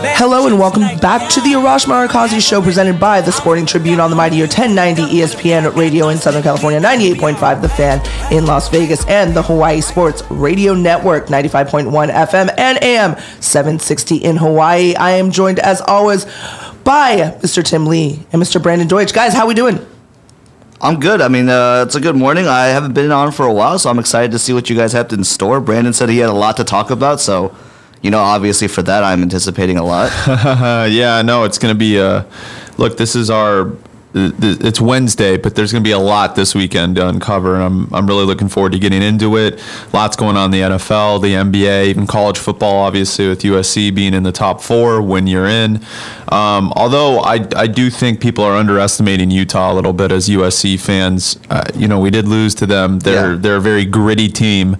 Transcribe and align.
Hello 0.00 0.46
and 0.46 0.58
welcome 0.58 0.82
back 0.98 1.28
to 1.30 1.40
the 1.40 1.54
Arash 1.54 1.86
Markazi 1.86 2.40
Show 2.40 2.62
presented 2.62 3.00
by 3.00 3.20
the 3.20 3.32
Sporting 3.32 3.66
Tribune 3.66 3.98
on 3.98 4.10
the 4.10 4.16
Mightier 4.16 4.44
1090 4.44 5.02
ESPN 5.02 5.74
Radio 5.74 6.08
in 6.08 6.18
Southern 6.18 6.42
California, 6.44 6.80
98.5 6.80 7.60
The 7.62 7.68
Fan 7.68 8.32
in 8.32 8.46
Las 8.46 8.68
Vegas, 8.68 9.04
and 9.06 9.34
the 9.34 9.42
Hawaii 9.42 9.80
Sports 9.80 10.22
Radio 10.30 10.72
Network, 10.74 11.26
95.1 11.26 12.12
FM 12.12 12.54
and 12.56 12.78
AM 12.82 13.16
760 13.40 14.16
in 14.16 14.36
Hawaii. 14.36 14.94
I 14.94 15.10
am 15.12 15.32
joined 15.32 15.58
as 15.58 15.80
always 15.80 16.26
by 16.84 17.36
Mr. 17.42 17.64
Tim 17.64 17.86
Lee 17.86 18.24
and 18.32 18.40
Mr. 18.40 18.62
Brandon 18.62 18.86
Deutsch. 18.86 19.12
Guys, 19.12 19.34
how 19.34 19.48
we 19.48 19.54
doing? 19.54 19.84
I'm 20.80 21.00
good. 21.00 21.20
I 21.20 21.26
mean, 21.26 21.48
uh, 21.48 21.82
it's 21.86 21.96
a 21.96 22.00
good 22.00 22.14
morning. 22.14 22.46
I 22.46 22.66
haven't 22.66 22.92
been 22.92 23.10
on 23.10 23.32
for 23.32 23.46
a 23.46 23.52
while, 23.52 23.80
so 23.80 23.90
I'm 23.90 23.98
excited 23.98 24.30
to 24.30 24.38
see 24.38 24.52
what 24.52 24.70
you 24.70 24.76
guys 24.76 24.92
have 24.92 25.12
in 25.12 25.24
store. 25.24 25.60
Brandon 25.60 25.92
said 25.92 26.08
he 26.08 26.18
had 26.18 26.30
a 26.30 26.32
lot 26.32 26.56
to 26.58 26.64
talk 26.64 26.90
about, 26.90 27.18
so 27.20 27.52
you 28.02 28.10
know, 28.10 28.20
obviously 28.20 28.68
for 28.68 28.82
that, 28.82 29.02
I'm 29.04 29.22
anticipating 29.22 29.76
a 29.78 29.84
lot. 29.84 30.10
yeah, 30.90 31.22
no, 31.22 31.44
it's 31.44 31.58
going 31.58 31.74
to 31.74 31.78
be 31.78 31.98
a 31.98 32.26
look. 32.76 32.96
This 32.96 33.16
is 33.16 33.30
our 33.30 33.72
it's 34.38 34.80
Wednesday, 34.80 35.36
but 35.36 35.54
there's 35.54 35.72
going 35.72 35.82
to 35.82 35.88
be 35.88 35.92
a 35.92 35.98
lot 35.98 36.36
this 36.36 36.54
weekend 36.54 36.96
to 36.96 37.08
uncover, 37.08 37.54
and 37.54 37.64
I'm 37.64 37.94
I'm 37.94 38.06
really 38.06 38.24
looking 38.24 38.48
forward 38.48 38.72
to 38.72 38.78
getting 38.78 39.02
into 39.02 39.36
it. 39.36 39.62
Lots 39.92 40.16
going 40.16 40.36
on 40.36 40.46
in 40.46 40.50
the 40.50 40.76
NFL, 40.76 41.22
the 41.22 41.34
NBA, 41.34 41.86
even 41.86 42.06
college 42.06 42.38
football, 42.38 42.76
obviously 42.76 43.28
with 43.28 43.42
USC 43.42 43.94
being 43.94 44.14
in 44.14 44.22
the 44.22 44.32
top 44.32 44.60
four 44.60 45.00
when 45.00 45.26
you're 45.26 45.46
in. 45.46 45.76
Um, 46.28 46.72
although 46.76 47.20
I 47.20 47.46
I 47.56 47.66
do 47.66 47.90
think 47.90 48.20
people 48.20 48.44
are 48.44 48.56
underestimating 48.56 49.30
Utah 49.30 49.72
a 49.72 49.74
little 49.74 49.92
bit 49.92 50.12
as 50.12 50.28
USC 50.28 50.78
fans. 50.78 51.38
Uh, 51.50 51.64
you 51.74 51.88
know, 51.88 52.00
we 52.00 52.10
did 52.10 52.26
lose 52.26 52.54
to 52.56 52.66
them. 52.66 52.98
They're 53.00 53.32
yeah. 53.32 53.38
they're 53.38 53.56
a 53.56 53.60
very 53.60 53.84
gritty 53.84 54.28
team. 54.28 54.76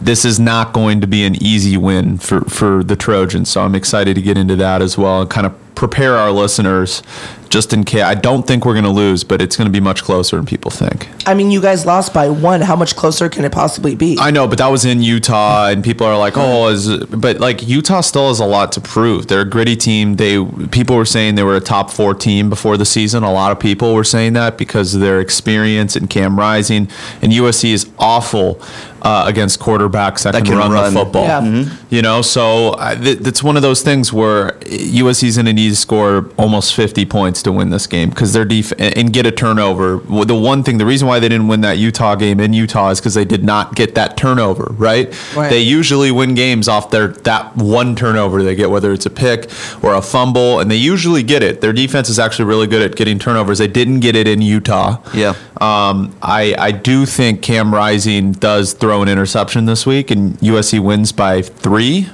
This 0.00 0.24
is 0.24 0.38
not 0.38 0.72
going 0.72 1.00
to 1.00 1.06
be 1.06 1.24
an 1.24 1.40
easy 1.42 1.76
win 1.76 2.18
for 2.18 2.42
for 2.42 2.84
the 2.84 2.96
Trojans, 2.96 3.50
so 3.50 3.62
I'm 3.62 3.74
excited 3.74 4.14
to 4.14 4.22
get 4.22 4.38
into 4.38 4.56
that 4.56 4.82
as 4.82 4.96
well 4.96 5.20
and 5.22 5.30
kind 5.30 5.46
of 5.46 5.54
prepare 5.74 6.16
our 6.16 6.32
listeners 6.32 7.02
just 7.56 7.72
in 7.72 7.84
case. 7.84 8.02
I 8.02 8.14
don't 8.14 8.46
think 8.46 8.66
we're 8.66 8.74
going 8.74 8.84
to 8.84 8.90
lose, 8.90 9.24
but 9.24 9.40
it's 9.40 9.56
going 9.56 9.64
to 9.64 9.72
be 9.72 9.80
much 9.80 10.04
closer 10.04 10.36
than 10.36 10.44
people 10.44 10.70
think. 10.70 11.08
I 11.26 11.32
mean, 11.32 11.50
you 11.50 11.62
guys 11.62 11.86
lost 11.86 12.12
by 12.12 12.28
one. 12.28 12.60
How 12.60 12.76
much 12.76 12.94
closer 12.96 13.30
can 13.30 13.46
it 13.46 13.52
possibly 13.52 13.94
be? 13.94 14.18
I 14.20 14.30
know, 14.30 14.46
but 14.46 14.58
that 14.58 14.68
was 14.68 14.84
in 14.84 15.00
Utah, 15.02 15.68
and 15.68 15.82
people 15.82 16.06
are 16.06 16.18
like, 16.18 16.34
"Oh, 16.36 16.68
is," 16.68 16.98
but 17.06 17.40
like 17.40 17.66
Utah 17.66 18.02
still 18.02 18.28
has 18.28 18.40
a 18.40 18.44
lot 18.44 18.72
to 18.72 18.82
prove. 18.82 19.28
They're 19.28 19.40
a 19.40 19.48
gritty 19.48 19.74
team. 19.74 20.16
They 20.16 20.44
people 20.70 20.96
were 20.96 21.06
saying 21.06 21.36
they 21.36 21.44
were 21.44 21.56
a 21.56 21.60
top 21.60 21.90
four 21.90 22.12
team 22.12 22.50
before 22.50 22.76
the 22.76 22.84
season. 22.84 23.22
A 23.22 23.32
lot 23.32 23.52
of 23.52 23.58
people 23.58 23.94
were 23.94 24.04
saying 24.04 24.34
that 24.34 24.58
because 24.58 24.94
of 24.94 25.00
their 25.00 25.18
experience 25.18 25.96
and 25.96 26.10
Cam 26.10 26.38
Rising, 26.38 26.90
and 27.22 27.32
USC 27.32 27.72
is 27.72 27.88
awful 27.98 28.60
uh, 29.06 29.24
against 29.28 29.60
quarterbacks 29.60 30.24
that, 30.24 30.32
that 30.32 30.38
can, 30.38 30.46
can, 30.46 30.58
run, 30.58 30.72
run. 30.72 30.92
the 30.92 31.00
football. 31.00 31.22
Yeah. 31.26 31.40
Mm-hmm. 31.40 31.94
You 31.94 32.02
know, 32.02 32.22
so 32.22 32.70
uh, 32.70 32.96
th- 32.96 33.20
it's 33.20 33.40
one 33.40 33.54
of 33.54 33.62
those 33.62 33.80
things 33.80 34.12
where 34.12 34.50
USC's 34.62 35.36
going 35.36 35.46
to 35.46 35.52
need 35.52 35.68
to 35.68 35.76
score 35.76 36.28
almost 36.36 36.74
50 36.74 37.06
points 37.06 37.40
to 37.44 37.52
win 37.52 37.70
this 37.70 37.86
game 37.86 38.10
because 38.10 38.32
their 38.32 38.44
def- 38.44 38.72
and 38.80 39.12
get 39.12 39.24
a 39.24 39.30
turnover. 39.30 39.98
The 40.24 40.34
one 40.34 40.64
thing, 40.64 40.78
the 40.78 40.86
reason 40.86 41.06
why 41.06 41.20
they 41.20 41.28
didn't 41.28 41.46
win 41.46 41.60
that 41.60 41.78
Utah 41.78 42.16
game 42.16 42.40
in 42.40 42.52
Utah 42.52 42.90
is 42.90 42.98
because 42.98 43.14
they 43.14 43.24
did 43.24 43.44
not 43.44 43.76
get 43.76 43.94
that 43.94 44.16
turnover. 44.16 44.74
Right? 44.76 45.14
right? 45.36 45.50
They 45.50 45.60
usually 45.60 46.10
win 46.10 46.34
games 46.34 46.66
off 46.66 46.90
their 46.90 47.08
that 47.08 47.56
one 47.56 47.94
turnover 47.94 48.42
they 48.42 48.56
get, 48.56 48.70
whether 48.70 48.92
it's 48.92 49.06
a 49.06 49.10
pick 49.10 49.48
or 49.84 49.94
a 49.94 50.02
fumble, 50.02 50.58
and 50.58 50.68
they 50.68 50.76
usually 50.76 51.22
get 51.22 51.44
it. 51.44 51.60
Their 51.60 51.72
defense 51.72 52.08
is 52.08 52.18
actually 52.18 52.46
really 52.46 52.66
good 52.66 52.82
at 52.82 52.96
getting 52.96 53.20
turnovers. 53.20 53.58
They 53.58 53.68
didn't 53.68 54.00
get 54.00 54.16
it 54.16 54.26
in 54.26 54.42
Utah. 54.42 55.00
Yeah. 55.14 55.36
Um, 55.60 56.14
I 56.20 56.54
I 56.58 56.70
do 56.70 57.06
think 57.06 57.42
Cam 57.42 57.74
Rising 57.74 58.32
does 58.32 58.74
throw 58.74 59.02
an 59.02 59.08
interception 59.08 59.64
this 59.64 59.86
week, 59.86 60.10
and 60.10 60.38
USC 60.40 60.80
wins 60.80 61.12
by 61.12 61.42
three. 61.42 62.08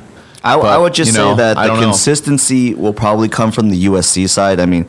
I, 0.44 0.56
but, 0.56 0.66
I 0.66 0.78
would 0.78 0.94
just 0.94 1.12
you 1.12 1.18
know, 1.18 1.32
say 1.32 1.36
that 1.38 1.54
the 1.54 1.80
consistency 1.80 2.70
know. 2.70 2.82
will 2.82 2.92
probably 2.92 3.28
come 3.28 3.52
from 3.52 3.70
the 3.70 3.86
USC 3.86 4.28
side. 4.28 4.60
I 4.60 4.66
mean, 4.66 4.86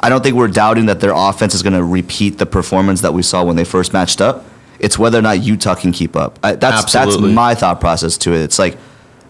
I 0.00 0.08
don't 0.08 0.22
think 0.22 0.36
we're 0.36 0.48
doubting 0.48 0.86
that 0.86 1.00
their 1.00 1.12
offense 1.14 1.54
is 1.54 1.62
going 1.62 1.74
to 1.74 1.84
repeat 1.84 2.38
the 2.38 2.46
performance 2.46 3.00
that 3.02 3.12
we 3.14 3.22
saw 3.22 3.44
when 3.44 3.56
they 3.56 3.64
first 3.64 3.92
matched 3.92 4.20
up. 4.20 4.44
It's 4.78 4.98
whether 4.98 5.18
or 5.18 5.22
not 5.22 5.42
Utah 5.42 5.74
can 5.74 5.92
keep 5.92 6.14
up. 6.16 6.38
I, 6.42 6.56
that's 6.56 6.92
that's 6.92 7.18
my 7.18 7.54
thought 7.54 7.80
process 7.80 8.18
to 8.18 8.34
it. 8.34 8.42
It's 8.42 8.58
like 8.58 8.76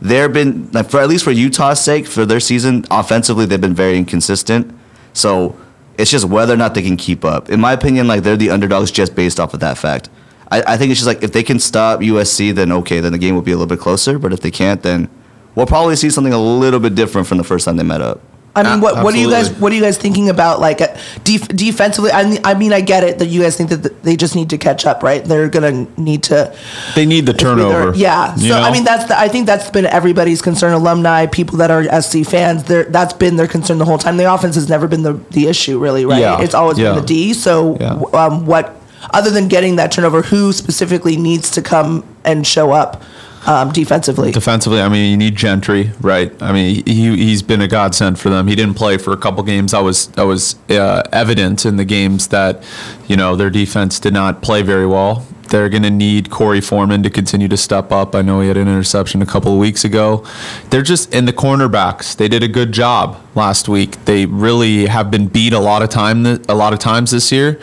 they've 0.00 0.32
been 0.32 0.70
like 0.72 0.90
for 0.90 1.00
at 1.00 1.08
least 1.08 1.22
for 1.22 1.30
Utah's 1.30 1.80
sake 1.80 2.06
for 2.06 2.26
their 2.26 2.40
season 2.40 2.84
offensively 2.90 3.46
they've 3.46 3.60
been 3.60 3.74
very 3.74 3.96
inconsistent. 3.96 4.76
So 5.12 5.56
it's 5.98 6.10
just 6.10 6.24
whether 6.24 6.54
or 6.54 6.56
not 6.56 6.74
they 6.74 6.82
can 6.82 6.96
keep 6.96 7.24
up. 7.24 7.48
In 7.48 7.60
my 7.60 7.72
opinion, 7.72 8.06
like 8.06 8.22
they're 8.22 8.36
the 8.36 8.50
underdogs 8.50 8.90
just 8.90 9.14
based 9.14 9.38
off 9.38 9.54
of 9.54 9.60
that 9.60 9.78
fact. 9.78 10.08
I, 10.50 10.74
I 10.74 10.76
think 10.76 10.90
it's 10.90 11.00
just 11.00 11.06
like 11.06 11.22
if 11.22 11.32
they 11.32 11.42
can 11.42 11.58
stop 11.58 12.00
USC, 12.00 12.54
then 12.54 12.72
okay, 12.72 13.00
then 13.00 13.12
the 13.12 13.18
game 13.18 13.34
will 13.34 13.42
be 13.42 13.52
a 13.52 13.56
little 13.56 13.68
bit 13.68 13.80
closer. 13.80 14.18
But 14.18 14.32
if 14.32 14.40
they 14.40 14.50
can't, 14.50 14.82
then 14.82 15.08
we'll 15.54 15.66
probably 15.66 15.96
see 15.96 16.10
something 16.10 16.32
a 16.32 16.38
little 16.38 16.80
bit 16.80 16.94
different 16.94 17.26
from 17.26 17.38
the 17.38 17.44
first 17.44 17.64
time 17.64 17.76
they 17.76 17.82
met 17.82 18.00
up. 18.00 18.20
I 18.56 18.62
mean, 18.62 18.80
what, 18.80 19.02
what 19.02 19.14
are 19.14 19.18
you 19.18 19.30
guys 19.30 19.52
what 19.58 19.72
are 19.72 19.74
you 19.74 19.82
guys 19.82 19.98
thinking 19.98 20.28
about 20.28 20.60
like 20.60 20.80
uh, 20.80 20.96
def- 21.24 21.48
defensively? 21.48 22.12
I 22.12 22.24
mean, 22.24 22.40
I 22.44 22.54
mean, 22.54 22.72
I 22.72 22.80
get 22.80 23.02
it 23.02 23.18
that 23.18 23.26
you 23.26 23.42
guys 23.42 23.56
think 23.56 23.70
that 23.70 24.02
they 24.02 24.14
just 24.14 24.36
need 24.36 24.50
to 24.50 24.58
catch 24.58 24.86
up, 24.86 25.02
right? 25.02 25.24
They're 25.24 25.48
gonna 25.48 25.86
need 25.96 26.22
to. 26.24 26.56
They 26.94 27.04
need 27.04 27.26
the 27.26 27.32
turnover. 27.32 27.96
Yeah. 27.96 28.34
So 28.36 28.48
know? 28.48 28.60
I 28.60 28.70
mean, 28.70 28.84
that's 28.84 29.06
the, 29.06 29.18
I 29.18 29.26
think 29.28 29.46
that's 29.46 29.70
been 29.70 29.86
everybody's 29.86 30.40
concern. 30.40 30.72
Alumni, 30.72 31.26
people 31.26 31.58
that 31.58 31.70
are 31.70 32.00
SC 32.00 32.24
fans, 32.24 32.62
that's 32.64 33.12
been 33.12 33.36
their 33.36 33.48
concern 33.48 33.78
the 33.78 33.84
whole 33.84 33.98
time. 33.98 34.16
The 34.16 34.32
offense 34.32 34.54
has 34.54 34.68
never 34.68 34.86
been 34.86 35.02
the 35.02 35.14
the 35.30 35.48
issue, 35.48 35.80
really, 35.80 36.04
right? 36.04 36.20
Yeah. 36.20 36.40
It's 36.40 36.54
always 36.54 36.78
yeah. 36.78 36.92
been 36.92 37.00
the 37.00 37.06
D. 37.06 37.34
So, 37.34 37.76
yeah. 37.80 38.00
um, 38.12 38.46
what 38.46 38.80
other 39.12 39.30
than 39.30 39.48
getting 39.48 39.76
that 39.76 39.90
turnover, 39.90 40.22
who 40.22 40.52
specifically 40.52 41.16
needs 41.16 41.50
to 41.52 41.62
come 41.62 42.06
and 42.24 42.46
show 42.46 42.70
up 42.70 43.02
um, 43.46 43.72
defensively? 43.72 44.32
Defensively, 44.32 44.80
I 44.80 44.88
mean, 44.88 45.10
you 45.10 45.16
need 45.16 45.36
Gentry, 45.36 45.90
right? 46.00 46.32
I 46.42 46.52
mean, 46.52 46.84
he 46.86 47.16
he's 47.16 47.42
been 47.42 47.60
a 47.60 47.68
godsend 47.68 48.18
for 48.18 48.30
them. 48.30 48.46
He 48.46 48.54
didn't 48.54 48.74
play 48.74 48.98
for 48.98 49.12
a 49.12 49.16
couple 49.16 49.42
games. 49.42 49.72
That 49.72 49.82
was 49.82 50.08
that 50.08 50.24
was 50.24 50.56
uh, 50.70 51.02
evident 51.12 51.66
in 51.66 51.76
the 51.76 51.84
games 51.84 52.28
that 52.28 52.62
you 53.06 53.16
know 53.16 53.36
their 53.36 53.50
defense 53.50 54.00
did 54.00 54.14
not 54.14 54.42
play 54.42 54.62
very 54.62 54.86
well. 54.86 55.26
They're 55.48 55.68
going 55.68 55.82
to 55.82 55.90
need 55.90 56.30
Korey 56.30 56.64
Foreman 56.64 57.02
to 57.02 57.10
continue 57.10 57.48
to 57.48 57.56
step 57.56 57.92
up. 57.92 58.14
I 58.14 58.22
know 58.22 58.40
he 58.40 58.48
had 58.48 58.56
an 58.56 58.66
interception 58.66 59.20
a 59.20 59.26
couple 59.26 59.52
of 59.52 59.58
weeks 59.58 59.84
ago. 59.84 60.24
They're 60.70 60.82
just 60.82 61.14
in 61.14 61.26
the 61.26 61.34
cornerbacks. 61.34 62.16
They 62.16 62.28
did 62.28 62.42
a 62.42 62.48
good 62.48 62.72
job 62.72 63.20
last 63.34 63.68
week. 63.68 64.04
They 64.06 64.24
really 64.26 64.86
have 64.86 65.10
been 65.10 65.28
beat 65.28 65.52
a 65.52 65.60
lot 65.60 65.82
of 65.82 65.90
time 65.90 66.24
a 66.26 66.54
lot 66.54 66.72
of 66.72 66.78
times 66.78 67.10
this 67.10 67.30
year 67.30 67.60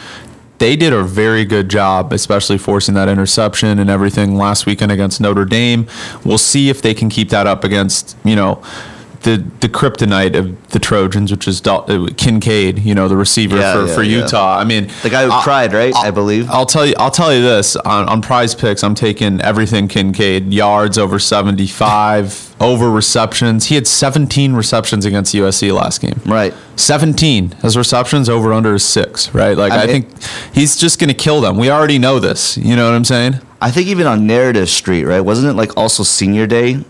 they 0.62 0.76
did 0.76 0.94
a 0.94 1.02
very 1.02 1.44
good 1.44 1.70
job, 1.70 2.14
especially 2.14 2.60
forcing 2.60 2.94
that 2.94 3.10
interception 3.10 3.80
and 3.80 3.90
everything 3.90 4.38
last 4.38 4.68
weekend 4.68 4.92
against 4.92 5.20
Notre 5.20 5.44
Dame. 5.44 5.88
We'll 6.24 6.38
see 6.38 6.70
if 6.70 6.84
they 6.84 6.94
can 6.94 7.10
keep 7.10 7.30
that 7.30 7.48
up 7.48 7.64
against, 7.64 8.16
you 8.24 8.36
know, 8.36 8.62
the 9.24 9.38
the 9.60 9.70
kryptonite 9.70 10.36
of 10.36 10.70
the 10.70 10.80
Trojans, 10.80 11.32
which 11.32 11.48
is 11.48 11.62
Dal- 11.62 11.86
uh, 11.88 12.08
Kincaid, 12.18 12.80
you 12.80 12.96
know, 12.96 13.08
the 13.08 13.18
receiver 13.18 13.58
yeah, 13.58 13.74
for, 13.74 13.88
yeah, 13.88 13.96
for 13.96 14.04
Utah. 14.04 14.56
Yeah. 14.56 14.62
I 14.62 14.64
mean, 14.64 14.90
the 15.04 15.10
guy 15.10 15.26
who 15.26 15.32
i 15.32 15.42
cried, 15.44 15.74
right? 15.74 15.96
I'll, 15.96 16.06
i 16.06 16.12
believe. 16.12 16.50
I'll 16.50 16.66
tell 16.66 16.86
you. 16.86 16.94
I'll 16.98 17.12
tell 17.12 17.34
you 17.34 17.42
this 17.42 17.76
on, 17.76 18.10
on 18.10 18.22
PrizePicks. 18.22 18.84
I'm 18.84 18.96
taking 18.96 19.42
everything 19.42 19.88
Kincaid 19.88 20.54
yards 20.54 20.98
over 20.98 21.20
75, 21.20 22.56
over 22.60 22.90
receptions. 22.90 23.68
He 23.68 23.76
had 23.76 23.88
17 23.88 24.54
receptions 24.54 25.06
against 25.06 25.34
USC 25.34 25.74
last 25.74 26.02
game. 26.02 26.20
Right. 26.26 26.54
17 26.76 27.52
his 27.62 27.78
receptions 27.78 28.28
over 28.30 28.52
under 28.54 28.76
is 28.76 28.84
six. 28.84 29.34
Right. 29.34 29.58
Like 29.58 29.72
I, 29.72 29.84
I 29.84 29.88
think 29.88 30.10
he's 30.54 30.76
just 30.78 31.00
going 31.00 31.10
to 31.10 31.14
kill 31.14 31.42
them. 31.42 31.58
We 31.58 31.70
already 31.70 32.00
know 32.00 32.20
this. 32.20 32.58
You 32.58 32.76
know 32.76 32.86
what 32.86 32.96
I'm 32.96 33.06
saying? 33.06 33.36
I 33.62 33.70
think 33.70 33.88
even 33.88 34.08
on 34.08 34.26
Narrative 34.26 34.70
Street, 34.70 35.06
right? 35.06 35.20
Wasn't 35.22 35.48
it 35.48 35.54
like 35.54 35.78
also 35.78 36.02
Senior 36.04 36.48
Day 36.48 36.84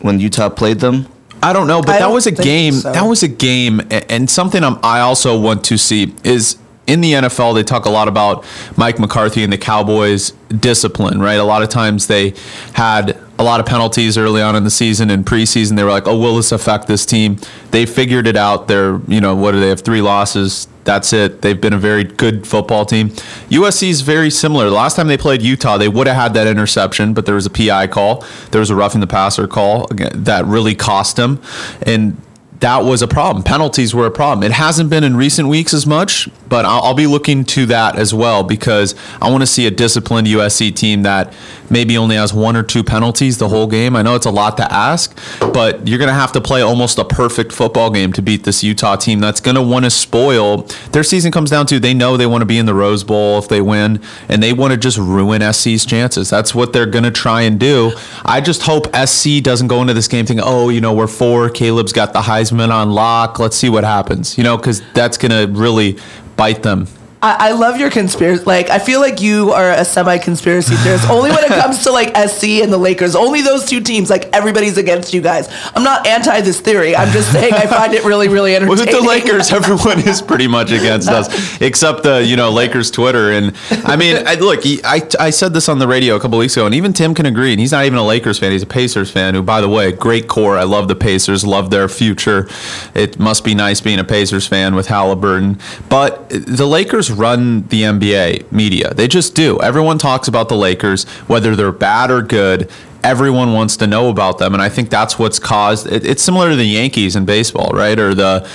when 0.00 0.20
Utah 0.20 0.50
played 0.50 0.80
them? 0.80 1.06
I 1.42 1.52
don't 1.52 1.66
know, 1.66 1.82
but 1.82 1.96
I 1.96 1.98
that 2.00 2.10
was 2.10 2.26
a 2.26 2.32
game. 2.32 2.74
So. 2.74 2.92
That 2.92 3.02
was 3.02 3.22
a 3.22 3.28
game, 3.28 3.80
and 3.90 4.30
something 4.30 4.62
I'm, 4.62 4.78
I 4.82 5.00
also 5.00 5.38
want 5.40 5.64
to 5.64 5.76
see 5.78 6.14
is 6.22 6.56
in 6.86 7.00
the 7.00 7.12
NFL, 7.12 7.54
they 7.54 7.62
talk 7.62 7.84
a 7.84 7.90
lot 7.90 8.08
about 8.08 8.44
Mike 8.76 8.98
McCarthy 8.98 9.44
and 9.44 9.52
the 9.52 9.58
Cowboys 9.58 10.30
discipline, 10.48 11.20
right? 11.20 11.34
A 11.34 11.44
lot 11.44 11.62
of 11.62 11.68
times 11.68 12.06
they 12.06 12.34
had 12.74 13.18
a 13.38 13.44
lot 13.44 13.60
of 13.60 13.66
penalties 13.66 14.18
early 14.18 14.42
on 14.42 14.56
in 14.56 14.64
the 14.64 14.70
season 14.70 15.10
and 15.10 15.24
preseason. 15.24 15.76
They 15.76 15.84
were 15.84 15.90
like, 15.90 16.06
"Oh, 16.06 16.18
will 16.18 16.36
this 16.36 16.52
affect 16.52 16.86
this 16.86 17.06
team?" 17.06 17.38
They 17.70 17.86
figured 17.86 18.26
it 18.26 18.36
out. 18.36 18.68
They're, 18.68 19.00
you 19.08 19.20
know, 19.20 19.34
what 19.34 19.52
do 19.52 19.60
they 19.60 19.68
have? 19.68 19.80
Three 19.80 20.02
losses. 20.02 20.68
That's 20.84 21.12
it. 21.12 21.42
They've 21.42 21.60
been 21.60 21.72
a 21.72 21.78
very 21.78 22.04
good 22.04 22.46
football 22.46 22.84
team. 22.84 23.10
USC 23.50 23.88
is 23.88 24.00
very 24.00 24.30
similar. 24.30 24.64
The 24.64 24.76
last 24.76 24.96
time 24.96 25.08
they 25.08 25.16
played 25.16 25.42
Utah, 25.42 25.78
they 25.78 25.88
would 25.88 26.06
have 26.06 26.16
had 26.16 26.34
that 26.34 26.46
interception, 26.46 27.14
but 27.14 27.26
there 27.26 27.34
was 27.34 27.46
a 27.46 27.50
PI 27.50 27.86
call. 27.88 28.24
There 28.50 28.60
was 28.60 28.70
a 28.70 28.74
roughing 28.74 29.00
the 29.00 29.06
passer 29.06 29.46
call 29.46 29.86
that 29.88 30.44
really 30.46 30.74
cost 30.74 31.16
them, 31.16 31.40
and 31.82 32.20
that 32.62 32.84
was 32.84 33.02
a 33.02 33.08
problem. 33.08 33.42
Penalties 33.42 33.92
were 33.92 34.06
a 34.06 34.10
problem. 34.10 34.44
It 34.44 34.52
hasn't 34.52 34.88
been 34.88 35.02
in 35.02 35.16
recent 35.16 35.48
weeks 35.48 35.74
as 35.74 35.84
much, 35.84 36.28
but 36.48 36.64
I'll, 36.64 36.82
I'll 36.82 36.94
be 36.94 37.08
looking 37.08 37.44
to 37.46 37.66
that 37.66 37.96
as 37.96 38.14
well 38.14 38.44
because 38.44 38.94
I 39.20 39.30
want 39.30 39.42
to 39.42 39.48
see 39.48 39.66
a 39.66 39.70
disciplined 39.70 40.28
USC 40.28 40.72
team 40.74 41.02
that 41.02 41.34
maybe 41.68 41.98
only 41.98 42.14
has 42.14 42.32
one 42.32 42.54
or 42.54 42.62
two 42.62 42.84
penalties 42.84 43.38
the 43.38 43.48
whole 43.48 43.66
game. 43.66 43.96
I 43.96 44.02
know 44.02 44.14
it's 44.14 44.26
a 44.26 44.30
lot 44.30 44.56
to 44.58 44.72
ask, 44.72 45.18
but 45.40 45.88
you're 45.88 45.98
going 45.98 46.08
to 46.08 46.14
have 46.14 46.30
to 46.32 46.40
play 46.40 46.62
almost 46.62 46.98
a 46.98 47.04
perfect 47.04 47.50
football 47.50 47.90
game 47.90 48.12
to 48.12 48.22
beat 48.22 48.44
this 48.44 48.62
Utah 48.62 48.94
team 48.94 49.18
that's 49.18 49.40
going 49.40 49.56
to 49.56 49.62
want 49.62 49.84
to 49.84 49.90
spoil. 49.90 50.58
Their 50.92 51.02
season 51.02 51.32
comes 51.32 51.50
down 51.50 51.66
to 51.66 51.80
they 51.80 51.94
know 51.94 52.16
they 52.16 52.26
want 52.26 52.42
to 52.42 52.46
be 52.46 52.58
in 52.58 52.66
the 52.66 52.74
Rose 52.74 53.02
Bowl 53.02 53.40
if 53.40 53.48
they 53.48 53.60
win, 53.60 54.00
and 54.28 54.40
they 54.40 54.52
want 54.52 54.72
to 54.72 54.76
just 54.76 54.98
ruin 54.98 55.40
SC's 55.52 55.84
chances. 55.84 56.30
That's 56.30 56.54
what 56.54 56.72
they're 56.72 56.86
going 56.86 57.04
to 57.04 57.10
try 57.10 57.42
and 57.42 57.58
do. 57.58 57.90
I 58.24 58.40
just 58.40 58.62
hope 58.62 58.86
SC 58.94 59.42
doesn't 59.42 59.66
go 59.66 59.80
into 59.80 59.94
this 59.94 60.06
game 60.06 60.26
thinking, 60.26 60.44
oh, 60.46 60.68
you 60.68 60.80
know, 60.80 60.92
we're 60.92 61.08
four. 61.08 61.50
Caleb's 61.50 61.92
got 61.92 62.12
the 62.12 62.20
Heisman 62.20 62.51
on 62.60 62.90
lock. 62.90 63.38
Let's 63.38 63.56
see 63.56 63.68
what 63.68 63.84
happens. 63.84 64.36
You 64.36 64.44
know, 64.44 64.56
because 64.56 64.82
that's 64.94 65.18
going 65.18 65.30
to 65.30 65.52
really 65.58 65.98
bite 66.36 66.62
them 66.62 66.86
I, 67.22 67.50
I 67.50 67.52
love 67.52 67.78
your 67.78 67.90
conspiracy. 67.90 68.42
Like, 68.44 68.68
I 68.68 68.80
feel 68.80 69.00
like 69.00 69.20
you 69.20 69.52
are 69.52 69.70
a 69.70 69.84
semi 69.84 70.18
conspiracy 70.18 70.74
theorist. 70.76 71.08
only 71.08 71.30
when 71.30 71.44
it 71.44 71.48
comes 71.62 71.84
to 71.84 71.92
like 71.92 72.16
SC 72.28 72.44
and 72.62 72.72
the 72.72 72.78
Lakers. 72.78 73.14
Only 73.14 73.42
those 73.42 73.64
two 73.64 73.80
teams. 73.80 74.10
Like, 74.10 74.24
everybody's 74.32 74.76
against 74.76 75.14
you 75.14 75.20
guys. 75.20 75.48
I'm 75.74 75.84
not 75.84 76.06
anti 76.06 76.40
this 76.40 76.60
theory. 76.60 76.96
I'm 76.96 77.12
just 77.12 77.30
saying 77.30 77.54
I 77.54 77.66
find 77.66 77.94
it 77.94 78.04
really, 78.04 78.28
really 78.28 78.56
entertaining. 78.56 78.86
With 78.86 78.90
the 78.90 79.06
Lakers, 79.06 79.52
everyone 79.52 80.00
is 80.00 80.20
pretty 80.20 80.48
much 80.48 80.72
against 80.72 81.08
us, 81.08 81.60
except 81.60 82.02
the 82.02 82.24
you 82.24 82.34
know 82.34 82.50
Lakers 82.50 82.90
Twitter. 82.90 83.30
And 83.30 83.56
I 83.70 83.94
mean, 83.94 84.26
I, 84.26 84.34
look, 84.34 84.60
I 84.64 85.08
I 85.20 85.30
said 85.30 85.54
this 85.54 85.68
on 85.68 85.78
the 85.78 85.86
radio 85.86 86.16
a 86.16 86.20
couple 86.20 86.38
weeks 86.38 86.56
ago, 86.56 86.66
and 86.66 86.74
even 86.74 86.92
Tim 86.92 87.14
can 87.14 87.26
agree. 87.26 87.52
And 87.52 87.60
he's 87.60 87.72
not 87.72 87.84
even 87.84 87.98
a 87.98 88.04
Lakers 88.04 88.40
fan; 88.40 88.50
he's 88.50 88.62
a 88.62 88.66
Pacers 88.66 89.12
fan. 89.12 89.34
Who, 89.34 89.42
by 89.42 89.60
the 89.60 89.68
way, 89.68 89.92
great 89.92 90.26
core. 90.26 90.58
I 90.58 90.64
love 90.64 90.88
the 90.88 90.96
Pacers. 90.96 91.44
Love 91.44 91.70
their 91.70 91.88
future. 91.88 92.48
It 92.94 93.20
must 93.20 93.44
be 93.44 93.54
nice 93.54 93.80
being 93.80 94.00
a 94.00 94.04
Pacers 94.04 94.46
fan 94.46 94.74
with 94.74 94.88
Haliburton. 94.88 95.60
But 95.88 96.28
the 96.28 96.66
Lakers 96.66 97.11
run 97.12 97.62
the 97.68 97.82
NBA 97.82 98.50
media. 98.52 98.94
They 98.94 99.08
just 99.08 99.34
do. 99.34 99.60
Everyone 99.60 99.98
talks 99.98 100.28
about 100.28 100.48
the 100.48 100.56
Lakers, 100.56 101.04
whether 101.28 101.54
they're 101.56 101.72
bad 101.72 102.10
or 102.10 102.22
good. 102.22 102.70
Everyone 103.04 103.52
wants 103.52 103.76
to 103.78 103.86
know 103.86 104.08
about 104.08 104.38
them, 104.38 104.54
and 104.54 104.62
I 104.62 104.68
think 104.68 104.88
that's 104.90 105.18
what's 105.18 105.38
caused. 105.38 105.86
It, 105.86 106.06
it's 106.06 106.22
similar 106.22 106.50
to 106.50 106.56
the 106.56 106.64
Yankees 106.64 107.16
in 107.16 107.24
baseball, 107.24 107.70
right? 107.72 107.98
Or 107.98 108.14
the 108.14 108.48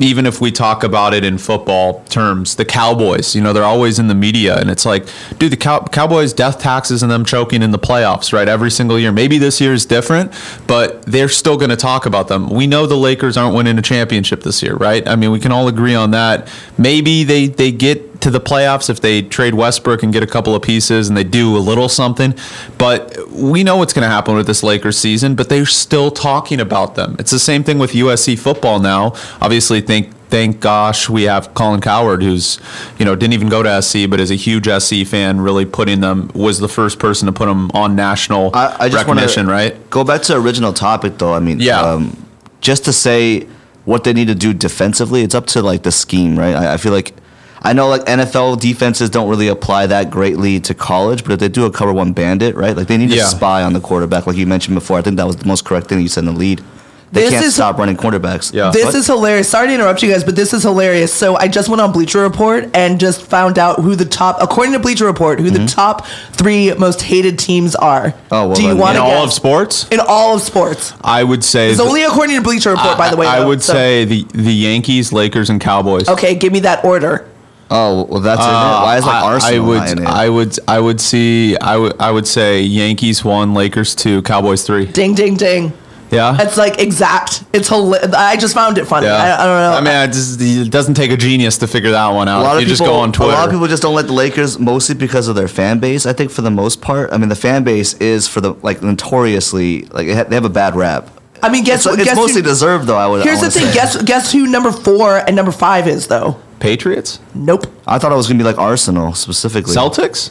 even 0.00 0.26
if 0.26 0.40
we 0.40 0.50
talk 0.50 0.84
about 0.84 1.14
it 1.14 1.24
in 1.24 1.38
football 1.38 2.02
terms, 2.08 2.56
the 2.56 2.64
Cowboys, 2.64 3.34
you 3.34 3.42
know, 3.42 3.52
they're 3.52 3.64
always 3.64 3.98
in 3.98 4.08
the 4.08 4.14
media. 4.14 4.58
And 4.58 4.70
it's 4.70 4.86
like, 4.86 5.06
dude, 5.38 5.52
the 5.52 5.56
Cow- 5.56 5.84
Cowboys' 5.84 6.32
death 6.32 6.58
taxes 6.60 7.02
and 7.02 7.10
them 7.10 7.24
choking 7.24 7.62
in 7.62 7.70
the 7.70 7.78
playoffs, 7.78 8.32
right? 8.32 8.48
Every 8.48 8.70
single 8.70 8.98
year. 8.98 9.12
Maybe 9.12 9.38
this 9.38 9.60
year 9.60 9.72
is 9.72 9.86
different, 9.86 10.32
but 10.66 11.02
they're 11.02 11.28
still 11.28 11.56
going 11.56 11.70
to 11.70 11.76
talk 11.76 12.06
about 12.06 12.28
them. 12.28 12.48
We 12.50 12.66
know 12.66 12.86
the 12.86 12.96
Lakers 12.96 13.36
aren't 13.36 13.54
winning 13.54 13.78
a 13.78 13.82
championship 13.82 14.42
this 14.42 14.62
year, 14.62 14.74
right? 14.74 15.06
I 15.08 15.16
mean, 15.16 15.30
we 15.30 15.40
can 15.40 15.52
all 15.52 15.68
agree 15.68 15.94
on 15.94 16.12
that. 16.12 16.48
Maybe 16.76 17.24
they, 17.24 17.46
they 17.46 17.72
get 17.72 18.07
to 18.20 18.30
the 18.30 18.40
playoffs 18.40 18.90
if 18.90 19.00
they 19.00 19.22
trade 19.22 19.54
Westbrook 19.54 20.02
and 20.02 20.12
get 20.12 20.22
a 20.22 20.26
couple 20.26 20.54
of 20.54 20.62
pieces 20.62 21.08
and 21.08 21.16
they 21.16 21.24
do 21.24 21.56
a 21.56 21.58
little 21.58 21.88
something. 21.88 22.34
But 22.76 23.16
we 23.30 23.62
know 23.62 23.76
what's 23.76 23.92
going 23.92 24.02
to 24.02 24.08
happen 24.08 24.34
with 24.34 24.46
this 24.46 24.62
Lakers 24.62 24.98
season, 24.98 25.34
but 25.34 25.48
they're 25.48 25.66
still 25.66 26.10
talking 26.10 26.60
about 26.60 26.94
them. 26.94 27.16
It's 27.18 27.30
the 27.30 27.38
same 27.38 27.62
thing 27.62 27.78
with 27.78 27.92
USC 27.92 28.38
football 28.38 28.80
now. 28.80 29.14
Obviously, 29.40 29.80
think 29.80 30.12
thank 30.30 30.60
gosh 30.60 31.08
we 31.08 31.22
have 31.24 31.54
Colin 31.54 31.80
Cowherd, 31.80 32.22
who's 32.22 32.60
you 32.98 33.04
know 33.04 33.14
didn't 33.14 33.34
even 33.34 33.48
go 33.48 33.62
to 33.62 33.82
SC, 33.82 34.08
but 34.08 34.20
is 34.20 34.30
a 34.30 34.36
huge 34.36 34.68
SC 34.68 35.06
fan. 35.06 35.40
Really 35.40 35.64
putting 35.64 36.00
them 36.00 36.30
was 36.34 36.58
the 36.58 36.68
first 36.68 36.98
person 36.98 37.26
to 37.26 37.32
put 37.32 37.46
them 37.46 37.70
on 37.72 37.96
national 37.96 38.54
I, 38.54 38.76
I 38.80 38.88
just 38.88 39.06
recognition. 39.06 39.46
Right. 39.46 39.88
Go 39.90 40.04
back 40.04 40.22
to 40.22 40.34
the 40.34 40.40
original 40.40 40.72
topic, 40.72 41.18
though. 41.18 41.34
I 41.34 41.40
mean, 41.40 41.60
yeah. 41.60 41.80
Um, 41.80 42.24
just 42.60 42.84
to 42.86 42.92
say 42.92 43.46
what 43.84 44.04
they 44.04 44.12
need 44.12 44.26
to 44.26 44.34
do 44.34 44.52
defensively, 44.52 45.22
it's 45.22 45.34
up 45.34 45.46
to 45.46 45.62
like 45.62 45.84
the 45.84 45.92
scheme, 45.92 46.38
right? 46.38 46.54
I, 46.54 46.74
I 46.74 46.76
feel 46.76 46.92
like 46.92 47.14
I 47.62 47.72
know 47.72 47.88
like 47.88 48.02
NFL 48.02 48.60
defenses 48.60 49.10
don't 49.10 49.28
really 49.28 49.48
apply 49.48 49.86
that 49.86 50.10
greatly 50.10 50.60
to 50.60 50.74
college, 50.74 51.24
but 51.24 51.32
if 51.32 51.40
they 51.40 51.48
do 51.48 51.66
a 51.66 51.70
cover 51.70 51.92
one 51.92 52.12
bandit, 52.12 52.54
right? 52.54 52.76
Like 52.76 52.88
they 52.88 52.96
need 52.96 53.10
to 53.10 53.16
yeah. 53.16 53.26
spy 53.26 53.62
on 53.62 53.72
the 53.72 53.80
quarterback, 53.80 54.26
like 54.26 54.36
you 54.36 54.46
mentioned 54.46 54.74
before. 54.74 54.98
I 54.98 55.02
think 55.02 55.16
that 55.16 55.26
was 55.26 55.36
the 55.36 55.46
most 55.46 55.64
correct 55.64 55.88
thing 55.88 56.00
you 56.00 56.08
said 56.08 56.20
in 56.20 56.26
the 56.26 56.38
lead. 56.38 56.62
They 57.10 57.22
this 57.22 57.30
can't 57.30 57.44
is, 57.46 57.54
stop 57.54 57.78
running 57.78 57.96
quarterbacks. 57.96 58.52
Yeah. 58.52 58.70
This 58.70 58.86
what? 58.86 58.94
is 58.94 59.06
hilarious. 59.06 59.48
Sorry 59.48 59.68
to 59.68 59.74
interrupt 59.74 60.02
you 60.02 60.12
guys, 60.12 60.24
but 60.24 60.36
this 60.36 60.52
is 60.52 60.62
hilarious. 60.62 61.12
So 61.12 61.36
I 61.36 61.48
just 61.48 61.70
went 61.70 61.80
on 61.80 61.90
Bleacher 61.90 62.20
Report 62.20 62.68
and 62.74 63.00
just 63.00 63.22
found 63.22 63.58
out 63.58 63.80
who 63.80 63.96
the 63.96 64.04
top, 64.04 64.36
according 64.42 64.74
to 64.74 64.78
Bleacher 64.78 65.06
Report, 65.06 65.40
who 65.40 65.50
mm-hmm. 65.50 65.64
the 65.64 65.66
top 65.66 66.06
three 66.32 66.74
most 66.74 67.00
hated 67.00 67.38
teams 67.38 67.74
are. 67.74 68.14
Oh, 68.30 68.48
well, 68.48 68.54
do 68.54 68.62
you 68.62 68.76
want 68.76 68.96
in 68.96 69.02
all 69.02 69.24
of 69.24 69.32
sports? 69.32 69.88
In 69.88 70.00
all 70.06 70.36
of 70.36 70.42
sports, 70.42 70.92
I 71.00 71.24
would 71.24 71.42
say 71.42 71.70
it's 71.70 71.80
only 71.80 72.02
according 72.02 72.36
to 72.36 72.42
Bleacher 72.42 72.70
Report, 72.70 72.96
I, 72.96 72.98
by 72.98 73.10
the 73.10 73.16
way. 73.16 73.26
I 73.26 73.40
though, 73.40 73.48
would 73.48 73.62
so. 73.62 73.72
say 73.72 74.04
the 74.04 74.24
the 74.34 74.52
Yankees, 74.52 75.10
Lakers, 75.10 75.48
and 75.48 75.60
Cowboys. 75.60 76.08
Okay, 76.08 76.34
give 76.34 76.52
me 76.52 76.60
that 76.60 76.84
order. 76.84 77.26
Oh 77.70 78.04
well, 78.04 78.20
that's 78.20 78.40
uh, 78.40 78.44
it. 78.44 78.48
Why 78.48 78.96
is 78.96 79.04
like 79.04 79.24
Arsenal? 79.24 79.66
I 79.66 79.68
would, 79.68 80.00
I 80.06 80.28
would, 80.28 80.58
I 80.68 80.80
would 80.80 81.00
see. 81.00 81.56
I 81.58 81.76
would, 81.76 82.00
I 82.00 82.10
would 82.10 82.26
say 82.26 82.62
Yankees 82.62 83.24
one, 83.24 83.52
Lakers 83.52 83.94
two, 83.94 84.22
Cowboys 84.22 84.64
three. 84.64 84.86
Ding, 84.86 85.14
ding, 85.14 85.36
ding. 85.36 85.72
Yeah, 86.10 86.40
it's 86.40 86.56
like 86.56 86.80
exact. 86.80 87.44
It's 87.52 87.68
hilarious. 87.68 88.14
I 88.14 88.36
just 88.36 88.54
found 88.54 88.78
it 88.78 88.86
funny. 88.86 89.06
Yeah. 89.06 89.16
I, 89.16 89.42
I, 89.42 89.46
don't 89.46 89.60
know. 89.60 89.72
I 89.72 89.80
mean, 89.82 90.08
it, 90.08 90.12
just, 90.14 90.40
it, 90.40 90.70
doesn't 90.70 90.94
take 90.94 91.10
a 91.10 91.18
genius 91.18 91.58
to 91.58 91.66
figure 91.66 91.90
that 91.90 92.08
one 92.08 92.28
out. 92.28 92.40
A 92.40 92.42
lot 92.42 92.56
of 92.56 92.62
you 92.62 92.66
people, 92.66 92.76
just 92.78 92.82
go 92.82 92.94
on 92.94 93.12
Twitter. 93.12 93.32
A 93.32 93.34
lot 93.34 93.48
of 93.48 93.52
people 93.52 93.66
just 93.66 93.82
don't 93.82 93.94
like 93.94 94.06
the 94.06 94.14
Lakers 94.14 94.58
mostly 94.58 94.94
because 94.94 95.28
of 95.28 95.36
their 95.36 95.48
fan 95.48 95.78
base. 95.78 96.06
I 96.06 96.14
think 96.14 96.30
for 96.30 96.40
the 96.40 96.50
most 96.50 96.80
part, 96.80 97.12
I 97.12 97.18
mean, 97.18 97.28
the 97.28 97.36
fan 97.36 97.64
base 97.64 97.92
is 97.94 98.26
for 98.26 98.40
the 98.40 98.54
like 98.62 98.82
notoriously 98.82 99.82
like 99.82 100.06
they 100.06 100.34
have 100.34 100.46
a 100.46 100.48
bad 100.48 100.74
rap. 100.74 101.10
I 101.42 101.50
mean, 101.50 101.64
guess 101.64 101.84
it's, 101.84 101.96
guess 101.96 102.06
it's 102.06 102.16
mostly 102.16 102.40
who, 102.40 102.48
deserved 102.48 102.86
though. 102.86 102.96
I 102.96 103.06
would. 103.06 103.22
Here's 103.22 103.42
I 103.42 103.46
the 103.46 103.50
thing. 103.50 103.66
Say. 103.66 103.74
Guess 103.74 104.02
guess 104.02 104.32
who 104.32 104.46
number 104.46 104.72
four 104.72 105.18
and 105.18 105.36
number 105.36 105.52
five 105.52 105.86
is 105.86 106.06
though. 106.06 106.40
Patriots? 106.60 107.20
Nope. 107.34 107.66
I 107.86 107.98
thought 107.98 108.12
it 108.12 108.16
was 108.16 108.26
gonna 108.26 108.38
be 108.38 108.44
like 108.44 108.58
Arsenal 108.58 109.14
specifically. 109.14 109.74
Celtics? 109.74 110.30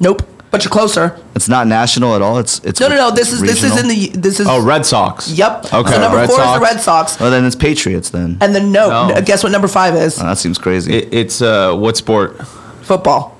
Nope. 0.00 0.22
But 0.50 0.62
you're 0.62 0.70
closer. 0.70 1.20
It's 1.34 1.48
not 1.48 1.66
national 1.66 2.14
at 2.14 2.22
all. 2.22 2.38
It's 2.38 2.60
it's 2.60 2.78
no 2.78 2.86
no 2.88 2.94
no. 2.94 3.10
This 3.10 3.32
is 3.32 3.40
this 3.40 3.64
is 3.64 3.76
in 3.76 3.88
the 3.88 4.08
this 4.16 4.38
is 4.38 4.46
oh 4.48 4.64
Red 4.64 4.86
Sox. 4.86 5.28
Yep. 5.28 5.72
Okay. 5.72 5.90
So 5.90 6.00
number 6.00 6.18
Red 6.18 6.28
four 6.28 6.36
Sox. 6.36 6.48
is 6.48 6.54
the 6.54 6.74
Red 6.74 6.80
Sox. 6.80 7.20
Oh, 7.20 7.28
then 7.28 7.44
it's 7.44 7.56
Patriots 7.56 8.10
then. 8.10 8.38
And 8.40 8.54
then 8.54 8.70
no. 8.70 9.08
no. 9.08 9.20
Guess 9.20 9.42
what 9.42 9.50
number 9.50 9.66
five 9.66 9.96
is? 9.96 10.20
Oh, 10.20 10.26
that 10.26 10.38
seems 10.38 10.56
crazy. 10.58 10.94
It, 10.94 11.12
it's 11.12 11.42
uh 11.42 11.74
what 11.74 11.96
sport? 11.96 12.46
Football. 12.82 13.36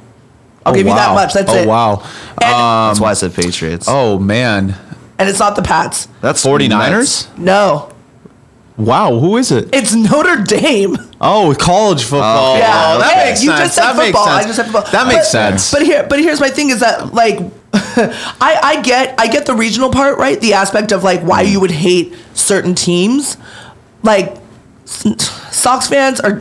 I'll 0.66 0.72
oh, 0.72 0.76
give 0.76 0.87
wow. 0.87 0.92
you 0.92 0.99
that 0.99 1.14
much. 1.14 1.34
That's 1.34 1.52
oh, 1.52 1.54
it. 1.54 1.66
Oh 1.66 1.68
wow. 1.68 1.92
Um, 1.94 2.90
That's 2.90 2.99
why 2.99 3.10
I 3.10 3.14
said 3.14 3.32
Patriots. 3.32 3.87
Oh 3.88 4.18
man. 4.18 4.75
And 5.16 5.28
it's 5.28 5.38
not 5.38 5.54
the 5.54 5.62
Pats. 5.62 6.08
That's 6.20 6.44
49ers? 6.44 6.68
Nuts. 6.68 7.38
No. 7.38 7.93
Wow, 8.76 9.21
who 9.21 9.37
is 9.37 9.52
it? 9.52 9.73
It's 9.73 9.95
Notre 9.95 10.43
Dame. 10.43 10.97
Oh, 11.21 11.54
college 11.59 12.02
football. 12.02 12.54
Oh, 12.54 12.59
yeah, 12.59 12.99
that 12.99 13.14
hey, 13.14 13.31
makes 13.31 13.43
you 13.43 13.50
sense. 13.50 13.61
just 13.61 13.75
said 13.76 13.93
that 13.93 13.97
football. 13.97 14.28
I 14.28 14.43
just 14.43 14.57
said 14.57 14.64
football. 14.64 14.90
That 14.90 15.07
makes 15.07 15.19
but, 15.19 15.25
sense. 15.26 15.71
But 15.73 15.83
here, 15.83 16.04
but 16.09 16.19
here's 16.19 16.40
my 16.40 16.49
thing: 16.49 16.71
is 16.71 16.81
that 16.81 17.14
like, 17.14 17.38
I 17.73 18.59
I 18.62 18.83
get 18.83 19.14
I 19.19 19.28
get 19.28 19.47
the 19.47 19.54
regional 19.54 19.90
part 19.90 20.19
right, 20.19 20.40
the 20.40 20.54
aspect 20.54 20.90
of 20.90 21.04
like 21.04 21.21
why 21.21 21.43
you 21.43 21.61
would 21.61 21.71
hate 21.71 22.14
certain 22.35 22.75
teams, 22.75 23.37
like. 24.02 24.38
Sox 24.87 25.88
fans 25.88 26.21
are, 26.21 26.33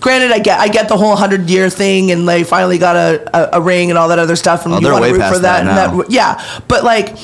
granted, 0.00 0.30
I 0.30 0.40
get 0.40 0.60
I 0.60 0.68
get 0.68 0.88
the 0.88 0.96
whole 0.96 1.16
hundred 1.16 1.48
year 1.48 1.70
thing, 1.70 2.10
and 2.10 2.28
they 2.28 2.44
finally 2.44 2.76
got 2.76 2.96
a, 2.96 3.54
a, 3.54 3.58
a, 3.58 3.60
ring 3.62 3.88
and 3.88 3.96
all 3.96 4.08
that 4.08 4.18
other 4.18 4.36
stuff, 4.36 4.66
and 4.66 4.74
oh, 4.74 4.78
you 4.78 4.92
want 4.92 5.04
to 5.06 5.12
root 5.12 5.22
for 5.22 5.38
that, 5.38 5.64
that 5.64 5.90
and 5.90 6.00
that. 6.00 6.10
Yeah, 6.10 6.60
but 6.68 6.84
like 6.84 7.16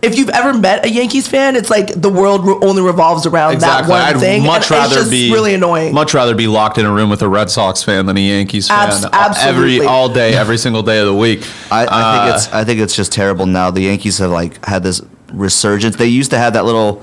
if 0.00 0.16
you've 0.16 0.28
ever 0.28 0.56
met 0.56 0.84
a 0.84 0.90
Yankees 0.90 1.26
fan, 1.26 1.56
it's 1.56 1.70
like 1.70 1.88
the 2.00 2.08
world 2.08 2.46
re- 2.46 2.58
only 2.62 2.82
revolves 2.82 3.26
around 3.26 3.54
exactly. 3.54 3.88
that 3.88 4.12
one 4.12 4.16
I'd 4.16 4.20
thing. 4.20 4.44
Much 4.44 4.70
and 4.70 4.92
rather 4.92 5.08
be 5.08 5.32
really 5.32 5.54
annoying. 5.54 5.92
Much 5.92 6.14
rather 6.14 6.34
be 6.34 6.46
locked 6.46 6.78
in 6.78 6.86
a 6.86 6.92
room 6.92 7.10
with 7.10 7.22
a 7.22 7.28
Red 7.28 7.50
Sox 7.50 7.82
fan 7.82 8.06
than 8.06 8.16
a 8.16 8.20
Yankees 8.20 8.68
fan. 8.68 8.88
Abs- 8.88 9.04
absolutely, 9.04 9.76
every 9.76 9.86
all 9.86 10.08
day, 10.08 10.34
every 10.34 10.56
single 10.58 10.82
day 10.82 11.00
of 11.00 11.06
the 11.06 11.14
week. 11.14 11.46
I, 11.70 11.84
I 11.84 11.86
uh, 11.86 12.24
think 12.26 12.34
it's 12.34 12.52
I 12.52 12.64
think 12.64 12.80
it's 12.80 12.94
just 12.94 13.12
terrible 13.12 13.46
now. 13.46 13.70
The 13.70 13.82
Yankees 13.82 14.18
have 14.18 14.30
like 14.30 14.64
had 14.64 14.82
this 14.82 15.00
resurgence. 15.32 15.96
They 15.96 16.06
used 16.06 16.30
to 16.30 16.38
have 16.38 16.52
that 16.52 16.64
little 16.64 17.02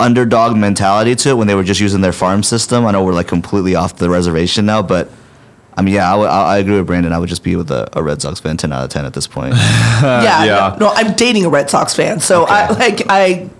underdog 0.00 0.56
mentality 0.56 1.14
to 1.14 1.30
it 1.30 1.34
when 1.34 1.46
they 1.46 1.54
were 1.54 1.62
just 1.62 1.80
using 1.80 2.00
their 2.00 2.12
farm 2.12 2.42
system. 2.42 2.86
I 2.86 2.92
know 2.92 3.04
we're 3.04 3.12
like 3.12 3.28
completely 3.28 3.74
off 3.74 3.96
the 3.96 4.08
reservation 4.08 4.66
now, 4.66 4.82
but 4.82 5.10
I 5.74 5.82
mean, 5.82 5.94
yeah, 5.94 6.14
I, 6.14 6.58
agree 6.58 6.76
with 6.76 6.86
Brandon. 6.86 7.12
I 7.12 7.18
would 7.18 7.28
just 7.28 7.42
be 7.42 7.56
with 7.56 7.70
a, 7.70 7.88
a, 7.94 8.02
Red 8.02 8.20
Sox 8.20 8.40
fan, 8.40 8.56
ten 8.58 8.72
out 8.72 8.84
of 8.84 8.90
ten 8.90 9.04
at 9.06 9.14
this 9.14 9.26
point. 9.26 9.54
yeah, 10.02 10.44
yeah. 10.44 10.76
No, 10.78 10.86
no, 10.86 10.92
I'm 10.94 11.14
dating 11.14 11.44
a 11.46 11.48
Red 11.48 11.70
Sox 11.70 11.94
fan, 11.94 12.20
so 12.20 12.42
okay. 12.44 12.52
I 12.52 12.68
like 12.72 13.02
I. 13.08 13.50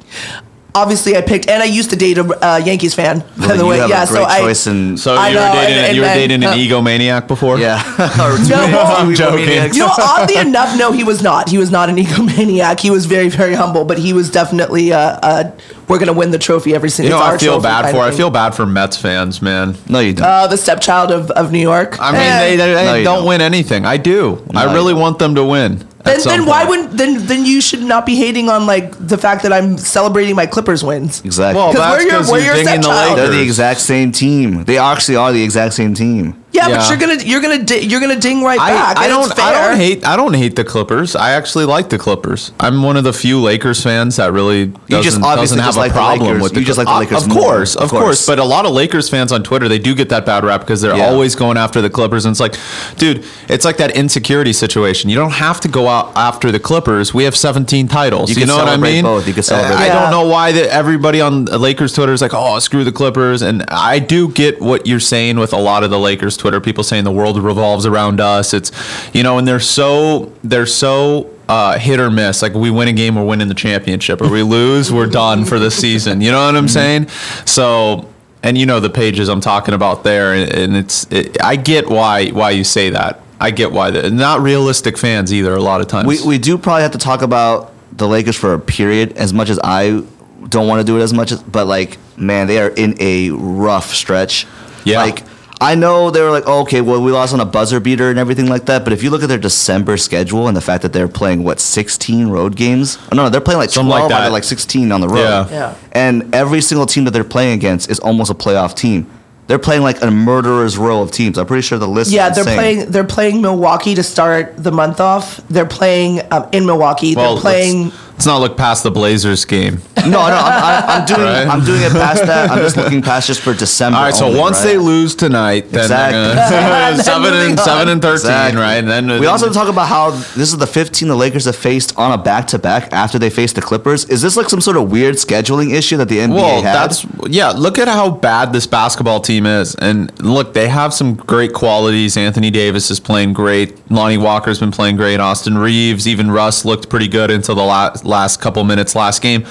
obviously 0.75 1.17
I 1.17 1.21
picked, 1.23 1.49
and 1.49 1.63
I 1.63 1.67
used 1.67 1.91
to 1.91 1.97
date 1.97 2.19
a 2.19 2.25
uh, 2.47 2.57
Yankees 2.57 2.95
fan. 2.95 3.21
By 3.21 3.47
Well, 3.47 3.57
the 3.59 3.67
way, 3.67 3.79
yeah. 3.79 4.05
so 4.05 4.25
I, 4.25 4.41
choice 4.41 4.67
in 4.67 4.97
So 4.97 5.15
I 5.15 5.29
you 5.29 5.37
were 5.37 5.53
dating 5.53 5.77
and- 5.77 5.87
and 5.87 5.97
you 5.97 6.03
were 6.03 6.07
then- 6.07 6.17
dating 6.17 6.45
an 6.45 6.51
uh, 6.51 6.55
egomaniac 6.55 7.29
before? 7.29 7.59
yeah. 7.59 7.83
No, 8.49 8.81
I'm 8.81 9.15
joking. 9.15 9.49
you 9.75 9.81
know, 9.81 9.91
oddly 9.99 10.37
enough, 10.37 10.77
no, 10.79 10.93
he 10.93 11.05
was 11.05 11.23
not. 11.23 11.49
He 11.49 11.59
was 11.59 11.71
not 11.71 11.89
an 11.89 11.97
egomaniac. 11.97 12.81
He 12.81 12.91
was 12.91 13.07
very, 13.07 13.29
very 13.29 13.55
humble, 13.55 13.85
but 13.85 13.99
he 13.99 14.13
was 14.13 14.31
definitely. 14.31 14.93
Uh, 14.93 14.99
uh, 15.23 15.51
we're 15.89 15.99
gonna 15.99 16.13
win 16.13 16.31
the 16.31 16.39
trophy 16.39 16.75
every 16.75 16.91
single 16.91 17.19
time. 17.19 17.27
You 17.27 17.31
know, 17.31 17.35
I 17.35 17.39
feel 17.39 17.61
bad 17.61 17.91
for. 17.91 17.99
I 18.01 18.11
feel 18.11 18.31
bad 18.31 18.55
for 18.55 18.65
Mets 18.67 18.97
fans, 18.97 19.43
man. 19.43 19.77
no, 19.89 19.99
you 20.01 20.13
don't. 20.15 20.27
Uh, 20.27 20.47
the 20.47 20.57
stepchild 20.57 21.11
of, 21.11 21.31
of 21.33 21.53
New 21.53 21.59
York. 21.61 21.99
I 22.01 22.13
mean, 22.13 22.21
Eh. 22.21 22.41
they, 22.41 22.57
they, 22.57 22.75
they 22.75 22.85
No, 22.85 22.95
don't, 22.95 23.05
don't. 23.19 23.27
win 23.27 23.41
anything. 23.41 23.85
I 23.85 23.97
do. 23.97 24.45
No, 24.53 24.61
I 24.61 24.73
really 24.73 24.95
want 24.95 25.19
them 25.19 25.35
to 25.35 25.45
win. 25.45 25.73
at 26.01 26.05
Then, 26.05 26.21
some 26.21 26.33
then 26.33 26.47
why 26.47 26.65
wouldn't 26.65 26.93
then 26.97 27.27
then 27.27 27.45
you 27.45 27.61
should 27.61 27.83
not 27.83 28.07
be 28.07 28.17
hating 28.17 28.49
on 28.49 28.67
like 28.67 28.93
the 28.99 29.19
fact 29.19 29.43
that 29.45 29.53
I'm 29.53 29.79
celebrating 29.79 30.35
my 30.37 30.47
Clippers 30.47 30.83
wins. 30.83 31.21
exactly. 31.25 31.61
Well, 31.61 31.73
'Cause 31.73 31.81
that's 31.81 31.97
we're 32.05 32.11
your- 32.11 32.19
'cause 32.19 32.31
we're 32.31 32.39
you're 32.39 32.47
your 32.57 32.65
dinging 32.65 32.81
the 32.81 32.83
stepchild. 32.93 33.19
They're 33.19 33.29
the 33.29 33.43
exact 33.43 33.81
same 33.81 34.11
team. 34.13 34.65
They 34.65 34.79
actually 34.79 35.17
are 35.17 35.33
the 35.33 35.43
exact 35.43 35.75
same 35.75 35.95
team. 35.95 36.42
Yeah, 36.53 36.69
Yeah. 36.69 36.77
but 36.77 36.89
you're 36.91 36.99
gonna 36.99 37.23
you're 37.25 37.41
gonna 37.41 37.63
di- 37.65 37.81
you're 37.87 38.01
gonna 38.01 38.19
ding 38.21 38.43
right 38.43 38.61
I, 38.61 38.71
back. 38.73 38.99
I 38.99 39.09
don't. 39.09 39.31
It's 39.31 39.41
I 39.41 39.53
don't 39.69 39.77
hate. 39.79 40.07
I 40.07 40.17
don't 40.17 40.35
hate 40.35 40.55
the 40.55 40.65
Clippers. 40.65 41.17
I 41.17 41.33
actually 41.33 41.65
like 41.65 41.89
the 41.89 41.99
Clippers. 41.99 42.53
I'm 42.61 42.83
one 42.83 42.97
of 42.99 43.05
the 43.05 43.13
few 43.15 43.41
Lakers 43.41 43.83
fans 43.83 44.17
that 44.17 44.33
really 44.33 44.67
doesn't, 44.67 45.03
just 45.03 45.17
obviously 45.23 45.57
doesn't 45.57 45.59
have 45.61 45.67
just 45.69 45.77
a 45.79 45.81
like 45.81 45.93
problem 45.93 46.29
Lakers. 46.29 46.43
with 46.43 46.53
the 46.55 46.61
You 46.61 46.67
just 46.67 46.77
like 46.79 46.87
the 46.89 46.93
Uh, 46.93 46.99
Lakers 47.01 47.23
Of 47.23 47.29
more, 47.31 47.43
course, 47.43 47.75
of 47.75 47.85
of 47.85 47.91
course. 47.91 48.03
course. 48.03 48.27
But 48.27 48.39
a 48.39 48.45
lot 48.45 48.67
of 48.67 48.73
Lakers 48.73 49.09
fans 49.09 49.33
on 49.33 49.43
Twitter, 49.43 49.67
they 49.67 49.79
do 49.79 49.95
get 49.95 50.11
that 50.11 50.27
bad 50.27 50.45
rap 50.45 50.61
because 50.61 50.83
they're 50.83 50.95
Yeah. 50.97 51.09
always 51.09 51.35
going 51.35 51.57
after 51.57 51.81
the 51.81 51.89
Clippers, 51.89 52.27
and 52.27 52.33
it's 52.35 52.41
like, 52.41 52.57
dude, 52.99 53.25
it's 53.49 53.65
like 53.65 53.79
that 53.79 53.93
insecurity 53.97 54.53
situation. 54.53 55.09
You 55.09 55.17
don't 55.17 55.33
have 55.33 55.59
to 55.63 55.69
go 55.69 55.89
out 55.89 56.13
after 56.17 56.53
the 56.53 56.59
Clippers. 56.61 57.15
We 57.15 57.25
have 57.25 57.35
17 57.37 57.89
titles. 57.89 58.29
You 58.29 58.35
You, 58.35 58.41
can 58.43 58.49
know 58.49 58.57
what 58.57 58.65
I 58.67 58.73
celebrate 58.73 58.93
mean? 58.93 59.05
both. 59.05 59.27
You 59.27 59.33
can 59.33 59.43
celebrate 59.43 59.77
I 59.77 59.89
both. 59.89 60.03
don't 60.03 60.11
know 60.11 60.27
why 60.27 60.53
that 60.53 60.69
everybody 60.71 61.23
on 61.23 61.47
Lakers 61.47 61.95
Twitter 61.95 62.13
is 62.13 62.21
like, 62.21 62.35
oh, 62.35 62.59
screw 62.59 62.85
the 62.85 62.93
Clippers, 62.93 63.41
and 63.41 63.65
I 63.69 63.99
do 64.01 64.29
get 64.29 64.61
what 64.61 64.87
you're 64.87 65.01
saying 65.01 65.39
with 65.39 65.55
a 65.55 65.59
lot 65.59 65.83
of 65.83 65.91
the 65.91 65.99
Lakers 65.99 66.37
Twitter 66.43 66.61
people 66.61 66.83
saying 66.83 67.05
the 67.05 67.13
world 67.13 67.39
revolves 67.39 67.87
around 67.87 68.21
us. 68.21 68.53
It's 68.53 68.73
you 69.15 69.23
know, 69.23 69.39
and 69.39 69.47
they're 69.47 69.61
so 69.61 70.33
they're 70.43 70.67
so 70.67 71.31
uh, 71.49 71.79
hit 71.79 72.01
or 72.01 72.11
miss. 72.11 72.43
Like 72.43 72.53
we 72.55 72.69
win 72.69 72.89
a 72.89 72.93
game, 72.93 73.15
we're 73.15 73.25
winning 73.25 73.47
the 73.47 73.55
championship, 73.55 74.21
or 74.21 74.29
we 74.29 74.43
lose, 74.57 74.91
we're 74.93 75.07
done 75.07 75.45
for 75.45 75.61
the 75.61 75.71
season. 75.71 76.21
You 76.21 76.33
know 76.33 76.45
what 76.45 76.57
I'm 76.57 76.69
saying? 76.69 77.09
So. 77.47 78.09
And 78.45 78.59
you 78.59 78.67
know 78.67 78.81
the 78.81 78.91
pages 78.91 79.29
I'm 79.29 79.41
talking 79.41 79.73
about 79.73 80.03
there, 80.03 80.35
and, 80.35 80.53
and 80.53 80.77
it's 80.77 81.07
it, 81.13 81.41
I 81.41 81.55
get 81.55 81.89
why 81.89 82.31
why 82.31 82.51
you 82.51 82.65
say 82.65 82.91
that. 82.91 83.21
I 83.39 83.53
get 83.53 83.71
why 83.71 83.93
they're 83.93 84.11
not 84.11 84.41
realistic 84.41 84.99
fans 84.99 85.33
either. 85.33 85.55
A 85.55 85.61
lot 85.61 85.81
of 85.81 85.87
times, 85.87 86.09
We, 86.09 86.21
we 86.27 86.39
do 86.39 86.59
probably 86.59 86.83
have 86.83 86.91
to 86.91 86.99
talk 86.99 87.23
about 87.23 87.71
the 87.93 88.09
Lakers 88.09 88.35
for 88.35 88.53
a 88.55 88.59
period 88.59 89.13
as 89.17 89.33
much 89.33 89.49
as 89.49 89.61
I 89.63 90.03
don't 90.49 90.67
want 90.67 90.81
to 90.81 90.85
do 90.85 90.99
it 90.99 91.03
as 91.03 91.13
much 91.13 91.31
as 91.31 91.41
but 91.41 91.69
like 91.69 91.99
man 92.17 92.49
they 92.49 92.59
are 92.59 92.71
in 92.71 92.97
a 92.99 93.31
rough 93.31 93.95
stretch 93.95 94.45
Yeah. 94.85 95.03
like 95.03 95.23
I 95.63 95.75
know 95.77 96.11
they 96.11 96.21
were 96.21 96.31
like 96.31 96.45
oh, 96.47 96.63
okay 96.63 96.81
well 96.81 97.01
we 97.03 97.13
lost 97.13 97.33
on 97.33 97.41
a 97.41 97.45
buzzer 97.45 97.79
beater 97.81 98.11
and 98.11 98.19
everything 98.19 98.49
like 98.49 98.65
that 98.67 98.85
but 98.85 98.93
if 98.93 99.03
you 99.03 99.11
look 99.11 99.23
at 99.23 99.29
their 99.29 99.39
December 99.39 99.97
schedule 99.97 100.49
and 100.49 100.57
the 100.57 100.61
fact 100.61 100.83
that 100.83 100.93
they're 100.93 101.09
playing 101.09 101.45
what 101.45 101.61
16 101.61 102.29
road 102.29 102.57
games 102.57 102.99
oh, 103.13 103.17
no 103.17 103.23
no 103.25 103.29
they're 103.31 103.41
playing 103.41 103.59
like 103.59 103.71
Something 103.71 103.91
12 103.91 104.11
like 104.11 104.21
out 104.21 104.27
of 104.27 104.33
like 104.33 104.45
16 104.45 104.91
on 104.93 105.01
the 105.01 105.09
road 105.09 105.21
Yeah. 105.23 105.49
Yeah. 105.51 105.75
and 105.93 106.35
every 106.35 106.61
single 106.61 106.87
team 106.87 107.05
that 107.05 107.13
they're 107.13 107.25
playing 107.37 107.55
against 107.55 107.91
is 107.91 107.99
almost 108.01 108.31
a 108.31 108.35
playoff 108.35 108.75
team 108.75 109.07
they're 109.49 109.59
playing 109.59 109.83
like 109.83 110.01
a 110.03 110.11
murderer's 110.11 110.79
row 110.79 111.03
of 111.03 111.11
teams 111.11 111.37
I'm 111.39 111.47
pretty 111.47 111.63
sure 111.63 111.79
the 111.79 111.87
list 111.89 112.11
Yeah, 112.11 112.29
is 112.31 112.37
they're 112.37 112.43
insane. 112.45 112.57
playing. 112.57 112.91
They're 112.91 113.05
playing 113.05 113.43
Milwaukee 113.43 113.95
to 113.97 114.03
start 114.03 114.55
the 114.57 114.71
month 114.71 115.01
off. 115.01 115.41
They're 115.49 115.67
playing 115.67 116.21
um, 116.33 116.49
in 116.53 116.65
Milwaukee. 116.65 117.15
well, 117.17 117.35
they're 117.35 117.43
playing. 117.43 117.93
Let's, 118.23 118.27
not 118.27 118.39
look 118.41 118.57
past 118.57 118.83
the 118.85 118.91
Blazers 118.91 119.45
game. 119.45 119.81
No, 119.97 120.11
no, 120.11 120.19
I'm, 120.19 120.63
I'm, 120.65 121.01
I'm 121.01 121.05
doing 121.07 121.21
Right. 121.23 121.47
I'm 121.49 121.65
doing 121.65 121.83
it 121.83 121.93
past 121.93 122.25
that. 122.27 122.51
I'm 122.51 122.59
just 122.59 122.77
looking 122.83 123.03
past 123.03 123.27
just 123.27 123.41
for 123.41 123.53
December. 123.53 123.99
All 123.99 124.05
right, 124.05 124.15
so 124.15 124.27
only, 124.27 124.39
once 124.39 124.59
right? 124.59 124.73
they 124.73 124.79
lose 124.79 125.15
tonight, 125.15 125.71
then 125.71 125.81
Exactly. 125.83 127.03
seven 127.05 127.35
and 127.35 127.59
on. 127.59 127.65
seven 127.65 127.89
and 127.89 128.01
thirteen, 128.03 128.15
Exactly. 128.31 128.61
right? 128.61 128.77
And 128.79 128.89
then 128.89 129.21
we 129.21 129.27
also 129.27 129.53
talk 129.53 129.69
about 129.69 129.89
how 129.89 130.11
this 130.11 130.53
is 130.53 130.57
the 130.59 130.67
15 130.67 131.09
the 131.09 131.17
Lakers 131.17 131.45
have 131.47 131.57
faced 131.57 131.97
on 131.99 132.13
a 132.13 132.23
back 132.23 132.47
to 132.49 132.59
back 132.59 132.93
after 132.93 133.19
they 133.19 133.31
faced 133.31 133.55
the 133.57 133.63
Clippers. 133.63 134.05
Is 134.07 134.23
this 134.23 134.37
like 134.37 134.49
some 134.49 134.61
sort 134.61 134.77
of 134.77 134.91
weird 134.91 135.17
scheduling 135.17 135.73
issue 135.75 135.97
that 135.97 136.09
the 136.09 136.19
NBA 136.19 136.35
Well, 136.35 136.63
had? 136.63 136.75
that's 136.75 137.05
yeah. 137.29 137.51
Look 137.51 137.79
at 137.79 137.89
how 137.89 138.11
bad 138.11 138.53
this 138.53 138.67
basketball 138.67 139.21
team 139.21 139.47
is, 139.47 139.75
and 139.77 140.17
look, 140.23 140.55
they 140.55 140.69
have 140.69 140.95
some 140.95 141.15
great 141.15 141.53
qualities. 141.53 142.17
Anthony 142.17 142.51
Davis 142.51 142.91
is 142.91 143.01
playing 143.01 143.33
great. 143.33 143.91
Lonnie 143.91 144.19
Walker's 144.19 144.59
been 144.61 144.71
playing 144.73 144.97
great. 144.97 145.21
Austin 145.21 145.59
Reaves, 145.59 146.07
even 146.09 146.31
Russ 146.31 146.65
looked 146.65 146.89
pretty 146.89 147.09
good 147.09 147.31
until 147.31 147.55
the 147.55 147.63
last 147.65 148.05
last 148.13 148.41
couple 148.41 148.63
minutes 148.65 148.95
last 148.95 149.21
game. 149.23 149.45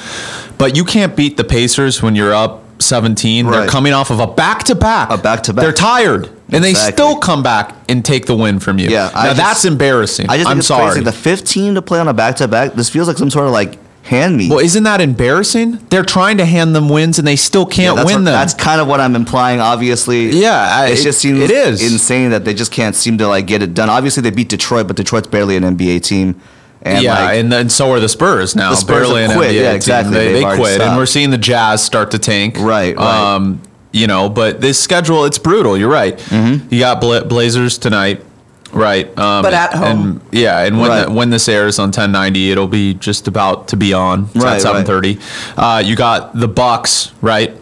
But 0.58 0.76
you 0.78 0.86
can't 0.86 1.16
beat 1.16 1.36
the 1.38 1.44
Pacers 1.44 2.02
when 2.02 2.16
you're 2.16 2.34
up 2.34 2.64
17. 2.80 3.46
They're 3.50 3.68
coming 3.68 3.94
off 3.94 4.10
of 4.12 4.20
a 4.20 4.28
back 4.28 4.64
to 4.66 4.76
back. 4.76 5.10
A 5.12 5.18
back-to-back. 5.18 5.62
They're 5.64 5.72
tired, 5.74 6.30
and 6.52 6.64
they 6.64 6.72
Exactly. 6.72 6.94
still 6.94 7.16
come 7.18 7.44
back 7.44 7.76
and 7.90 8.04
take 8.04 8.26
the 8.26 8.36
win 8.36 8.60
from 8.60 8.80
you. 8.80 8.90
Yeah, 8.90 9.10
now 9.14 9.24
just- 9.26 9.38
that's 9.38 9.66
embarrassing. 9.66 10.28
I 10.30 10.38
just 10.38 10.50
I'm 10.50 10.62
sorry. 10.62 10.92
crazy. 10.94 11.04
The 11.04 11.12
15 11.12 11.76
to 11.76 11.82
play 11.82 12.00
on 12.00 12.08
a 12.08 12.14
back 12.14 12.38
to 12.38 12.48
back. 12.48 12.74
This 12.76 12.90
feels 12.90 13.08
like 13.08 13.18
some 13.18 13.30
sort 13.30 13.46
of 13.48 13.52
like 13.52 13.78
hand 14.04 14.36
me. 14.36 14.50
Well, 14.50 14.58
isn't 14.60 14.84
that 14.84 15.00
embarrassing? 15.00 15.80
They're 15.92 16.04
trying 16.04 16.38
to 16.38 16.46
hand 16.46 16.74
them 16.76 16.90
wins 16.90 17.20
and 17.20 17.28
they 17.28 17.36
still 17.36 17.68
can't 17.68 17.96
that's 17.96 18.08
win 18.08 18.16
what- 18.18 18.26
them. 18.26 18.34
That's 18.34 18.56
kind 18.56 18.82
of 18.82 18.88
what 18.88 19.00
I'm 19.00 19.16
implying. 19.16 19.60
Obviously, 19.60 20.32
Yeah, 20.32 20.86
it 20.88 20.96
just 21.04 21.20
seems 21.20 21.40
it 21.40 21.52
is. 21.52 21.82
insane 21.94 22.32
that 22.32 22.44
they 22.46 22.56
just 22.56 22.72
can't 22.72 22.96
seem 22.96 23.20
to 23.20 23.28
like 23.28 23.46
get 23.46 23.62
it 23.62 23.76
done. 23.76 23.90
Obviously, 23.92 24.24
they 24.24 24.32
beat 24.32 24.50
Detroit, 24.50 24.88
but 24.88 24.96
Detroit's 24.96 25.28
barely 25.28 25.56
an 25.56 25.64
NBA 25.64 26.00
team. 26.00 26.36
And 26.84 27.04
yeah, 27.04 27.14
like, 27.26 27.38
and 27.40 27.52
then 27.52 27.70
so 27.70 27.92
are 27.92 28.00
the 28.00 28.10
Spurs 28.10 28.56
now. 28.56 28.72
The 28.72 28.76
Spurs 28.78 29.08
barely 29.08 29.22
have 29.22 29.32
an 29.32 29.38
quit. 29.38 29.52
NBA 29.52 29.62
Yeah, 29.62 29.74
exactly. 29.74 30.14
They, 30.16 30.26
They've 30.26 30.34
they 30.36 30.44
already 30.46 30.62
quit, 30.62 30.82
and 30.82 30.98
we're 30.98 31.06
seeing 31.06 31.30
the 31.30 31.38
Jazz 31.38 31.84
start 31.84 32.12
to 32.12 32.20
tank. 32.20 32.58
Right, 32.58 32.96
right. 32.96 33.34
Um, 33.36 33.62
you 33.92 34.08
know, 34.08 34.30
but 34.30 34.62
this 34.62 34.80
schedule 34.80 35.26
it's 35.26 35.38
brutal. 35.38 35.78
You're 35.78 35.90
right. 35.92 36.18
Mm-hmm. 36.18 36.74
You 36.74 36.80
got 36.80 37.00
Bla- 37.02 37.26
Blazers 37.26 37.78
tonight. 37.78 38.24
Right, 38.74 39.06
um, 39.20 39.44
But 39.44 39.54
at 39.54 39.74
home. 39.74 39.86
and 39.86 40.22
yeah, 40.32 40.60
and 40.64 40.80
when 40.80 40.90
Right. 40.90 41.06
the, 41.06 41.12
when 41.12 41.30
this 41.30 41.50
airs 41.50 41.78
on 41.78 41.88
1090, 41.88 42.52
it'll 42.52 42.70
be 42.70 42.94
just 42.94 43.28
about 43.28 43.68
to 43.68 43.76
be 43.76 43.94
on. 43.94 44.30
It's 44.34 44.44
Right, 44.44 44.66
at 44.66 44.86
7:30. 44.86 45.20
Uh, 45.58 45.80
you 45.86 45.98
got 45.98 46.34
the 46.40 46.48
Bucks, 46.48 47.12
right? 47.22 47.54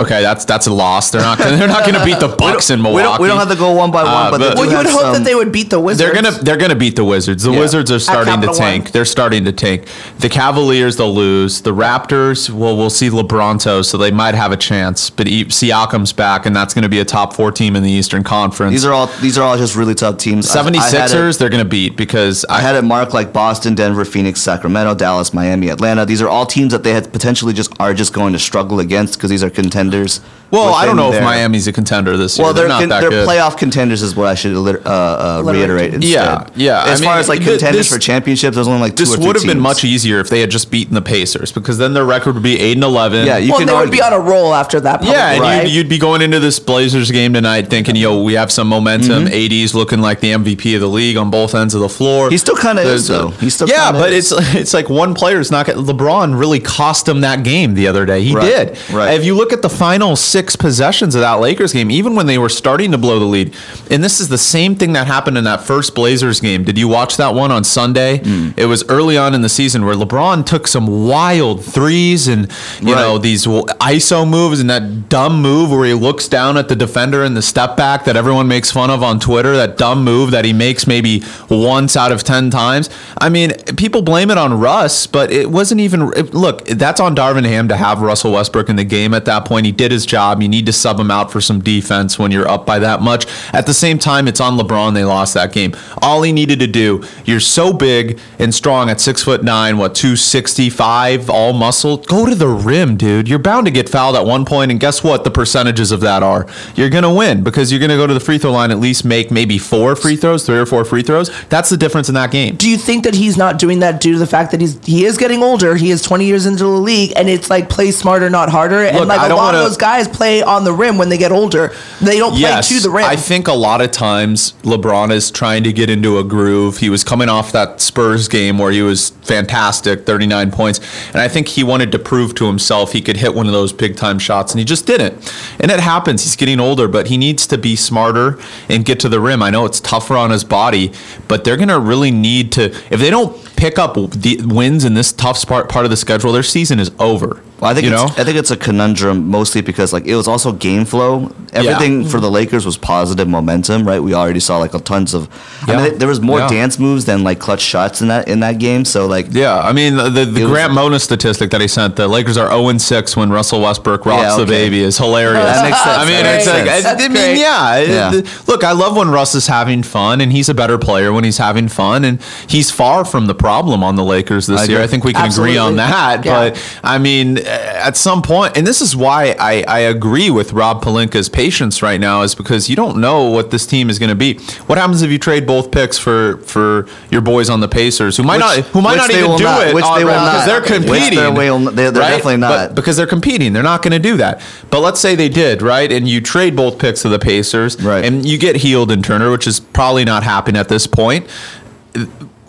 Okay, 0.00 0.22
that's 0.22 0.44
that's 0.44 0.66
a 0.66 0.72
loss. 0.72 1.10
They're 1.10 1.20
not 1.20 1.38
gonna, 1.38 1.56
they're 1.56 1.68
not 1.68 1.82
going 1.82 1.94
to 1.94 2.04
beat 2.04 2.18
the 2.20 2.28
Bucks 2.38 2.70
in 2.70 2.78
we 2.78 2.84
Milwaukee. 2.84 3.02
don't, 3.04 3.20
we 3.20 3.28
don't 3.28 3.38
have 3.38 3.50
to 3.50 3.56
go 3.56 3.72
one 3.72 3.90
by 3.90 4.02
one, 4.02 4.12
Uh, 4.12 4.30
but, 4.30 4.38
but- 4.38 4.56
Well, 4.56 4.70
you 4.70 4.76
would 4.78 4.86
hope 4.86 5.00
some- 5.00 5.12
that 5.12 5.24
they 5.24 5.34
would 5.34 5.52
beat 5.52 5.68
the 5.70 5.78
Wizards. 5.78 5.98
They're 6.12 6.22
gonna 6.22 6.36
they're 6.42 6.56
gonna 6.56 6.74
beat 6.74 6.96
the 6.96 7.04
Wizards. 7.04 7.42
The 7.42 7.52
Yeah. 7.52 7.58
Wizards 7.60 7.90
are 7.90 7.98
starting 7.98 8.40
to 8.40 8.48
tank. 8.48 8.84
One. 8.84 8.92
They're 8.92 9.04
starting 9.04 9.44
to 9.44 9.52
tank. 9.52 9.84
The 10.18 10.28
Cavaliers 10.30 10.96
they'll 10.96 11.14
lose. 11.14 11.60
The 11.60 11.74
Raptors, 11.74 12.48
well, 12.48 12.76
we'll 12.76 12.88
see 12.90 13.10
LeBronto, 13.10 13.84
so 13.84 13.98
they 13.98 14.10
might 14.10 14.34
have 14.34 14.52
a 14.52 14.56
chance. 14.56 15.10
But 15.10 15.28
E- 15.28 15.44
Siakam's 15.44 16.12
back, 16.14 16.46
and 16.46 16.56
that's 16.56 16.72
going 16.72 16.82
to 16.84 16.88
be 16.88 17.00
a 17.00 17.04
top 17.04 17.34
four 17.34 17.52
team 17.52 17.76
in 17.76 17.82
the 17.82 17.90
Eastern 17.90 18.22
Conference. 18.24 18.72
These 18.72 18.86
are 18.86 18.92
all 18.94 19.08
these 19.20 19.36
are 19.36 19.42
all 19.42 19.58
just 19.58 19.76
really 19.76 19.94
tough 19.94 20.16
teams. 20.16 20.48
I- 20.54 20.60
I 20.62 20.68
it- 20.68 20.74
76ers. 20.74 21.38
They're 21.38 21.50
going 21.50 21.62
to 21.62 21.68
beat 21.68 21.96
because 21.98 22.44
I 22.48 22.60
had 22.60 22.74
it 22.74 22.82
marked 22.82 23.12
like 23.12 23.32
Boston, 23.34 23.74
Denver, 23.74 24.04
Phoenix, 24.06 24.40
Sacramento, 24.40 24.94
Dallas, 24.94 25.34
Miami, 25.34 25.68
Atlanta. 25.68 26.06
These 26.06 26.22
are 26.22 26.28
all 26.28 26.46
teams 26.46 26.72
that 26.72 26.84
they 26.84 26.92
had 26.94 27.12
potentially 27.12 27.52
just 27.52 27.70
are 27.78 27.92
just 27.92 28.14
going 28.14 28.32
to 28.32 28.38
struggle 28.38 28.80
against 28.80 29.14
because 29.18 29.28
these 29.28 29.44
are 29.44 29.50
contenders 29.50 29.89
vendors 29.90 30.20
well, 30.50 30.74
I 30.74 30.84
don't 30.86 30.96
within 30.96 31.10
know 31.12 31.16
if 31.18 31.22
Miami's 31.24 31.66
a 31.66 31.72
contender 31.72 32.16
this 32.16 32.36
year. 32.38 32.44
Well, 32.44 32.54
they're, 32.54 32.66
not 32.68 32.80
con- 32.80 32.88
that 32.90 33.00
they're 33.02 33.10
good. 33.10 33.28
playoff 33.28 33.56
contenders 33.56 34.02
is 34.02 34.16
what 34.16 34.26
I 34.26 34.34
should 34.34 34.54
uh, 34.56 34.88
uh, 34.88 35.42
reiterate. 35.44 35.94
Instead. 35.94 36.10
Yeah, 36.12 36.46
yeah. 36.56 36.84
As 36.90 37.00
I 37.00 37.04
far 37.04 37.14
mean, 37.14 37.20
as 37.20 37.28
like 37.28 37.42
contenders 37.42 37.88
this- 37.88 37.92
for 37.92 37.98
championships, 37.98 38.54
there's 38.56 38.66
only 38.68 38.80
like 38.80 38.96
two 38.96 39.04
This 39.04 39.14
or 39.14 39.16
three 39.18 39.26
would 39.28 39.36
have 39.36 39.44
been 39.46 39.60
much 39.60 39.84
easier 39.84 40.18
if 40.20 40.28
they 40.28 40.40
had 40.40 40.50
just 40.50 40.70
beaten 40.70 40.94
the 40.94 41.02
Pacers 41.02 41.52
because 41.52 41.78
then 41.78 41.94
their 41.94 42.04
record 42.04 42.34
would 42.34 42.42
be 42.42 42.58
eight 42.58 42.76
and 42.76 42.84
eleven. 42.84 43.26
Yeah, 43.26 43.36
you 43.38 43.50
well, 43.50 43.58
can 43.58 43.66
they 43.68 43.74
would 43.74 43.90
be 43.90 44.02
on 44.02 44.12
a 44.12 44.18
roll 44.18 44.54
after 44.54 44.80
that. 44.80 44.96
Probably, 45.00 45.12
Yeah, 45.14 45.32
and 45.32 45.40
right? 45.40 45.62
you'd, 45.66 45.72
you'd 45.72 45.88
be 45.88 45.98
going 45.98 46.22
into 46.22 46.40
this 46.40 46.58
Blazers 46.58 47.10
game 47.10 47.32
tonight 47.32 47.68
thinking, 47.68 47.94
yo, 47.96 48.22
we 48.22 48.32
have 48.34 48.50
some 48.50 48.66
momentum. 48.68 49.26
AD's 49.28 49.74
looking 49.74 50.00
like 50.00 50.20
the 50.20 50.32
MVP 50.32 50.74
of 50.74 50.80
the 50.80 50.88
league 50.88 51.16
on 51.16 51.30
both 51.30 51.54
ends 51.54 51.74
of 51.74 51.80
the 51.80 51.88
floor. 51.88 52.28
He 52.30 52.38
still 52.38 52.56
kinda 52.56 52.82
is, 52.82 53.06
though. 53.06 53.28
He 53.28 53.50
still 53.50 53.68
yeah, 53.68 53.92
but 53.92 54.12
is. 54.12 54.32
it's 54.32 54.54
it's 54.54 54.74
like 54.74 54.88
one 54.88 55.14
player's 55.14 55.50
not. 55.50 55.66
Gonna, 55.66 55.80
LeBron 55.82 56.38
really 56.38 56.60
cost 56.60 57.06
him 57.08 57.20
that 57.20 57.44
game 57.44 57.74
the 57.74 57.86
other 57.88 58.04
day. 58.06 58.22
He 58.22 58.34
Right, 58.34 58.68
did. 58.74 58.90
right. 58.90 59.14
If 59.18 59.24
you 59.24 59.36
look 59.36 59.52
at 59.52 59.62
the 59.62 59.68
final 59.70 60.16
six 60.16 60.39
possessions 60.56 61.14
of 61.14 61.20
that 61.20 61.40
Lakers 61.40 61.72
game, 61.72 61.90
even 61.90 62.14
when 62.14 62.26
they 62.26 62.38
were 62.38 62.48
starting 62.48 62.90
to 62.92 62.98
blow 62.98 63.18
the 63.18 63.24
lead, 63.24 63.54
and 63.90 64.02
this 64.02 64.20
is 64.20 64.28
the 64.28 64.38
same 64.38 64.74
thing 64.74 64.92
that 64.94 65.06
happened 65.06 65.36
in 65.38 65.44
that 65.44 65.62
first 65.62 65.94
Blazers 65.94 66.40
game. 66.40 66.64
Did 66.64 66.78
you 66.78 66.88
watch 66.88 67.16
that 67.16 67.34
one 67.34 67.50
on 67.50 67.64
Sunday? 67.64 68.18
Hmm. 68.18 68.50
It 68.56 68.66
was 68.66 68.84
early 68.88 69.16
on 69.18 69.34
in 69.34 69.42
the 69.42 69.48
season 69.48 69.84
where 69.84 69.94
LeBron 69.94 70.46
took 70.46 70.66
some 70.66 71.06
wild 71.08 71.64
threes 71.64 72.28
and 72.28 72.50
you 72.80 72.94
Right. 72.94 73.00
know 73.00 73.18
these 73.18 73.46
ISO 73.46 74.26
moves 74.28 74.60
and 74.60 74.70
that 74.70 75.08
dumb 75.08 75.40
move 75.42 75.70
where 75.70 75.86
he 75.86 75.94
looks 75.94 76.28
down 76.28 76.56
at 76.56 76.68
the 76.68 76.76
defender 76.76 77.24
in 77.24 77.34
the 77.34 77.42
step 77.42 77.76
back 77.76 78.04
that 78.04 78.16
everyone 78.16 78.48
makes 78.48 78.70
fun 78.70 78.90
of 78.90 79.02
on 79.02 79.18
Twitter. 79.20 79.56
That 79.56 79.76
dumb 79.76 80.04
move 80.04 80.30
that 80.30 80.44
he 80.44 80.52
makes 80.52 80.86
maybe 80.86 81.22
once 81.48 81.96
out 81.96 82.12
of 82.12 82.22
ten 82.24 82.50
times. 82.50 82.88
I 83.18 83.28
mean, 83.28 83.52
people 83.76 84.02
blame 84.02 84.30
it 84.30 84.38
on 84.38 84.58
Russ, 84.58 85.06
but 85.06 85.30
it 85.32 85.50
wasn't 85.50 85.80
even. 85.80 86.12
it- 86.16 86.32
look, 86.34 86.64
that's 86.66 87.00
on 87.00 87.14
Darvin 87.16 87.44
Ham 87.44 87.68
to 87.68 87.76
have 87.76 88.00
Russell 88.00 88.32
Westbrook 88.32 88.68
in 88.68 88.76
the 88.76 88.84
game 88.84 89.14
at 89.14 89.24
that 89.24 89.44
point. 89.44 89.66
He 89.66 89.72
did 89.72 89.90
his 89.90 90.06
job. 90.06 90.29
Job. 90.30 90.42
You 90.42 90.48
need 90.48 90.66
to 90.66 90.72
sub 90.72 90.98
him 90.98 91.10
out 91.10 91.30
for 91.30 91.40
some 91.40 91.60
defense 91.60 92.18
when 92.18 92.30
you're 92.30 92.48
up 92.48 92.66
by 92.66 92.78
that 92.80 93.00
much. 93.02 93.26
At 93.52 93.66
the 93.66 93.74
same 93.74 93.98
time, 93.98 94.28
it's 94.28 94.40
on 94.40 94.56
LeBron. 94.58 94.94
They 94.94 95.04
lost 95.04 95.34
that 95.34 95.52
game. 95.52 95.74
All 96.02 96.22
he 96.22 96.32
needed 96.32 96.60
to 96.60 96.66
do, 96.66 97.02
you're 97.24 97.40
so 97.40 97.72
big 97.72 98.18
and 98.38 98.54
strong 98.54 98.88
at 98.90 99.00
six 99.00 99.22
foot 99.22 99.42
nine, 99.42 99.78
what, 99.78 99.94
265, 99.94 101.30
all 101.30 101.52
muscle. 101.52 101.98
Go 101.98 102.26
to 102.26 102.34
the 102.34 102.48
rim, 102.48 102.96
dude. 102.96 103.28
You're 103.28 103.38
bound 103.38 103.66
to 103.66 103.70
get 103.70 103.88
fouled 103.88 104.16
at 104.16 104.24
one 104.24 104.44
point, 104.44 104.70
and 104.70 104.80
guess 104.80 105.02
what? 105.02 105.24
The 105.24 105.30
percentages 105.30 105.92
of 105.92 106.00
that 106.00 106.22
are. 106.22 106.46
You're 106.74 106.90
going 106.90 107.04
to 107.04 107.10
win 107.12 107.42
because 107.42 107.70
you're 107.70 107.80
going 107.80 107.90
to 107.90 107.96
go 107.96 108.06
to 108.06 108.14
the 108.14 108.20
free 108.20 108.38
throw 108.38 108.52
line, 108.52 108.70
at 108.70 108.78
least 108.78 109.04
make 109.04 109.30
maybe 109.30 109.58
four 109.58 109.96
free 109.96 110.16
throws, 110.16 110.44
three 110.46 110.58
or 110.58 110.66
four 110.66 110.84
free 110.84 111.02
throws. 111.02 111.30
That's 111.48 111.70
the 111.70 111.76
difference 111.76 112.08
in 112.08 112.14
that 112.14 112.30
game. 112.30 112.56
Do 112.56 112.68
you 112.68 112.76
think 112.76 113.04
that 113.04 113.14
he's 113.14 113.36
not 113.36 113.58
doing 113.58 113.80
that 113.80 114.00
due 114.00 114.12
to 114.14 114.18
the 114.18 114.26
fact 114.26 114.50
that 114.52 114.60
he's 114.60 114.78
he 114.86 115.04
is 115.04 115.16
getting 115.18 115.42
older? 115.42 115.76
He 115.76 115.90
is 115.90 116.02
20 116.02 116.24
years 116.24 116.46
into 116.46 116.64
the 116.64 116.70
league, 116.70 117.12
and 117.16 117.28
it's 117.28 117.50
like 117.50 117.68
play 117.68 117.90
smarter, 117.90 118.30
not 118.30 118.48
harder. 118.50 118.84
Look, 118.84 118.94
and 118.94 119.08
like 119.08 119.20
I 119.20 119.26
a 119.26 119.28
lot 119.30 119.36
wanna- 119.54 119.58
of 119.58 119.64
those 119.64 119.76
guys 119.76 120.08
play 120.20 120.42
on 120.42 120.64
the 120.64 120.72
rim 120.72 120.98
when 120.98 121.08
they 121.08 121.16
get 121.16 121.32
older. 121.32 121.72
They 122.02 122.18
don't 122.18 122.38
play 122.38 122.60
to 122.60 122.80
the 122.80 122.90
rim. 122.90 123.06
I 123.06 123.16
think 123.16 123.48
a 123.48 123.54
lot 123.54 123.80
of 123.80 123.90
times 123.90 124.52
LeBron 124.64 125.10
is 125.12 125.30
trying 125.30 125.64
to 125.64 125.72
get 125.72 125.88
into 125.88 126.18
a 126.18 126.24
groove. 126.24 126.76
He 126.76 126.90
was 126.90 127.02
coming 127.02 127.30
off 127.30 127.52
that 127.52 127.80
Spurs 127.80 128.28
game 128.28 128.58
where 128.58 128.70
he 128.70 128.82
was 128.82 129.10
fantastic, 129.22 130.04
39 130.04 130.50
points, 130.50 130.80
and 131.08 131.22
I 131.22 131.28
think 131.28 131.48
he 131.48 131.64
wanted 131.64 131.90
to 131.92 131.98
prove 131.98 132.34
to 132.34 132.44
himself 132.44 132.92
he 132.92 133.00
could 133.00 133.16
hit 133.16 133.34
one 133.34 133.46
of 133.46 133.52
those 133.54 133.72
big 133.72 133.96
time 133.96 134.18
shots, 134.18 134.52
and 134.52 134.58
he 134.58 134.64
just 134.66 134.86
didn't. 134.86 135.14
And 135.58 135.70
it 135.70 135.80
happens. 135.80 136.22
He's 136.22 136.36
getting 136.36 136.60
older, 136.60 136.86
but 136.86 137.06
he 137.06 137.16
needs 137.16 137.46
to 137.46 137.56
be 137.56 137.74
smarter 137.74 138.38
and 138.68 138.84
get 138.84 139.00
to 139.00 139.08
the 139.08 139.20
rim. 139.20 139.42
I 139.42 139.48
know 139.48 139.64
it's 139.64 139.80
tougher 139.80 140.18
on 140.18 140.30
his 140.30 140.44
body, 140.44 140.92
but 141.28 141.44
they're 141.44 141.56
going 141.56 141.68
to 141.68 141.80
really 141.80 142.10
need 142.10 142.52
to. 142.52 142.64
If 142.90 143.00
they 143.00 143.08
don't 143.08 143.34
pick 143.56 143.78
up 143.78 143.94
the 143.94 144.42
wins 144.44 144.84
in 144.84 144.92
this 144.92 145.12
tough 145.12 145.46
part 145.46 145.70
part 145.70 145.86
of 145.86 145.90
the 145.90 145.96
schedule, 145.96 146.30
their 146.30 146.42
season 146.42 146.78
is 146.78 146.90
over. 146.98 147.42
Well, 147.60 147.70
I 147.70 147.74
think 147.74 147.86
you 147.86 147.92
it's, 147.92 148.02
know. 148.02 148.22
I 148.22 148.24
think 148.24 148.38
it's 148.38 148.50
a 148.50 148.56
conundrum 148.56 149.28
mostly 149.28 149.60
because 149.60 149.92
like 149.92 150.06
it 150.06 150.16
was 150.16 150.26
also 150.26 150.52
game 150.52 150.84
flow. 150.84 151.30
Everything 151.52 152.04
for 152.04 152.12
mm-hmm. 152.12 152.20
the 152.20 152.30
Lakers 152.30 152.64
was 152.64 152.78
positive 152.78 153.28
momentum, 153.28 153.86
right? 153.86 154.00
We 154.00 154.14
already 154.14 154.40
saw 154.40 154.58
like 154.58 154.72
a 154.72 154.78
tons 154.78 155.14
of. 155.14 155.28
I 155.68 155.76
mean, 155.76 155.98
there 155.98 156.08
was 156.08 156.20
more 156.20 156.38
Yeah. 156.38 156.48
dance 156.48 156.78
moves 156.78 157.04
than 157.04 157.22
like 157.22 157.38
clutch 157.38 157.60
shots 157.60 158.00
in 158.00 158.08
that 158.08 158.28
in 158.28 158.40
that 158.40 158.58
game. 158.58 158.84
So 158.84 159.06
like, 159.06 159.26
Yeah, 159.30 159.58
I 159.60 159.72
mean 159.72 159.96
the, 159.96 160.04
the, 160.04 160.24
the 160.24 160.40
It 160.40 160.44
was- 160.44 160.52
Grant 160.52 160.72
Mona 160.72 160.98
statistic 160.98 161.50
that 161.50 161.60
he 161.60 161.68
sent, 161.68 161.96
the 161.96 162.08
Lakers 162.08 162.36
are 162.36 162.48
0 162.48 162.78
6 162.78 163.16
when 163.16 163.30
Russell 163.30 163.60
Westbrook 163.60 164.06
rocks 164.06 164.22
Yeah, 164.22 164.36
the 164.38 164.46
baby 164.46 164.80
is 164.80 164.96
hilarious. 164.96 165.44
That 165.44 165.64
makes 165.64 165.82
sense. 165.82 165.98
I 165.98 166.06
mean, 166.06 166.26
it's 166.26 166.46
like. 166.46 167.00
I, 167.00 167.04
I 167.04 167.08
mean, 167.08 167.38
yeah. 167.38 167.76
it- 167.76 167.88
Yeah. 167.88 168.30
look, 168.46 168.64
I 168.64 168.72
love 168.72 168.96
when 168.96 169.10
Russ 169.10 169.34
is 169.34 169.46
having 169.48 169.82
fun, 169.82 170.20
and 170.20 170.32
he's 170.32 170.48
a 170.48 170.54
better 170.54 170.78
player 170.78 171.12
when 171.12 171.24
he's 171.24 171.38
having 171.38 171.68
fun, 171.68 172.04
and 172.04 172.22
he's 172.48 172.70
far 172.70 173.04
from 173.04 173.26
the 173.26 173.34
problem 173.34 173.82
on 173.82 173.96
the 173.96 174.04
Lakers 174.04 174.46
this 174.46 174.60
I 174.60 174.64
year. 174.64 174.76
agree. 174.78 174.84
I 174.84 174.86
think 174.86 175.04
we 175.04 175.12
can 175.12 175.30
agree 175.30 175.58
on 175.58 175.76
that. 175.76 176.24
Yeah. 176.24 176.50
But 176.50 176.78
I 176.82 176.98
mean, 176.98 177.38
Uh, 177.50 177.56
at 177.80 177.96
some 177.96 178.22
point, 178.22 178.56
and 178.56 178.66
this 178.66 178.80
is 178.80 178.94
why 178.94 179.34
I, 179.38 179.64
I 179.66 179.78
agree 179.80 180.30
with 180.30 180.52
Rob 180.52 180.82
Pelinka's 180.84 181.28
patience 181.28 181.82
right 181.82 181.98
now, 181.98 182.22
is 182.22 182.34
because 182.34 182.68
you 182.70 182.76
don't 182.76 182.98
know 183.00 183.28
what 183.30 183.50
this 183.50 183.66
team 183.66 183.90
is 183.90 183.98
going 183.98 184.10
to 184.10 184.14
be. 184.14 184.34
What 184.66 184.78
happens 184.78 185.02
if 185.02 185.10
you 185.10 185.18
trade 185.18 185.46
both 185.46 185.70
picks 185.72 185.98
for 185.98 186.36
for 186.38 186.86
your 187.10 187.20
boys 187.22 187.50
on 187.50 187.60
the 187.60 187.68
Pacers, 187.68 188.16
who 188.16 188.22
might 188.22 188.36
Which- 188.36 188.64
not 188.64 188.72
who 188.72 188.80
might 188.82 188.96
not 188.96 189.10
even 189.10 189.36
do 189.36 189.44
not, 189.44 189.66
it, 189.66 189.74
which 189.74 189.84
uh, 189.84 189.98
they 189.98 190.04
will 190.04 190.12
not 190.12 190.30
because 190.32 190.46
they're 190.46 190.60
competing. 190.60 191.18
they 191.18 191.50
will- 191.50 191.58
they're- 191.72 191.90
they're 191.90 192.02
definitely 192.02 192.36
not. 192.36 192.50
But 192.50 192.74
because 192.76 192.96
they're 192.96 193.06
competing, 193.06 193.52
they're 193.52 193.62
not 193.62 193.82
going 193.82 193.92
to 193.92 193.98
do 193.98 194.16
that. 194.18 194.40
But 194.70 194.80
let's 194.80 195.00
say 195.00 195.14
they 195.16 195.28
did, 195.28 195.60
right? 195.62 195.90
And 195.90 196.08
you 196.08 196.20
trade 196.20 196.54
both 196.54 196.78
picks 196.78 197.02
to 197.02 197.08
the 197.08 197.18
Pacers, 197.18 197.80
Right. 197.82 198.04
And 198.04 198.24
you 198.26 198.38
get 198.38 198.56
Hield 198.56 198.92
in 198.92 199.02
Turner, 199.02 199.30
which 199.30 199.46
is 199.46 199.58
probably 199.60 200.04
not 200.04 200.22
happening 200.22 200.60
at 200.60 200.68
this 200.68 200.86
point. 200.86 201.26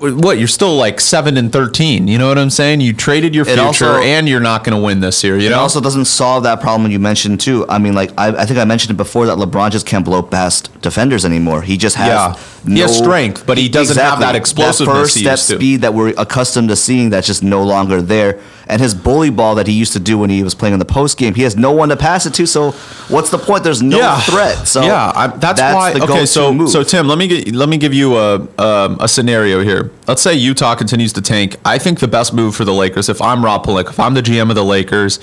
What 0.01 0.39
you're 0.39 0.47
still 0.47 0.75
like 0.75 0.99
seven 0.99 1.37
and 1.37 1.51
thirteen. 1.53 2.07
You 2.07 2.17
know 2.17 2.27
what 2.27 2.39
I'm 2.39 2.49
saying? 2.49 2.81
You 2.81 2.91
traded 2.91 3.35
your 3.35 3.45
future, 3.45 3.61
also- 3.61 4.01
and 4.01 4.27
you're 4.27 4.39
not 4.39 4.63
going 4.63 4.75
to 4.75 4.83
win 4.83 4.99
this 4.99 5.23
year. 5.23 5.37
You 5.37 5.47
it 5.47 5.51
know. 5.51 5.59
also 5.59 5.79
doesn't 5.79 6.05
solve 6.05 6.41
that 6.43 6.59
problem 6.59 6.89
you 6.91 6.97
mentioned 6.97 7.39
too. 7.39 7.65
I 7.69 7.77
mean, 7.77 7.93
like 7.93 8.11
I, 8.17 8.29
I 8.29 8.45
think 8.47 8.57
I 8.59 8.65
mentioned 8.65 8.91
it 8.91 8.97
before 8.97 9.27
that 9.27 9.37
LeBron 9.37 9.69
just 9.69 9.85
can't 9.85 10.03
blow 10.03 10.23
past 10.23 10.81
defenders 10.81 11.23
anymore. 11.23 11.61
He 11.61 11.77
just 11.77 11.95
has 11.97 12.07
Yeah. 12.07 12.73
He 12.73 12.79
has 12.79 12.97
strength, 12.97 13.45
but 13.45 13.57
he 13.59 13.69
doesn't 13.69 13.97
have 13.97 14.19
that 14.19 14.35
explosiveness 14.35 14.79
That 14.79 14.85
first 14.85 15.17
step 15.17 15.37
speed 15.39 15.81
that 15.81 15.93
we're 15.93 16.13
accustomed 16.17 16.69
to 16.69 16.75
seeing 16.75 17.11
that's 17.11 17.27
just 17.27 17.43
no 17.43 17.63
longer 17.63 18.01
there. 18.01 18.39
And 18.71 18.81
his 18.81 18.95
bully 18.95 19.29
ball 19.29 19.55
that 19.55 19.67
he 19.67 19.73
used 19.73 19.91
to 19.93 19.99
do 19.99 20.17
when 20.17 20.29
he 20.29 20.43
was 20.43 20.55
playing 20.55 20.71
in 20.71 20.79
the 20.79 20.85
post 20.85 21.17
game, 21.17 21.35
he 21.35 21.41
has 21.41 21.57
no 21.57 21.73
one 21.73 21.89
to 21.89 21.97
pass 21.97 22.25
it 22.25 22.33
to. 22.35 22.47
So 22.47 22.71
what's 23.09 23.29
the 23.29 23.37
point? 23.37 23.65
There's 23.65 23.81
no 23.81 24.17
threat. 24.23 24.65
So 24.65 24.81
yeah, 24.81 25.11
I, 25.13 25.27
that's, 25.27 25.59
why. 25.59 25.91
the 25.91 26.03
okay, 26.03 26.25
so 26.25 26.53
move. 26.53 26.69
so 26.69 26.81
Tim, 26.81 27.05
let 27.05 27.17
me 27.17 27.27
get 27.27 27.53
let 27.53 27.67
me 27.67 27.77
give 27.77 27.93
you 27.93 28.15
a 28.15 28.47
um, 28.57 28.97
a 29.01 29.09
scenario 29.09 29.59
here. 29.61 29.91
Let's 30.07 30.21
say 30.21 30.33
Utah 30.35 30.75
continues 30.75 31.11
to 31.13 31.21
tank. 31.21 31.57
I 31.65 31.77
think 31.79 31.99
the 31.99 32.07
best 32.07 32.33
move 32.33 32.55
for 32.55 32.63
the 32.63 32.73
Lakers, 32.73 33.09
if 33.09 33.21
I'm 33.21 33.43
Rob 33.43 33.65
Pelinka, 33.65 33.89
if 33.89 33.99
I'm 33.99 34.13
the 34.13 34.21
GM 34.21 34.49
of 34.49 34.55
the 34.55 34.63
Lakers, 34.63 35.19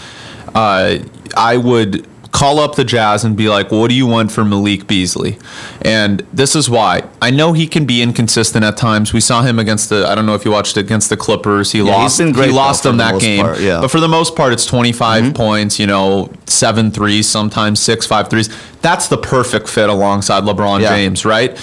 uh, 0.55 0.99
I 1.35 1.57
would 1.57 2.07
call 2.33 2.59
up 2.59 2.75
the 2.77 2.85
Jazz 2.85 3.25
and 3.25 3.37
be 3.37 3.49
like, 3.49 3.71
"What 3.71 3.89
do 3.89 3.95
you 3.95 4.07
want 4.07 4.31
for 4.33 4.45
Malik 4.45 4.87
Beasley?" 4.87 5.39
And 5.83 6.25
this 6.33 6.55
is 6.55 6.69
why. 6.69 7.03
I 7.23 7.31
know 7.31 7.53
he 7.53 7.67
can 7.67 7.85
be 7.87 8.03
inconsistent 8.03 8.65
at 8.65 8.77
times. 8.77 9.13
We 9.13 9.21
saw 9.21 9.43
him 9.43 9.59
against 9.59 9.89
the. 9.89 10.07
I 10.09 10.15
don't 10.15 10.27
know 10.27 10.35
if 10.35 10.45
you 10.45 10.51
watched 10.51 10.77
it 10.77 10.81
against 10.81 11.09
the 11.11 11.17
Clippers. 11.17 11.73
He 11.73 11.79
he's 11.79 11.89
lost. 11.89 12.19
been 12.19 12.33
great, 12.33 12.51
he 12.51 12.53
lost 12.55 12.83
them 12.83 12.99
that 12.99 13.21
game. 13.21 13.45
part, 13.45 13.61
yeah. 13.61 13.81
But 13.81 13.91
for 13.91 14.01
the 14.01 14.09
most 14.09 14.37
part, 14.37 14.53
it's 14.53 14.67
25 14.67 15.25
Mm-hmm. 15.25 15.33
points. 15.33 15.79
You 15.79 15.87
know, 15.87 16.31
seven 16.47 16.91
threes, 16.91 17.29
sometimes 17.29 17.81
six, 17.81 18.07
five 18.07 18.29
threes. 18.29 18.49
That's 18.83 19.09
the 19.09 19.19
perfect 19.19 19.69
fit 19.69 19.89
alongside 19.89 20.45
LeBron 20.45 20.81
Yeah. 20.83 20.91
James, 20.91 21.25
right? 21.25 21.57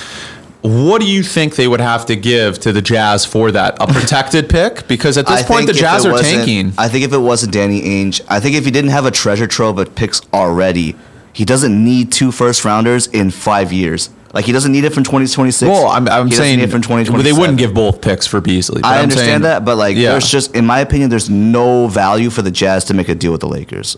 What 0.65 0.99
do 0.99 1.07
you 1.07 1.21
think 1.21 1.55
they 1.57 1.67
would 1.67 1.79
have 1.79 2.07
to 2.07 2.15
give 2.15 2.57
to 2.61 2.71
the 2.71 2.81
Jazz 2.81 3.23
for 3.23 3.51
that? 3.51 3.77
A 3.79 3.85
protected 3.85 4.49
pick? 4.49 4.87
Because 4.87 5.15
at 5.17 5.27
this 5.27 5.43
I 5.43 5.47
point, 5.47 5.67
the 5.67 5.73
Jazz 5.73 6.05
are 6.07 6.17
tanking. 6.17 6.73
I 6.77 6.87
think 6.89 7.05
if 7.05 7.13
it 7.13 7.17
wasn't 7.19 7.53
Danny 7.53 7.81
Ainge, 7.81 8.21
I 8.27 8.39
think 8.39 8.55
if 8.55 8.65
he 8.65 8.71
didn't 8.71 8.89
have 8.89 9.05
a 9.05 9.11
treasure 9.11 9.45
trove 9.45 9.77
of 9.77 9.93
picks 9.93 10.21
already, 10.33 10.95
he 11.33 11.45
doesn't 11.45 11.83
need 11.83 12.11
two 12.11 12.31
first 12.31 12.65
rounders 12.65 13.05
in 13.07 13.29
five 13.29 13.71
years. 13.71 14.09
Like 14.33 14.45
he 14.45 14.51
doesn't 14.51 14.71
need 14.71 14.83
it 14.85 14.93
from 14.93 15.03
2026. 15.03 15.69
Well, 15.69 15.87
I'm, 15.87 16.09
I'm 16.09 16.25
he 16.25 16.31
doesn't 16.31 16.43
saying 16.43 16.57
need 16.57 16.63
it 16.63 16.71
from 16.71 17.21
they 17.21 17.31
wouldn't 17.31 17.57
give 17.59 17.73
both 17.73 18.01
picks 18.01 18.25
for 18.25 18.41
Beasley. 18.41 18.81
but 18.81 18.87
I 18.87 18.97
I'm 18.97 19.03
understand 19.03 19.27
saying- 19.27 19.41
that, 19.43 19.63
but 19.65 19.77
like, 19.77 19.95
Yeah. 19.95 20.11
there's 20.11 20.29
just, 20.29 20.55
in 20.55 20.65
my 20.65 20.79
opinion, 20.79 21.09
there's 21.09 21.29
no 21.29 21.87
value 21.87 22.29
for 22.29 22.41
the 22.41 22.51
Jazz 22.51 22.83
to 22.85 22.93
make 22.93 23.07
a 23.07 23.15
deal 23.15 23.31
with 23.31 23.41
the 23.41 23.47
Lakers. 23.47 23.97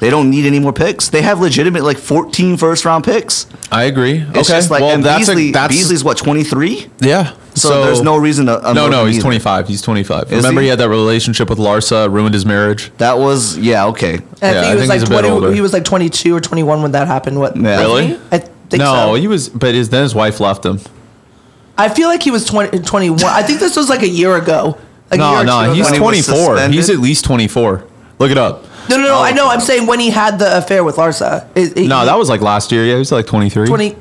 They 0.00 0.10
don't 0.10 0.30
need 0.30 0.46
any 0.46 0.60
more 0.60 0.72
picks. 0.72 1.08
They 1.08 1.22
have 1.22 1.40
legitimate 1.40 1.82
like 1.82 1.98
14 1.98 2.56
first 2.56 2.84
round 2.84 3.04
picks. 3.04 3.46
I 3.72 3.84
agree. 3.84 4.18
It's 4.18 4.30
okay, 4.30 4.58
just 4.58 4.70
like 4.70 4.80
well, 4.80 4.90
and 4.94 5.04
that's 5.04 5.26
Beasley, 5.26 5.48
a, 5.48 5.52
that's 5.52 5.74
Beasley's 5.74 6.04
what 6.04 6.16
23. 6.18 6.88
yeah. 7.00 7.34
So, 7.54 7.84
there's 7.84 8.02
no 8.02 8.16
reason 8.16 8.46
to. 8.46 8.52
No, 8.52 8.58
unload 8.70 8.90
no, 8.92 9.00
him 9.00 9.06
he's 9.08 9.16
either. 9.16 9.22
25. 9.24 9.66
He's 9.66 9.82
25. 9.82 10.24
Is 10.30 10.36
Remember, 10.36 10.60
he? 10.60 10.66
he? 10.66 10.70
had 10.70 10.78
that 10.78 10.88
relationship 10.88 11.50
with 11.50 11.58
Larsa, 11.58 12.08
ruined 12.12 12.34
his 12.34 12.46
marriage. 12.46 12.92
That 12.98 13.18
was 13.18 13.58
yeah 13.58 13.86
okay. 13.86 14.14
And 14.14 14.24
Yeah, 14.40 14.48
I 14.48 14.52
think 14.52 14.64
I 14.64 14.68
he 14.68 14.74
was 14.74 14.80
think 14.82 14.88
like 14.90 15.00
he's 15.00 15.08
a 15.08 15.10
bit 15.10 15.20
20, 15.22 15.28
older. 15.28 15.52
he 15.52 15.60
was 15.60 15.72
like 15.72 15.84
22 15.84 16.36
or 16.36 16.40
21 16.40 16.82
when 16.82 16.92
that 16.92 17.08
happened. 17.08 17.40
What? 17.40 17.56
Yeah. 17.56 17.80
Really? 17.80 18.16
I 18.30 18.38
think 18.38 18.80
no, 18.80 18.92
so. 18.94 19.14
he 19.14 19.26
was, 19.26 19.48
but 19.48 19.74
his, 19.74 19.88
then 19.90 20.04
his 20.04 20.14
wife 20.14 20.38
left 20.38 20.64
him. 20.64 20.78
I 21.76 21.88
feel 21.88 22.06
like 22.06 22.22
he 22.22 22.30
was 22.30 22.44
20, 22.44 22.78
21. 22.80 23.24
I 23.24 23.42
think 23.42 23.58
this 23.58 23.76
was 23.76 23.88
like 23.88 24.02
a 24.02 24.08
year 24.08 24.36
ago. 24.36 24.78
Like 25.10 25.20
a 25.20 25.30
year 25.30 25.44
No, 25.44 25.64
no, 25.64 25.72
he's 25.72 25.90
ago. 25.90 26.04
When 26.04 26.14
he 26.14 26.22
24. 26.22 26.68
He's 26.68 26.90
at 26.90 26.98
least 26.98 27.24
24. 27.24 27.84
Look 28.20 28.30
it 28.30 28.38
up. 28.38 28.64
No, 28.90 28.96
no, 28.96 29.02
no. 29.04 29.14
Oh, 29.18 29.22
I 29.22 29.32
know. 29.32 29.48
I'm 29.48 29.60
saying 29.60 29.86
when 29.86 30.00
he 30.00 30.10
had 30.10 30.38
the 30.38 30.56
affair 30.58 30.82
with 30.84 30.96
Larsa. 30.96 31.46
It- 31.54 31.76
it- 31.76 31.88
No, 31.88 32.04
that 32.04 32.18
was 32.18 32.28
like 32.28 32.40
last 32.40 32.72
year. 32.72 32.84
Yeah, 32.84 32.94
he 32.94 32.98
was 32.98 33.12
like 33.12 33.26
23. 33.26 33.66
20. 33.66 33.96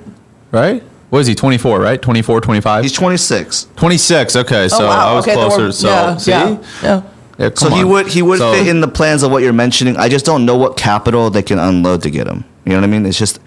Right? 0.51 0.83
What 1.09 1.19
is 1.19 1.27
he? 1.27 1.35
24, 1.35 1.79
right? 1.79 2.01
24, 2.01 2.41
25? 2.41 2.83
He's 2.83 2.91
26. 2.93 3.67
26. 3.75 4.35
Okay, 4.35 4.65
oh, 4.65 4.67
so 4.67 4.85
oh, 4.85 4.87
wow. 4.87 5.11
I 5.11 5.15
was 5.15 5.25
okay, 5.25 5.35
then 5.35 5.47
closer. 5.47 5.61
we're- 5.63 5.71
So, 5.71 5.87
yeah, 5.87 6.17
see? 6.17 6.31
yeah, 6.31 6.57
yeah. 6.83 7.01
Yeah, 7.39 7.49
So 7.53 7.67
come 7.69 7.77
he 7.77 7.83
on. 7.83 7.89
would 7.89 8.07
he 8.07 8.21
would 8.21 8.39
So- 8.39 8.51
fit 8.53 8.67
in 8.67 8.81
the 8.81 8.87
plans 8.87 9.23
of 9.23 9.31
what 9.31 9.43
you're 9.43 9.53
mentioning. 9.53 9.95
I 9.97 10.09
just 10.09 10.25
don't 10.25 10.43
know 10.45 10.55
what 10.57 10.75
capital 10.75 11.29
they 11.29 11.43
can 11.43 11.59
unload 11.59 12.01
to 12.03 12.09
get 12.09 12.27
him. 12.27 12.43
You 12.65 12.71
know 12.73 12.79
what 12.79 12.83
I 12.85 12.87
mean? 12.87 13.05
It's 13.05 13.17
just 13.17 13.39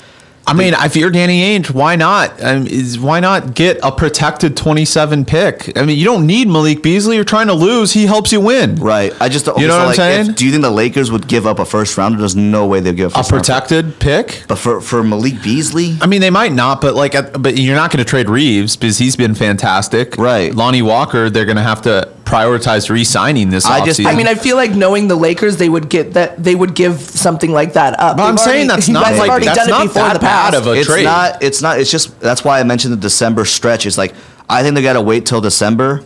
I 0.51 0.55
mean, 0.55 0.75
if 0.77 0.97
you're 0.97 1.11
Danny 1.11 1.59
Ainge, 1.59 1.71
why 1.71 1.97
not? 1.97 2.43
I 2.43 2.59
mean, 2.59 2.67
is 2.67 2.99
why 2.99 3.21
not 3.21 3.55
get 3.55 3.79
a 3.83 3.93
protected 3.93 4.57
27 4.57 5.25
pick? 5.25 5.77
I 5.79 5.85
mean, 5.85 5.99
you 5.99 6.05
don't 6.05 6.27
need 6.27 6.49
Malik 6.49 6.83
Beasley. 6.83 7.17
You're 7.17 7.25
trying 7.25 7.47
to 7.47 7.55
lose. 7.55 7.93
He 7.93 8.07
helps 8.07 8.33
you 8.33 8.41
win. 8.41 8.77
right. 8.77 9.13
I 9.21 9.29
just 9.29 9.47
You 9.47 9.67
know 9.67 9.75
what 9.75 9.81
I'm 9.81 9.87
like, 9.89 9.97
saying? 9.97 10.31
If, 10.31 10.37
do 10.37 10.45
you 10.45 10.51
think 10.51 10.63
the 10.63 10.71
Lakers 10.71 11.11
would 11.11 11.27
give 11.29 11.47
up 11.47 11.59
a 11.59 11.65
first 11.65 11.97
rounder? 11.97 12.19
There's 12.19 12.37
no 12.37 12.67
way 12.67 12.81
they'd 12.81 12.97
give 12.97 13.13
up 13.15 13.21
A 13.21 13.23
first 13.23 13.33
round. 13.33 13.45
protected 13.45 13.99
pick. 14.01 14.45
But 14.49 14.57
for 14.59 14.81
for 14.81 15.03
Malik 15.03 15.43
Beasley, 15.43 15.97
I 16.01 16.07
mean, 16.07 16.21
they 16.21 16.31
might 16.31 16.53
not, 16.53 16.81
but 16.81 16.95
like, 16.95 17.13
but 17.41 17.57
you're 17.57 17.77
not 17.77 17.91
going 17.91 18.05
to 18.05 18.09
trade 18.09 18.29
Reaves 18.29 18.77
because 18.77 18.99
he's 18.99 19.17
been 19.17 19.35
fantastic. 19.35 20.17
Right. 20.17 20.55
Lonnie 20.55 20.83
Walker, 20.83 21.31
they're 21.31 21.45
going 21.45 21.57
to 21.57 21.63
have 21.63 21.83
to 21.83 22.09
prioritize 22.31 22.89
re-signing 22.89 23.51
this 23.51 23.67
I 23.67 23.85
just- 23.85 23.99
offseason. 24.01 24.07
I 24.07 24.15
mean, 24.15 24.29
I 24.29 24.35
feel 24.35 24.57
like 24.57 24.73
knowing 24.73 25.09
the 25.09 25.17
Lakers, 25.17 25.57
they 25.57 25.69
would 25.69 25.89
get 25.89 26.15
that. 26.15 26.43
They 26.43 26.55
would 26.55 26.75
give 26.75 27.01
something 27.01 27.53
like 27.53 27.73
that 27.75 27.99
up. 27.99 28.17
But 28.17 28.23
I'm 28.23 28.31
They've 28.37 28.41
saying 28.41 28.57
already- 28.57 28.69
that's 28.69 28.89
you 28.89 28.95
not 28.95 29.03
guys 29.05 29.11
have 29.11 29.19
like- 29.19 29.31
already 29.31 29.47
that's 29.47 29.59
done 29.59 29.69
not 29.71 29.81
it 29.83 29.89
before 29.89 30.03
that 30.03 30.09
in 30.09 30.15
the 30.15 30.21
bad 30.21 30.53
past. 30.53 30.57
of 30.57 30.67
a 30.69 30.73
it's 30.73 30.87
trade. 30.87 31.05
not. 31.05 31.43
It's 31.43 31.61
not. 31.63 31.81
It's 31.81 31.91
just 31.91 32.19
that's 32.21 32.45
why 32.45 32.61
I 32.61 32.63
mentioned 32.63 32.93
the 32.93 32.99
December 32.99 33.45
stretch. 33.45 33.85
It's 33.87 33.99
like 33.99 34.15
I 34.49 34.63
think 34.63 34.75
they 34.75 34.83
got 34.83 34.95
to 34.95 35.03
wait 35.03 35.27
till 35.27 35.41
December. 35.41 36.03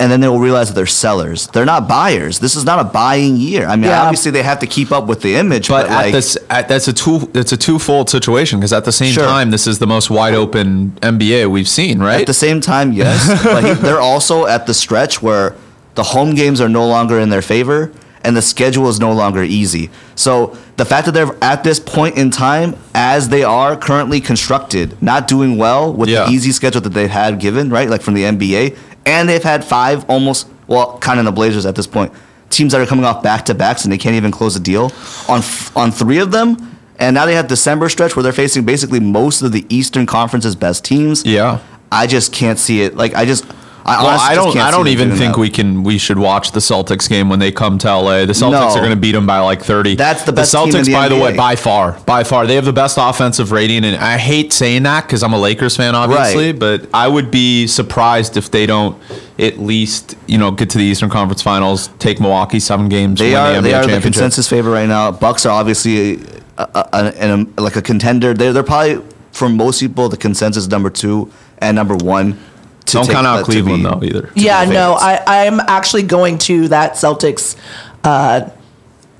And 0.00 0.10
then 0.10 0.20
they 0.20 0.28
will 0.28 0.40
realize 0.40 0.68
that 0.68 0.74
they're 0.74 0.86
sellers. 0.86 1.46
They're 1.48 1.66
not 1.66 1.86
buyers. 1.86 2.38
This 2.38 2.56
is 2.56 2.64
not 2.64 2.78
a 2.80 2.84
buying 2.84 3.36
year. 3.36 3.66
I 3.66 3.76
mean, 3.76 3.90
Yeah. 3.90 4.02
obviously 4.02 4.30
they 4.30 4.42
have 4.42 4.58
to 4.60 4.66
keep 4.66 4.90
up 4.92 5.06
with 5.06 5.20
the 5.20 5.34
image, 5.36 5.68
but, 5.68 5.82
But 5.82 5.90
at 5.90 5.96
like, 6.04 6.12
this, 6.12 6.38
at, 6.48 6.68
that's 6.68 6.88
a 6.88 6.94
two. 6.94 7.30
It's 7.34 7.52
a 7.52 7.56
twofold 7.58 8.08
situation 8.08 8.58
because 8.58 8.72
at 8.72 8.86
the 8.86 8.92
same 8.92 9.12
Sure. 9.12 9.24
time, 9.24 9.50
this 9.50 9.66
is 9.66 9.78
the 9.78 9.86
most 9.86 10.08
wide 10.08 10.34
open 10.34 10.96
NBA 11.02 11.50
we've 11.50 11.68
seen, 11.68 12.00
right? 12.00 12.22
At 12.22 12.26
the 12.26 12.32
same 12.32 12.62
time, 12.62 12.92
yes, 12.94 13.28
but 13.44 13.62
he, 13.62 13.72
they're 13.74 14.00
also 14.00 14.46
at 14.46 14.66
the 14.66 14.72
stretch 14.72 15.20
where 15.20 15.54
the 15.96 16.02
home 16.02 16.34
games 16.34 16.62
are 16.62 16.68
no 16.68 16.86
longer 16.86 17.18
in 17.18 17.28
their 17.28 17.42
favor, 17.42 17.92
and 18.24 18.36
the 18.36 18.42
schedule 18.42 18.88
is 18.88 19.00
no 19.00 19.12
longer 19.12 19.42
easy. 19.42 19.90
So 20.14 20.56
the 20.76 20.84
fact 20.84 21.06
that 21.06 21.12
they're 21.12 21.34
at 21.42 21.64
this 21.64 21.78
point 21.80 22.16
in 22.16 22.30
time, 22.30 22.76
as 22.94 23.28
they 23.28 23.42
are 23.42 23.76
currently 23.76 24.20
constructed, 24.20 24.96
not 25.02 25.26
doing 25.28 25.56
well 25.58 25.92
with 25.92 26.08
yeah. 26.08 26.24
the 26.24 26.30
easy 26.30 26.52
schedule 26.52 26.80
that 26.82 26.90
they've 26.90 27.10
had 27.10 27.38
given, 27.38 27.70
right, 27.70 27.88
like 27.88 28.02
from 28.02 28.14
the 28.14 28.24
NBA, 28.24 28.76
and 29.06 29.28
they've 29.28 29.42
had 29.42 29.64
five 29.64 30.08
almost, 30.08 30.48
well, 30.66 30.98
kind 30.98 31.18
of 31.18 31.24
the 31.24 31.32
Blazers 31.32 31.66
at 31.66 31.74
this 31.74 31.86
point, 31.86 32.12
teams 32.50 32.72
that 32.72 32.80
are 32.80 32.86
coming 32.86 33.04
off 33.04 33.22
back 33.22 33.44
to 33.46 33.54
backs 33.54 33.84
and 33.84 33.92
they 33.92 33.98
can't 33.98 34.16
even 34.16 34.30
close 34.30 34.56
a 34.56 34.60
deal 34.60 34.92
on 35.28 35.42
on 35.76 35.90
three 35.90 36.18
of 36.18 36.30
them. 36.30 36.76
And 36.98 37.14
now 37.14 37.24
they 37.24 37.34
have 37.34 37.48
December 37.48 37.88
stretch 37.88 38.14
where 38.14 38.22
they're 38.22 38.32
facing 38.32 38.66
basically 38.66 39.00
most 39.00 39.40
of 39.40 39.52
the 39.52 39.64
Eastern 39.74 40.04
Conference's 40.04 40.54
best 40.54 40.84
teams. 40.84 41.24
Yeah. 41.24 41.60
I 41.90 42.06
just 42.06 42.32
can't 42.32 42.58
see 42.58 42.82
it. 42.82 42.94
Like 42.94 43.14
I 43.14 43.24
just 43.24 43.44
I, 43.84 44.02
well, 44.02 44.20
I 44.20 44.34
don't. 44.34 44.56
I 44.56 44.70
don't 44.70 44.88
even 44.88 45.12
think 45.16 45.36
we 45.36 45.48
can. 45.48 45.82
We 45.82 45.98
should 45.98 46.18
watch 46.18 46.52
the 46.52 46.60
Celtics 46.60 47.08
game 47.08 47.28
when 47.28 47.38
they 47.38 47.50
come 47.50 47.78
to 47.78 47.88
LA. 47.88 48.26
The 48.26 48.32
Celtics 48.32 48.52
no. 48.52 48.68
are 48.68 48.78
going 48.78 48.90
to 48.90 48.96
beat 48.96 49.12
them 49.12 49.26
by 49.26 49.38
like 49.40 49.62
thirty. 49.62 49.94
That's 49.94 50.24
the 50.24 50.32
best. 50.32 50.52
The 50.52 50.58
Celtics, 50.58 50.86
the 50.86 50.92
by 50.92 51.06
NBA. 51.06 51.10
the 51.10 51.20
way, 51.20 51.36
by 51.36 51.56
far, 51.56 51.98
by 52.06 52.24
far, 52.24 52.46
they 52.46 52.56
have 52.56 52.64
the 52.64 52.72
best 52.72 52.98
offensive 53.00 53.52
rating. 53.52 53.84
And 53.84 53.96
I 53.96 54.18
hate 54.18 54.52
saying 54.52 54.82
that 54.82 55.06
because 55.06 55.22
I'm 55.22 55.32
a 55.32 55.38
Lakers 55.38 55.76
fan, 55.76 55.94
obviously. 55.94 56.52
Right. 56.52 56.58
But 56.58 56.90
I 56.92 57.08
would 57.08 57.30
be 57.30 57.66
surprised 57.66 58.36
if 58.36 58.50
they 58.50 58.66
don't 58.66 59.00
at 59.38 59.58
least 59.58 60.16
you 60.26 60.38
know 60.38 60.50
get 60.50 60.70
to 60.70 60.78
the 60.78 60.84
Eastern 60.84 61.10
Conference 61.10 61.42
Finals, 61.42 61.88
take 61.98 62.20
Milwaukee 62.20 62.60
seven 62.60 62.88
games. 62.88 63.18
They 63.18 63.34
are. 63.34 63.54
The 63.54 63.60
they 63.62 63.74
are 63.74 63.86
the 63.86 64.00
consensus 64.00 64.48
favorite 64.48 64.72
right 64.72 64.88
now. 64.88 65.10
Bucks 65.10 65.46
are 65.46 65.52
obviously 65.52 66.22
a, 66.58 66.68
a, 66.74 67.48
a, 67.56 67.60
like 67.60 67.76
a 67.76 67.82
contender. 67.82 68.34
They're 68.34 68.52
they're 68.52 68.62
probably 68.62 69.02
for 69.32 69.48
most 69.48 69.80
people 69.80 70.08
the 70.08 70.16
consensus 70.16 70.66
number 70.68 70.90
two 70.90 71.30
and 71.58 71.76
number 71.76 71.96
one 71.96 72.38
don't 72.92 73.08
count 73.08 73.26
out 73.26 73.44
Cleveland 73.44 73.84
though 73.84 74.00
either. 74.02 74.30
Yeah, 74.34 74.64
no, 74.64 74.94
I 74.94 75.22
I'm 75.26 75.60
actually 75.60 76.02
going 76.04 76.38
to 76.38 76.68
that 76.68 76.92
Celtics. 76.92 77.56
Uh, 78.04 78.50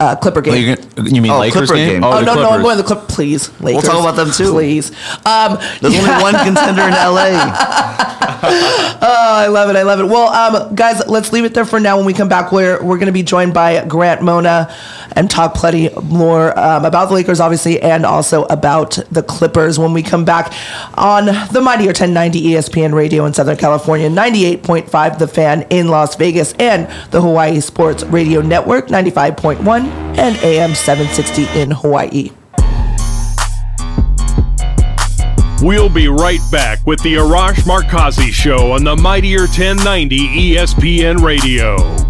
uh, 0.01 0.17
Clipper 0.17 0.41
game. 0.41 0.77
Oh, 0.97 1.05
you, 1.05 1.21
mean 1.21 1.31
oh, 1.31 1.39
Lakers 1.39 1.69
Clipper 1.69 1.75
game? 1.75 1.93
game. 1.93 2.05
Oh, 2.05 2.09
oh 2.09 2.21
no, 2.21 2.33
Clippers. 2.33 2.43
no, 2.43 2.51
I'm 2.51 2.63
going 2.63 2.77
to 2.79 2.83
the 2.83 2.87
Clip. 2.87 3.09
Please, 3.09 3.49
Lakers. 3.61 3.83
We'll 3.83 3.93
talk 3.93 4.01
about 4.01 4.17
them 4.17 4.33
too. 4.33 4.51
Please. 4.51 4.91
Um, 5.27 5.59
There's 5.81 5.95
yeah. 5.95 6.09
only 6.11 6.23
one 6.23 6.35
contender 6.45 6.83
in 6.83 6.93
LA. 6.93 7.29
oh, 8.43 8.99
I 9.03 9.47
love 9.49 9.69
it. 9.69 9.77
I 9.77 9.83
love 9.83 10.01
it. 10.01 10.07
Well, 10.07 10.29
um, 10.29 10.75
guys, 10.75 11.07
let's 11.07 11.33
leave 11.33 11.45
it 11.45 11.53
there 11.53 11.67
for 11.67 11.79
now. 11.79 11.99
When 11.99 12.07
we 12.07 12.15
come 12.15 12.29
back, 12.29 12.51
we're 12.51 12.83
we're 12.83 12.97
going 12.97 13.07
to 13.07 13.13
be 13.13 13.23
joined 13.23 13.53
by 13.53 13.85
Grant 13.85 14.23
Mona 14.23 14.75
and 15.13 15.31
talk 15.31 15.55
plenty 15.55 15.91
more 16.03 16.59
um, 16.59 16.85
about 16.85 17.09
the 17.09 17.15
Lakers, 17.15 17.41
obviously, 17.41 17.81
and 17.81 18.07
also 18.07 18.45
about 18.45 18.99
the 19.11 19.23
Clippers 19.23 19.79
when 19.79 19.93
we 19.93 20.03
come 20.03 20.25
back 20.25 20.53
on 20.95 21.27
the 21.27 21.61
Mightier 21.61 21.89
1090 21.89 22.43
ESPN 22.43 22.95
Radio 22.95 23.27
in 23.27 23.35
Southern 23.35 23.57
California, 23.57 24.09
98.5 24.09 25.19
The 25.19 25.29
Fan 25.29 25.67
in 25.71 25.89
Las 25.89 26.17
Vegas, 26.17 26.55
and 26.55 26.87
the 27.11 27.21
Hawaii 27.21 27.61
Sports 27.61 28.05
Radio 28.05 28.41
Network, 28.41 28.87
95.1 28.87 29.90
and 30.19 30.37
AM 30.39 30.75
760 30.75 31.61
in 31.61 31.71
Hawaii. 31.71 32.31
We'll 35.63 35.91
be 35.91 36.09
right 36.09 36.41
back 36.51 36.87
with 36.87 37.03
the 37.03 37.15
Arash 37.15 37.65
Markazi 37.65 38.33
Show 38.33 38.73
on 38.73 38.83
the 38.83 38.97
Mightier 38.97 39.41
1090 39.41 40.55
ESPN 40.55 41.23
Radio. 41.23 42.10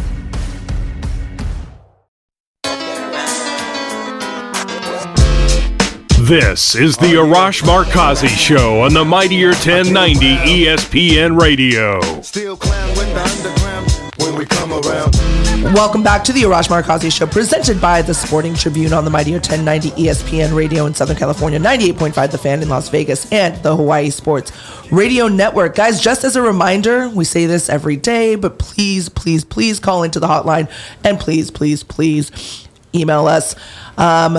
This 6.31 6.75
is 6.75 6.95
the 6.95 7.15
Arash 7.15 7.61
Markazi 7.61 8.29
Show 8.29 8.79
on 8.83 8.93
the 8.93 9.03
Mightier 9.03 9.49
1090 9.49 10.37
ESPN 10.37 11.37
Radio. 11.37 11.99
Welcome 15.73 16.03
back 16.03 16.23
to 16.23 16.31
the 16.31 16.43
Arash 16.43 16.69
Markazi 16.69 17.11
Show, 17.11 17.27
presented 17.27 17.81
by 17.81 18.01
the 18.01 18.13
Sporting 18.13 18.53
Tribune 18.53 18.93
on 18.93 19.03
the 19.03 19.11
Mightier 19.11 19.39
1090 19.39 19.89
ESPN 20.01 20.55
Radio 20.55 20.85
in 20.85 20.95
Southern 20.95 21.17
California, 21.17 21.59
98.5 21.59 22.31
The 22.31 22.37
Fan 22.37 22.61
in 22.61 22.69
Las 22.69 22.87
Vegas, 22.87 23.29
and 23.33 23.61
the 23.61 23.75
Hawaii 23.75 24.09
Sports 24.09 24.53
Radio 24.89 25.27
Network. 25.27 25.75
Guys, 25.75 25.99
just 25.99 26.23
as 26.23 26.37
a 26.37 26.41
reminder, 26.41 27.09
we 27.09 27.25
say 27.25 27.45
this 27.45 27.67
every 27.67 27.97
day, 27.97 28.35
but 28.35 28.57
please, 28.57 29.09
please, 29.09 29.43
please 29.43 29.81
call 29.81 30.03
into 30.03 30.21
the 30.21 30.27
hotline 30.27 30.71
and 31.03 31.19
please, 31.19 31.51
please, 31.51 31.83
please 31.83 32.69
email 32.95 33.27
us. 33.27 33.53
Um, 33.97 34.37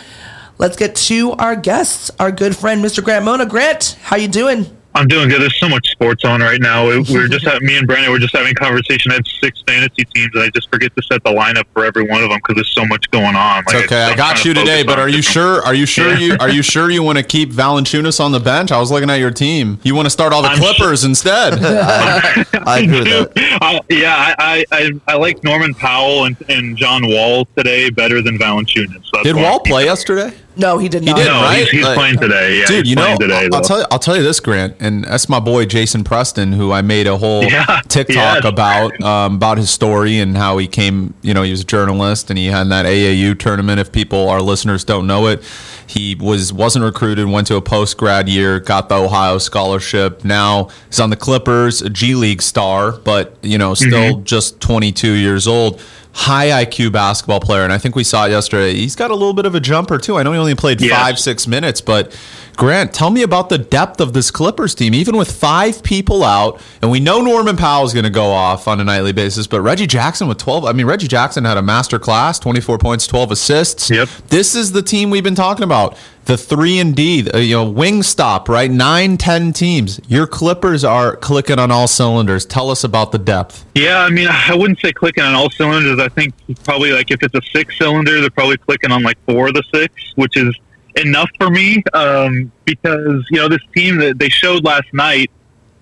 Let's 0.59 0.77
get 0.77 0.95
to 0.97 1.33
our 1.33 1.57
guests, 1.57 2.11
our 2.21 2.31
good 2.31 2.57
friend, 2.57 2.85
Mr. 2.85 3.03
Grant 3.03 3.25
Mona. 3.25 3.47
Grant, 3.47 3.97
how 4.03 4.17
you 4.17 4.29
doing? 4.29 4.82
I'm 4.95 5.09
doing 5.09 5.29
good. 5.29 5.41
There's 5.41 5.59
so 5.59 5.69
much 5.69 5.91
sports 5.91 6.25
on 6.25 6.41
right 6.41 6.61
now. 6.61 6.87
We 6.87 7.17
are 7.17 7.29
just 7.29 7.47
having, 7.47 7.67
me 7.67 7.79
and 7.79 7.87
Brandon. 7.87 8.11
We're 8.11 8.19
just 8.19 8.37
having 8.37 8.55
conversation. 8.55 9.11
I 9.11 9.17
have 9.17 9.27
six 9.27 9.63
fantasy 9.67 10.05
teams, 10.15 10.31
and 10.35 10.43
I 10.43 10.51
just 10.51 10.69
forget 10.69 10.95
to 10.97 11.03
set 11.03 11.25
the 11.25 11.31
lineup 11.31 11.65
for 11.73 11.85
every 11.85 12.03
one 12.03 12.23
of 12.23 12.31
them 12.31 12.39
because 12.39 12.57
there's 12.57 12.75
so 12.75 12.85
much 12.85 13.11
going 13.11 13.35
on. 13.35 13.65
Like, 13.67 13.85
okay, 13.85 14.03
I 14.03 14.15
got 14.15 14.45
you 14.45 14.53
today, 14.53 14.83
but 14.83 14.99
are 14.99 15.09
you 15.09 15.23
sure? 15.23 15.63
Are 15.63 15.75
you 15.75 15.87
sure 15.87 16.13
yeah. 16.15 16.19
you 16.19 16.37
are 16.41 16.51
you 16.51 16.63
sure 16.63 16.91
you 16.91 17.03
want 17.03 17.19
to 17.19 17.25
keep 17.25 17.51
Valanciunas 17.51 18.21
on 18.21 18.33
the 18.33 18.41
bench? 18.41 18.71
I 18.71 18.79
was 18.79 18.91
looking 18.91 19.11
at 19.11 19.17
your 19.17 19.31
team. 19.31 19.81
You 19.83 19.95
want 19.95 20.07
to 20.07 20.11
start 20.11 20.33
all 20.33 20.43
the 20.43 20.49
I'm 20.49 20.59
Clippers 20.59 21.01
sure. 21.01 21.09
instead? 21.09 21.55
I, 21.63 22.45
I 22.67 22.79
agree 22.81 22.99
with 23.01 23.35
that. 23.35 23.53
Uh, 23.63 23.81
yeah, 23.91 24.35
I, 24.39 24.65
I, 24.73 24.91
I 25.07 25.17
like 25.17 25.45
Norman 25.45 25.73
Powell 25.73 26.25
and, 26.25 26.37
and 26.49 26.77
John 26.77 27.07
Wall 27.07 27.45
today 27.57 27.91
better 27.91 28.21
than 28.21 28.37
Valanciunas. 28.39 29.05
So 29.05 29.23
Did 29.23 29.37
Wall 29.37 29.61
play 29.61 29.85
yesterday? 29.85 30.35
No, 30.57 30.79
he 30.79 30.89
did 30.89 31.03
not. 31.03 31.17
He 31.17 31.25
did, 31.25 31.31
no, 31.31 31.41
right? 31.41 31.59
He's, 31.59 31.71
he's 31.71 31.85
like, 31.85 31.97
playing 31.97 32.19
today. 32.19 32.59
Yeah, 32.61 32.67
dude, 32.67 32.87
you 32.87 32.95
know, 32.95 33.17
today, 33.17 33.49
I'll, 33.53 33.57
I'll, 33.57 33.63
tell 33.63 33.79
you, 33.79 33.87
I'll 33.91 33.99
tell 33.99 34.17
you 34.17 34.23
this, 34.23 34.39
Grant, 34.41 34.77
and 34.81 35.05
that's 35.05 35.29
my 35.29 35.41
boy 35.41 35.65
Jason 35.65 36.05
Preston, 36.05 36.53
who 36.53 36.73
I 36.73 36.83
made 36.83 37.07
a 37.07 37.17
whole 37.17 37.45
yeah, 37.51 37.81
TikTok 37.89 38.45
about 38.45 39.01
um, 39.03 39.37
about 39.37 39.59
his 39.59 39.71
story 39.71 40.19
and 40.19 40.37
how 40.37 40.59
he 40.59 40.67
came. 40.67 41.15
You 41.23 41.33
know, 41.35 41.43
he 41.43 41.51
was 41.51 41.63
a 41.63 41.65
journalist 41.65 42.29
and 42.31 42.39
he 42.39 42.47
had 42.47 42.69
that 42.69 42.87
AAU 42.87 43.39
tournament. 43.39 43.81
If 43.81 43.93
people, 43.93 44.29
our 44.29 44.43
listeners, 44.43 44.85
don't 44.85 45.07
know 45.07 45.27
it, 45.29 45.43
he 45.87 46.15
was 46.15 46.53
wasn't 46.53 46.85
recruited, 46.85 47.27
went 47.27 47.47
to 47.47 47.57
a 47.57 47.63
post 47.63 47.97
grad 47.97 48.29
year, 48.29 48.61
got 48.61 48.89
the 48.89 48.97
Ohio 48.97 49.39
scholarship. 49.39 50.25
Now 50.25 50.69
he's 50.87 51.01
on 51.01 51.11
the 51.11 51.17
Clippers, 51.17 51.83
a 51.83 51.91
G 51.91 52.15
League 52.15 52.43
star, 52.43 52.93
but 52.93 53.37
you 53.43 53.59
know, 53.59 53.75
still 53.75 54.17
mm-hmm. 54.17 54.25
just 54.25 54.61
22 54.61 55.13
years 55.13 55.47
old 55.47 55.81
high 56.15 56.65
IQ 56.65 56.93
basketball 56.93 57.41
player, 57.41 57.65
and 57.65 57.73
I 57.73 57.79
think 57.79 57.97
we 57.97 58.05
saw 58.05 58.27
it 58.27 58.31
yesterday. 58.31 58.75
He's 58.75 58.97
got 58.97 59.11
a 59.11 59.15
little 59.15 59.33
bit 59.33 59.47
of 59.47 59.55
a 59.55 59.61
jumper 59.61 59.99
too. 59.99 60.17
I 60.19 60.23
know 60.23 60.33
he 60.33 60.39
only 60.39 60.55
played 60.55 60.81
five, 60.97 61.19
six 61.19 61.47
minutes, 61.47 61.81
but 61.81 62.17
Grant, 62.57 62.93
tell 62.93 63.11
me 63.11 63.23
about 63.23 63.49
the 63.49 63.59
depth 63.59 64.01
of 64.01 64.13
this 64.13 64.31
Clippers 64.31 64.75
team. 64.75 64.95
Even 64.95 65.17
with 65.17 65.31
five 65.31 65.83
people 65.83 66.23
out, 66.23 66.61
and 66.81 66.91
we 66.91 67.01
know 67.01 67.21
Norman 67.21 67.57
Powell 67.57 67.85
is 67.85 67.93
going 67.93 68.05
to 68.05 68.11
go 68.11 68.27
off 68.27 68.69
on 68.69 68.81
a 68.81 68.85
nightly 68.85 69.13
basis, 69.13 69.47
but 69.47 69.61
Reggie 69.63 69.87
Jackson 69.87 70.29
with 70.29 70.39
12. 70.39 70.65
I 70.65 70.73
mean, 70.73 70.87
Reggie 70.87 71.09
Jackson 71.09 71.45
had 71.45 71.57
a 71.57 71.63
master 71.63 71.99
class, 71.99 72.39
24 72.39 72.79
points, 72.79 73.07
12 73.07 73.33
assists. 73.33 73.91
Yep. 73.91 74.09
This 74.29 74.55
is 74.55 74.73
the 74.73 74.83
team 74.83 75.11
we've 75.11 75.25
been 75.25 75.35
talking 75.35 75.65
about. 75.65 75.97
The 76.27 76.37
three 76.37 76.79
and 76.79 76.95
D, 76.95 77.29
you 77.35 77.57
know, 77.57 77.69
wing 77.69 78.05
stop, 78.05 78.49
right? 78.49 78.71
Nine, 78.71 79.17
ten 79.17 79.53
teams. 79.53 80.01
Your 80.07 80.29
Clippers 80.29 80.85
are 80.85 81.17
clicking 81.17 81.59
on 81.59 81.73
all 81.73 81.89
cylinders. 81.89 82.47
Tell 82.47 82.71
us 82.71 82.85
about 82.85 83.11
the 83.11 83.19
depth. 83.19 83.65
Yeah, 83.75 83.99
I 83.99 84.09
mean, 84.09 84.29
I 84.31 84.55
wouldn't 84.55 84.79
say 84.79 84.93
clicking 84.93 85.25
on 85.25 85.35
all 85.35 85.51
cylinders. 85.51 85.99
I 85.99 86.09
think 86.09 86.33
probably 86.63 86.93
like 86.93 87.11
if 87.11 87.25
it's 87.25 87.35
a 87.35 87.43
six 87.51 87.77
cylinder, 87.77 88.21
they're 88.21 88.31
probably 88.31 88.57
clicking 88.57 88.93
on 88.93 89.03
like 89.03 89.19
four 89.27 89.49
of 89.49 89.55
the 89.55 89.65
six, 89.75 89.93
which 90.15 90.37
is 90.37 90.57
enough 90.97 91.31
for 91.39 91.51
me 91.51 91.83
um, 91.95 92.51
because 92.65 93.25
you 93.31 93.39
know 93.39 93.49
this 93.49 93.63
team 93.75 93.99
that 93.99 94.19
they 94.19 94.29
showed 94.29 94.65
last 94.65 94.93
night 94.93 95.31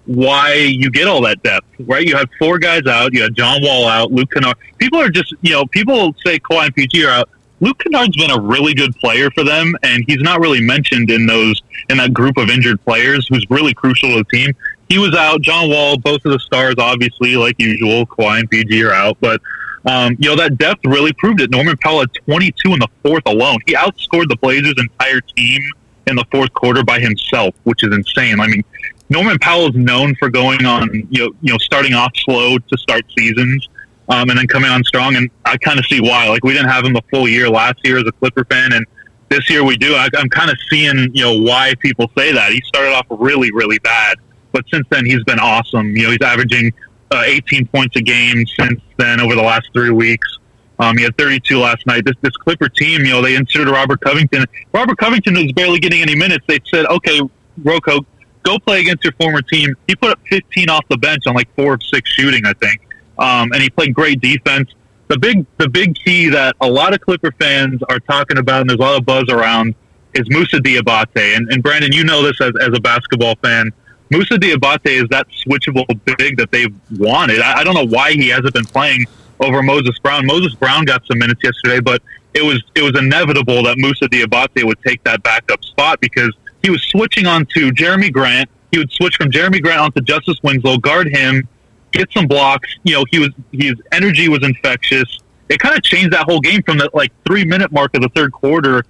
why 0.06 0.54
you 0.54 0.90
get 0.90 1.06
all 1.06 1.22
that 1.22 1.42
depth, 1.42 1.66
right? 1.80 2.06
You 2.06 2.16
have 2.16 2.28
four 2.38 2.58
guys 2.58 2.86
out. 2.86 3.12
You 3.12 3.22
have 3.22 3.32
John 3.34 3.62
Wall 3.62 3.86
out, 3.86 4.10
Luke 4.10 4.30
Kennard. 4.32 4.56
People 4.78 5.00
are 5.00 5.10
just 5.10 5.34
you 5.42 5.52
know 5.52 5.66
people 5.66 6.14
say 6.24 6.38
Kawhi 6.38 6.66
and 6.66 6.74
PG 6.74 7.04
are 7.04 7.10
out. 7.10 7.30
Luke 7.60 7.78
Kennard's 7.78 8.16
been 8.16 8.30
a 8.30 8.40
really 8.40 8.72
good 8.74 8.94
player 8.96 9.30
for 9.30 9.44
them, 9.44 9.74
and 9.82 10.02
he's 10.06 10.22
not 10.22 10.40
really 10.40 10.62
mentioned 10.62 11.10
in 11.10 11.26
those 11.26 11.60
in 11.90 11.98
that 11.98 12.14
group 12.14 12.38
of 12.38 12.48
injured 12.48 12.82
players 12.84 13.26
who's 13.28 13.44
really 13.50 13.74
crucial 13.74 14.10
to 14.10 14.16
the 14.16 14.24
team. 14.24 14.54
He 14.88 14.98
was 14.98 15.14
out. 15.14 15.42
John 15.42 15.68
Wall, 15.68 15.96
both 15.98 16.24
of 16.24 16.32
the 16.32 16.40
stars, 16.40 16.74
obviously, 16.78 17.36
like 17.36 17.54
usual. 17.58 18.06
Kawhi 18.06 18.40
and 18.40 18.50
PG 18.50 18.82
are 18.82 18.92
out, 18.92 19.18
but 19.20 19.40
um, 19.86 20.16
you 20.18 20.28
know, 20.28 20.36
that 20.36 20.58
depth 20.58 20.84
really 20.84 21.12
proved 21.14 21.40
it. 21.40 21.50
Norman 21.50 21.76
Powell 21.78 22.00
had 22.00 22.12
22 22.26 22.72
in 22.72 22.78
the 22.78 22.88
fourth 23.02 23.22
alone. 23.26 23.58
He 23.66 23.74
outscored 23.74 24.28
the 24.28 24.36
Blazers' 24.40 24.74
entire 24.78 25.20
team 25.20 25.60
in 26.06 26.16
the 26.16 26.24
fourth 26.30 26.52
quarter 26.52 26.82
by 26.82 27.00
himself, 27.00 27.54
which 27.64 27.82
is 27.82 27.94
insane. 27.94 28.40
I 28.40 28.46
mean, 28.46 28.62
Norman 29.08 29.38
Powell 29.38 29.68
is 29.68 29.74
known 29.74 30.14
for 30.16 30.28
going 30.28 30.66
on, 30.66 30.88
you 31.10 31.24
know, 31.24 31.32
you 31.40 31.52
know, 31.52 31.58
starting 31.58 31.94
off 31.94 32.12
slow 32.16 32.58
to 32.58 32.78
start 32.78 33.04
seasons, 33.18 33.68
um, 34.08 34.28
and 34.28 34.38
then 34.38 34.46
coming 34.46 34.70
on 34.70 34.84
strong. 34.84 35.16
And 35.16 35.30
I 35.44 35.56
kind 35.56 35.78
of 35.78 35.86
see 35.86 36.00
why. 36.00 36.28
Like 36.28 36.44
we 36.44 36.52
didn't 36.52 36.68
have 36.68 36.84
him 36.84 36.92
the 36.92 37.02
full 37.10 37.28
year 37.28 37.48
last 37.48 37.78
year 37.84 37.98
as 37.98 38.04
a 38.06 38.12
Clipper 38.12 38.44
fan, 38.44 38.72
and 38.72 38.86
this 39.30 39.48
year 39.48 39.64
we 39.64 39.76
do. 39.76 39.94
I, 39.94 40.08
I'm 40.16 40.28
kind 40.28 40.50
of 40.50 40.56
seeing, 40.68 41.10
you 41.14 41.24
know, 41.24 41.40
why 41.40 41.74
people 41.80 42.10
say 42.16 42.32
that. 42.32 42.52
He 42.52 42.60
started 42.66 42.92
off 42.92 43.06
really, 43.10 43.50
really 43.52 43.78
bad, 43.78 44.18
but 44.52 44.64
since 44.70 44.86
then 44.90 45.06
he's 45.06 45.24
been 45.24 45.40
awesome. 45.40 45.96
You 45.96 46.04
know, 46.04 46.10
he's 46.10 46.22
averaging 46.22 46.72
uh, 47.10 47.22
18 47.24 47.66
points 47.68 47.96
a 47.96 48.00
game 48.00 48.46
since 48.58 48.80
then 48.96 49.20
over 49.20 49.34
the 49.34 49.42
last 49.42 49.68
three 49.72 49.90
weeks. 49.90 50.38
Um, 50.78 50.96
he 50.96 51.04
had 51.04 51.16
32 51.18 51.58
last 51.58 51.86
night. 51.86 52.04
This 52.06 52.14
this 52.22 52.36
Clipper 52.38 52.68
team, 52.68 53.02
you 53.02 53.10
know, 53.10 53.20
they 53.20 53.34
inserted 53.34 53.68
Robert 53.68 54.00
Covington. 54.00 54.46
Robert 54.72 54.96
Covington 54.96 55.34
was 55.34 55.52
barely 55.52 55.78
getting 55.78 56.00
any 56.00 56.16
minutes. 56.16 56.44
They 56.48 56.58
said, 56.72 56.86
"Okay, 56.86 57.20
Rocco, 57.62 58.06
go 58.44 58.58
play 58.58 58.80
against 58.80 59.04
your 59.04 59.12
former 59.20 59.42
team." 59.42 59.76
He 59.86 59.94
put 59.94 60.10
up 60.10 60.20
15 60.30 60.70
off 60.70 60.86
the 60.88 60.96
bench 60.96 61.26
on 61.26 61.34
like 61.34 61.54
four 61.54 61.74
of 61.74 61.82
six 61.82 62.10
shooting, 62.10 62.46
I 62.46 62.54
think, 62.54 62.80
um, 63.18 63.52
and 63.52 63.62
he 63.62 63.68
played 63.68 63.94
great 63.94 64.22
defense. 64.22 64.70
The 65.08 65.18
big 65.18 65.44
the 65.58 65.68
big 65.68 65.96
key 65.96 66.30
that 66.30 66.56
a 66.62 66.70
lot 66.70 66.94
of 66.94 67.00
Clipper 67.02 67.32
fans 67.38 67.82
are 67.90 68.00
talking 68.00 68.38
about, 68.38 68.62
and 68.62 68.70
there's 68.70 68.80
a 68.80 68.82
lot 68.82 68.98
of 68.98 69.04
buzz 69.04 69.28
around, 69.28 69.74
is 70.14 70.24
Moussa 70.30 70.60
Diabate. 70.60 71.36
And, 71.36 71.52
and 71.52 71.62
Brandon, 71.62 71.92
you 71.92 72.04
know 72.04 72.22
this 72.22 72.40
as, 72.40 72.52
as 72.60 72.70
a 72.74 72.80
basketball 72.80 73.34
fan. 73.42 73.70
Moussa 74.10 74.34
Diabate 74.34 75.02
is 75.02 75.08
that 75.10 75.28
switchable 75.28 75.86
big 76.18 76.36
that 76.36 76.50
they've 76.50 76.74
wanted. 76.98 77.40
I, 77.40 77.60
I 77.60 77.64
don't 77.64 77.74
know 77.74 77.86
why 77.86 78.12
he 78.12 78.28
hasn't 78.28 78.52
been 78.52 78.64
playing 78.64 79.06
over 79.38 79.62
Moses 79.62 79.98
Brown. 80.00 80.26
Moses 80.26 80.54
Brown 80.54 80.84
got 80.84 81.06
some 81.06 81.18
minutes 81.18 81.40
yesterday, 81.42 81.80
but 81.80 82.02
it 82.34 82.42
was 82.42 82.62
it 82.74 82.82
was 82.82 82.98
inevitable 82.98 83.62
that 83.64 83.78
Moussa 83.78 84.08
Diabate 84.08 84.64
would 84.64 84.80
take 84.82 85.02
that 85.04 85.22
backup 85.22 85.64
spot 85.64 86.00
because 86.00 86.34
he 86.62 86.70
was 86.70 86.82
switching 86.82 87.26
on 87.26 87.46
to 87.54 87.70
Jerami 87.70 88.12
Grant. 88.12 88.48
He 88.72 88.78
would 88.78 88.90
switch 88.92 89.16
from 89.16 89.30
Jerami 89.30 89.62
Grant 89.62 89.80
onto 89.80 90.00
Justice 90.00 90.38
Winslow, 90.42 90.78
guard 90.78 91.08
him, 91.08 91.48
get 91.92 92.12
some 92.12 92.26
blocks. 92.26 92.68
You 92.82 92.94
know, 92.94 93.04
he 93.10 93.20
was 93.20 93.30
his 93.52 93.74
energy 93.92 94.28
was 94.28 94.44
infectious. 94.44 95.20
It 95.48 95.58
kind 95.58 95.76
of 95.76 95.82
changed 95.82 96.12
that 96.12 96.24
whole 96.24 96.40
game 96.40 96.62
from 96.62 96.78
the 96.78 96.90
like 96.94 97.12
three 97.26 97.44
minute 97.44 97.72
mark 97.72 97.94
of 97.96 98.02
the 98.02 98.10
third 98.10 98.32
quarter 98.32 98.84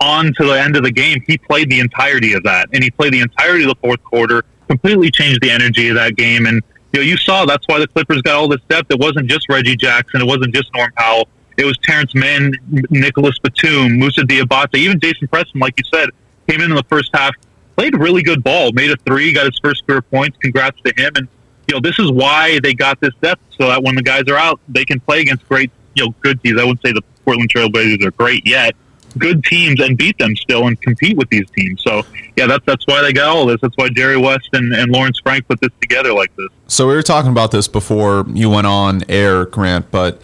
on 0.00 0.32
to 0.34 0.44
the 0.44 0.60
end 0.60 0.76
of 0.76 0.82
the 0.82 0.92
game. 0.92 1.22
He 1.26 1.38
played 1.38 1.70
the 1.70 1.80
entirety 1.80 2.34
of 2.34 2.42
that, 2.42 2.68
and 2.72 2.82
he 2.82 2.90
played 2.90 3.12
the 3.12 3.20
entirety 3.20 3.64
of 3.64 3.70
the 3.70 3.80
fourth 3.80 4.02
quarter 4.04 4.44
completely 4.68 5.10
changed 5.10 5.40
the 5.42 5.50
energy 5.50 5.88
of 5.88 5.96
that 5.96 6.16
game. 6.16 6.46
And 6.46 6.62
you 6.92 7.00
know, 7.00 7.04
you 7.04 7.16
saw 7.16 7.44
that's 7.44 7.66
why 7.68 7.78
the 7.78 7.88
Clippers 7.88 8.22
got 8.22 8.36
all 8.36 8.48
this 8.48 8.60
depth. 8.68 8.90
It 8.90 8.98
wasn't 8.98 9.28
just 9.28 9.48
Reggie 9.48 9.76
Jackson. 9.76 10.20
It 10.20 10.26
wasn't 10.26 10.54
just 10.54 10.70
Norm 10.74 10.90
Powell. 10.96 11.28
It 11.56 11.64
was 11.64 11.78
Terrence 11.78 12.14
Mann, 12.14 12.52
Nicholas 12.90 13.38
Batum, 13.38 13.98
Moussa 13.98 14.22
Diabate, 14.22 14.76
even 14.76 15.00
Jason 15.00 15.26
Preston, 15.28 15.58
like 15.58 15.74
you 15.78 15.84
said, 15.92 16.10
came 16.48 16.60
in 16.60 16.70
in 16.70 16.76
the 16.76 16.84
first 16.84 17.10
half, 17.14 17.34
played 17.76 17.94
really 17.98 18.22
good 18.22 18.44
ball, 18.44 18.72
made 18.72 18.90
a 18.90 18.96
three, 19.06 19.32
got 19.32 19.46
his 19.46 19.58
first 19.62 19.86
career 19.86 20.02
points. 20.02 20.36
Congrats 20.40 20.78
to 20.82 20.92
him. 20.96 21.12
And 21.16 21.28
you 21.68 21.74
know, 21.74 21.80
this 21.80 21.98
is 21.98 22.10
why 22.10 22.60
they 22.62 22.74
got 22.74 23.00
this 23.00 23.14
depth 23.22 23.42
so 23.58 23.68
that 23.68 23.82
when 23.82 23.94
the 23.94 24.02
guys 24.02 24.24
are 24.28 24.36
out, 24.36 24.60
they 24.68 24.84
can 24.84 25.00
play 25.00 25.20
against 25.20 25.48
great, 25.48 25.70
you 25.94 26.04
know, 26.04 26.14
good 26.20 26.42
teams. 26.42 26.60
I 26.60 26.64
wouldn't 26.64 26.82
say 26.82 26.92
the 26.92 27.02
Portland 27.24 27.50
Trailblazers 27.50 28.04
are 28.04 28.12
great 28.12 28.46
yet, 28.46 28.74
good 29.18 29.44
teams 29.44 29.80
and 29.80 29.96
beat 29.96 30.18
them 30.18 30.36
still 30.36 30.66
and 30.66 30.80
compete 30.80 31.16
with 31.16 31.28
these 31.30 31.48
teams. 31.50 31.82
So 31.82 32.02
yeah, 32.36 32.46
that's 32.46 32.64
that's 32.66 32.86
why 32.86 33.02
they 33.02 33.12
got 33.12 33.28
all 33.28 33.46
this. 33.46 33.60
That's 33.60 33.76
why 33.76 33.88
Jerry 33.88 34.16
West 34.16 34.48
and, 34.52 34.72
and 34.72 34.92
Lawrence 34.92 35.20
Frank 35.20 35.48
put 35.48 35.60
this 35.60 35.72
together 35.80 36.12
like 36.12 36.34
this. 36.36 36.48
So 36.68 36.86
we 36.86 36.94
were 36.94 37.02
talking 37.02 37.30
about 37.30 37.50
this 37.50 37.68
before 37.68 38.24
you 38.28 38.50
went 38.50 38.66
on 38.66 39.02
air, 39.08 39.46
Grant, 39.46 39.90
but 39.90 40.20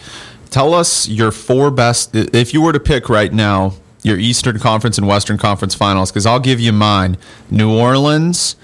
tell 0.51 0.75
us 0.75 1.09
your 1.09 1.31
four 1.31 1.71
best 1.71 2.15
if 2.15 2.53
you 2.53 2.61
were 2.61 2.73
to 2.73 2.81
pick 2.81 3.09
right 3.09 3.33
now 3.33 3.75
your 4.03 4.19
Eastern 4.19 4.59
Conference 4.59 4.99
and 4.99 5.07
Western 5.07 5.39
Conference 5.39 5.75
finals, 5.75 6.11
because 6.11 6.27
I'll 6.27 6.41
give 6.41 6.61
you 6.61 6.73
mine. 6.73 7.17
New 7.51 7.73
Orleans, 7.73 8.57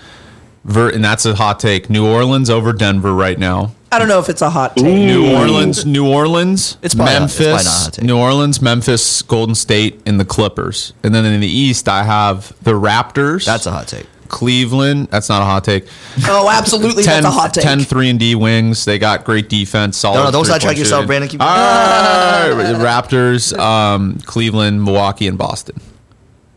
and 0.65 1.05
that's 1.05 1.25
a 1.25 1.37
hot 1.37 1.61
take. 1.61 1.89
New 1.89 2.07
Orleans 2.07 2.51
over 2.51 2.73
Denver 2.73 3.15
right 3.15 3.39
now. 3.39 3.73
I 3.91 3.99
don't 3.99 4.09
know 4.09 4.19
if 4.19 4.29
it's 4.29 4.43
a 4.43 4.51
hot 4.51 4.77
take. 4.77 4.85
New 4.85 5.35
Orleans, 5.35 5.87
New 5.87 6.07
Orleans, 6.07 6.77
it's 6.83 6.95
Memphis, 6.95 7.65
not, 7.65 7.89
it's 7.89 7.99
not 7.99 8.07
New 8.07 8.19
Orleans, 8.19 8.61
Memphis, 8.61 9.23
Golden 9.23 9.55
State, 9.55 10.01
and 10.05 10.21
the 10.21 10.27
Clippers. 10.27 10.93
And 11.03 11.15
then 11.15 11.25
in 11.25 11.41
the 11.41 11.49
East, 11.49 11.89
I 11.89 12.03
have 12.03 12.53
the 12.63 12.73
Raptors. 12.73 13.47
That's 13.47 13.67
a 13.67 13.71
hot 13.71 13.89
take. 13.89 14.07
Cleveland, 14.29 15.09
that's 15.09 15.31
not 15.31 15.41
a 15.41 15.47
hot 15.47 15.65
take. 15.65 15.87
Oh, 16.27 16.51
absolutely, 16.51 17.03
10, 17.03 17.23
that's 17.23 17.35
a 17.35 17.39
hot 17.39 17.55
take. 17.55 17.65
10 17.65 17.81
3 17.81 18.11
and 18.11 18.21
D 18.21 18.35
wings. 18.35 18.85
They 18.85 18.99
got 18.99 19.25
great 19.25 19.49
defense. 19.49 19.97
Solid 19.97 20.19
no, 20.19 20.25
no, 20.25 20.31
don't 20.31 20.45
sidetrack 20.45 20.77
yourself, 20.77 21.07
Brandon. 21.07 21.31
Keep 21.31 21.41
ah, 21.43 22.51
Raptors, 22.79 23.59
um, 23.59 24.19
Cleveland, 24.27 24.85
Milwaukee, 24.85 25.27
and 25.29 25.39
Boston. 25.39 25.81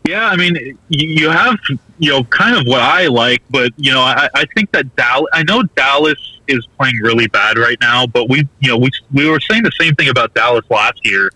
Yeah, 0.04 0.26
I 0.26 0.36
mean, 0.36 0.78
you 0.88 1.30
have 1.30 1.56
you 1.98 2.10
know 2.10 2.24
kind 2.24 2.56
of 2.56 2.66
what 2.66 2.80
I 2.80 3.06
like, 3.06 3.42
but 3.48 3.70
you 3.76 3.92
know, 3.92 4.00
I, 4.00 4.28
I 4.34 4.44
think 4.54 4.72
that 4.72 4.94
Dallas. 4.96 5.30
I 5.32 5.44
know 5.44 5.62
Dallas 5.62 6.31
is 6.48 6.66
playing 6.78 6.96
really 7.02 7.28
bad 7.28 7.58
right 7.58 7.78
now, 7.80 8.06
but 8.06 8.28
we 8.28 8.48
you 8.60 8.68
know 8.68 8.78
we 8.78 8.90
we 9.12 9.28
were 9.28 9.40
saying 9.40 9.62
the 9.62 9.72
same 9.80 9.94
thing 9.94 10.08
about 10.08 10.34
Dallas 10.34 10.64
last 10.70 11.00
year, 11.04 11.30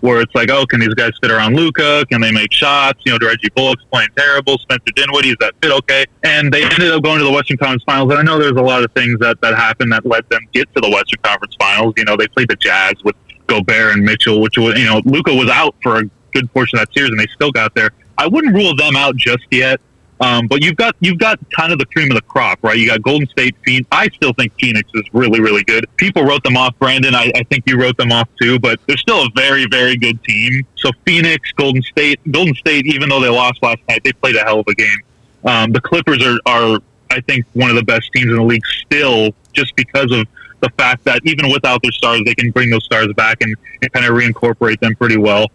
where 0.00 0.20
it's 0.20 0.34
like, 0.34 0.50
oh, 0.50 0.66
can 0.66 0.80
these 0.80 0.94
guys 0.94 1.12
fit 1.20 1.30
around 1.30 1.56
Luka? 1.56 2.04
Can 2.06 2.20
they 2.20 2.32
make 2.32 2.52
shots? 2.52 3.00
You 3.04 3.12
know, 3.12 3.26
Reggie 3.26 3.48
Bullock's 3.54 3.84
playing 3.84 4.08
terrible. 4.16 4.58
Spencer 4.58 4.92
Dinwiddie 4.94 5.30
is 5.30 5.36
that 5.40 5.54
fit 5.62 5.72
okay? 5.72 6.06
And 6.24 6.52
they 6.52 6.64
ended 6.64 6.90
up 6.90 7.02
going 7.02 7.18
to 7.18 7.24
the 7.24 7.30
Western 7.30 7.58
Conference 7.58 7.84
Finals. 7.84 8.10
And 8.10 8.18
I 8.18 8.22
know 8.22 8.38
there's 8.38 8.52
a 8.52 8.62
lot 8.62 8.82
of 8.82 8.92
things 8.92 9.18
that 9.20 9.40
that 9.42 9.54
happened 9.54 9.92
that 9.92 10.06
led 10.06 10.28
them 10.30 10.46
get 10.52 10.72
to 10.74 10.80
the 10.80 10.90
Western 10.90 11.20
Conference 11.22 11.54
Finals. 11.58 11.94
You 11.96 12.04
know, 12.04 12.16
they 12.16 12.28
played 12.28 12.48
the 12.48 12.56
Jazz 12.56 12.94
with 13.04 13.16
Gobert 13.46 13.94
and 13.94 14.04
Mitchell, 14.04 14.40
which 14.40 14.56
was 14.56 14.78
you 14.78 14.86
know 14.86 15.02
Luka 15.04 15.34
was 15.34 15.50
out 15.50 15.74
for 15.82 15.98
a 15.98 16.04
good 16.32 16.52
portion 16.52 16.78
of 16.78 16.86
that 16.86 16.94
series, 16.94 17.10
and 17.10 17.18
they 17.18 17.26
still 17.34 17.50
got 17.50 17.74
there. 17.74 17.90
I 18.16 18.26
wouldn't 18.26 18.54
rule 18.54 18.74
them 18.76 18.96
out 18.96 19.16
just 19.16 19.44
yet. 19.50 19.80
Um, 20.20 20.46
but 20.48 20.62
you've 20.62 20.76
got 20.76 20.94
you've 21.00 21.18
got 21.18 21.38
kind 21.50 21.72
of 21.72 21.78
the 21.78 21.86
cream 21.86 22.10
of 22.10 22.16
the 22.16 22.22
crop, 22.22 22.58
right? 22.62 22.76
You 22.76 22.88
got 22.88 23.02
Golden 23.02 23.26
State. 23.28 23.56
Phoenix. 23.64 23.88
I 23.90 24.08
still 24.08 24.34
think 24.34 24.52
Phoenix 24.60 24.88
is 24.94 25.04
really 25.12 25.40
really 25.40 25.64
good. 25.64 25.86
People 25.96 26.24
wrote 26.24 26.44
them 26.44 26.56
off, 26.56 26.78
Brandon. 26.78 27.14
I, 27.14 27.32
I 27.34 27.42
think 27.44 27.64
you 27.66 27.80
wrote 27.80 27.96
them 27.96 28.12
off 28.12 28.28
too, 28.40 28.58
but 28.58 28.80
they're 28.86 28.98
still 28.98 29.24
a 29.24 29.30
very 29.34 29.66
very 29.66 29.96
good 29.96 30.22
team. 30.24 30.66
So 30.76 30.90
Phoenix, 31.06 31.50
Golden 31.52 31.82
State, 31.82 32.20
Golden 32.30 32.54
State. 32.54 32.86
Even 32.86 33.08
though 33.08 33.20
they 33.20 33.30
lost 33.30 33.62
last 33.62 33.80
night, 33.88 34.02
they 34.04 34.12
played 34.12 34.36
a 34.36 34.40
hell 34.40 34.60
of 34.60 34.66
a 34.68 34.74
game. 34.74 34.98
Um, 35.44 35.72
the 35.72 35.80
Clippers 35.80 36.24
are 36.24 36.38
are 36.44 36.80
I 37.10 37.20
think 37.22 37.46
one 37.54 37.70
of 37.70 37.76
the 37.76 37.82
best 37.82 38.10
teams 38.12 38.26
in 38.26 38.36
the 38.36 38.42
league 38.42 38.66
still, 38.66 39.34
just 39.52 39.74
because 39.74 40.12
of 40.12 40.26
the 40.60 40.70
fact 40.76 41.04
that 41.04 41.20
even 41.24 41.50
without 41.50 41.82
their 41.82 41.92
stars, 41.92 42.20
they 42.26 42.34
can 42.34 42.50
bring 42.50 42.70
those 42.70 42.84
stars 42.84 43.12
back 43.14 43.38
and, 43.40 43.54
and 43.82 43.92
kind 43.92 44.06
of 44.06 44.12
reincorporate 44.12 44.78
them 44.80 44.94
pretty 44.94 45.16
well. 45.16 45.46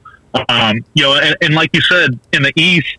Um, 0.49 0.83
you 0.95 1.03
know, 1.03 1.15
and, 1.15 1.37
and 1.41 1.53
like 1.53 1.69
you 1.73 1.81
said, 1.81 2.19
in 2.33 2.43
the 2.43 2.51
East, 2.55 2.97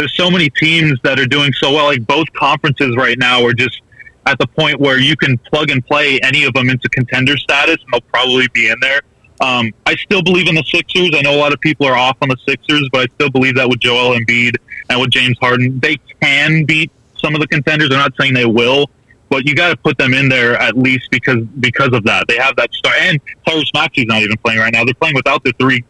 there's 0.00 0.16
so 0.16 0.30
many 0.30 0.48
teams 0.48 0.98
that 1.02 1.20
are 1.20 1.26
doing 1.26 1.52
so 1.52 1.72
well. 1.72 1.84
Like 1.84 2.06
both 2.06 2.32
conferences 2.32 2.96
right 2.96 3.18
now 3.18 3.44
are 3.44 3.52
just 3.52 3.82
at 4.24 4.38
the 4.38 4.46
point 4.46 4.80
where 4.80 4.98
you 4.98 5.14
can 5.14 5.36
plug 5.36 5.70
and 5.70 5.84
play 5.84 6.18
any 6.22 6.44
of 6.44 6.54
them 6.54 6.70
into 6.70 6.88
contender 6.88 7.36
status, 7.36 7.76
and 7.82 7.92
they'll 7.92 8.00
probably 8.10 8.48
be 8.54 8.70
in 8.70 8.80
there. 8.80 9.02
Um, 9.42 9.72
I 9.84 9.96
still 9.96 10.22
believe 10.22 10.48
in 10.48 10.54
the 10.54 10.64
Sixers. 10.64 11.10
I 11.14 11.20
know 11.20 11.34
a 11.34 11.36
lot 11.36 11.52
of 11.52 11.60
people 11.60 11.86
are 11.86 11.96
off 11.96 12.16
on 12.22 12.30
the 12.30 12.36
Sixers, 12.48 12.88
but 12.90 13.02
I 13.02 13.14
still 13.14 13.28
believe 13.28 13.56
that 13.56 13.68
with 13.68 13.80
Joel 13.80 14.18
Embiid 14.18 14.56
and 14.88 15.00
with 15.02 15.10
James 15.10 15.36
Harden, 15.38 15.78
they 15.80 15.98
can 16.22 16.64
beat 16.64 16.90
some 17.18 17.34
of 17.34 17.42
the 17.42 17.46
contenders. 17.46 17.90
I'm 17.90 17.98
not 17.98 18.14
saying 18.18 18.32
they 18.32 18.46
will, 18.46 18.88
but 19.28 19.46
you 19.46 19.54
got 19.54 19.68
to 19.68 19.76
put 19.76 19.98
them 19.98 20.14
in 20.14 20.30
there 20.30 20.54
at 20.54 20.78
least 20.78 21.10
because 21.10 21.44
because 21.60 21.90
of 21.92 22.04
that. 22.04 22.26
They 22.26 22.38
have 22.38 22.56
that 22.56 22.72
star, 22.72 22.94
and 23.00 23.20
Tyrese 23.46 23.72
Maxey's 23.74 24.06
not 24.06 24.22
even 24.22 24.38
playing 24.38 24.60
right 24.60 24.72
now. 24.72 24.82
They're 24.84 24.94
playing 24.94 25.14
without 25.14 25.44
the 25.44 25.52
three 25.58 25.84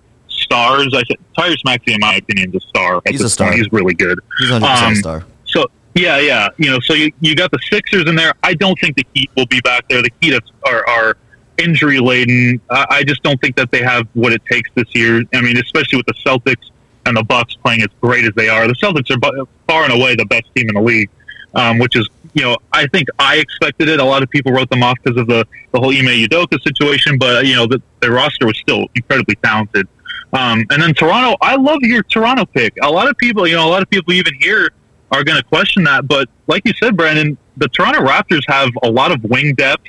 stars. 0.50 0.92
I 0.94 1.02
said 1.04 1.16
Tyrese 1.38 1.64
Maxey, 1.64 1.94
in 1.94 2.00
my 2.00 2.16
opinion, 2.16 2.50
is 2.50 2.64
a 2.64 2.68
star. 2.68 3.00
He's 3.08 3.22
a 3.22 3.30
star. 3.30 3.48
Point. 3.48 3.60
He's 3.60 3.72
really 3.72 3.94
good. 3.94 4.18
He's 4.38 4.50
100 4.50 4.66
um, 4.66 4.94
star. 4.96 5.24
So 5.44 5.66
yeah, 5.94 6.18
yeah. 6.18 6.48
You 6.58 6.70
know, 6.70 6.80
so 6.80 6.94
you, 6.94 7.12
you 7.20 7.34
got 7.36 7.50
the 7.50 7.58
Sixers 7.70 8.08
in 8.08 8.16
there. 8.16 8.32
I 8.42 8.54
don't 8.54 8.78
think 8.80 8.96
the 8.96 9.06
Heat 9.14 9.30
will 9.36 9.46
be 9.46 9.60
back 9.60 9.84
there. 9.88 10.02
The 10.02 10.10
Heat 10.20 10.40
are 10.66 10.88
are 10.88 11.16
injury 11.58 12.00
laden. 12.00 12.60
Uh, 12.68 12.86
I 12.90 13.04
just 13.04 13.22
don't 13.22 13.40
think 13.40 13.56
that 13.56 13.70
they 13.70 13.82
have 13.82 14.08
what 14.14 14.32
it 14.32 14.42
takes 14.50 14.70
this 14.74 14.86
year. 14.94 15.22
I 15.34 15.40
mean, 15.40 15.56
especially 15.56 15.98
with 15.98 16.06
the 16.06 16.14
Celtics 16.14 16.70
and 17.06 17.16
the 17.16 17.22
Bucks 17.22 17.54
playing 17.54 17.82
as 17.82 17.88
great 18.00 18.24
as 18.24 18.32
they 18.34 18.48
are. 18.48 18.66
The 18.66 18.74
Celtics 18.74 19.10
are 19.10 19.46
far 19.68 19.84
and 19.84 19.92
away 19.92 20.16
the 20.16 20.26
best 20.26 20.44
team 20.54 20.68
in 20.68 20.74
the 20.74 20.82
league, 20.82 21.10
um, 21.54 21.78
which 21.78 21.96
is 21.96 22.08
you 22.34 22.42
know 22.42 22.56
I 22.72 22.86
think 22.88 23.08
I 23.18 23.36
expected 23.36 23.88
it. 23.88 24.00
A 24.00 24.04
lot 24.04 24.22
of 24.22 24.30
people 24.30 24.52
wrote 24.52 24.70
them 24.70 24.82
off 24.82 24.98
because 25.02 25.20
of 25.20 25.26
the 25.26 25.46
the 25.72 25.80
whole 25.80 25.90
Ime 25.90 26.26
Udoka 26.26 26.60
situation, 26.62 27.18
but 27.18 27.46
you 27.46 27.54
know 27.54 27.66
the, 27.66 27.80
their 28.00 28.12
roster 28.12 28.46
was 28.46 28.58
still 28.58 28.86
incredibly 28.94 29.36
talented. 29.36 29.86
Um, 30.32 30.64
and 30.70 30.80
then 30.80 30.94
Toronto, 30.94 31.36
I 31.40 31.56
love 31.56 31.78
your 31.82 32.02
Toronto 32.04 32.46
pick. 32.46 32.74
A 32.82 32.90
lot 32.90 33.08
of 33.08 33.16
people, 33.18 33.46
you 33.46 33.56
know, 33.56 33.66
a 33.66 33.70
lot 33.70 33.82
of 33.82 33.90
people 33.90 34.12
even 34.12 34.32
here 34.40 34.70
are 35.10 35.24
going 35.24 35.38
to 35.38 35.44
question 35.44 35.84
that. 35.84 36.06
But 36.06 36.28
like 36.46 36.62
you 36.64 36.72
said, 36.80 36.96
Brandon, 36.96 37.36
the 37.56 37.68
Toronto 37.68 38.00
Raptors 38.00 38.42
have 38.48 38.70
a 38.82 38.90
lot 38.90 39.10
of 39.12 39.22
wing 39.24 39.54
depth. 39.54 39.86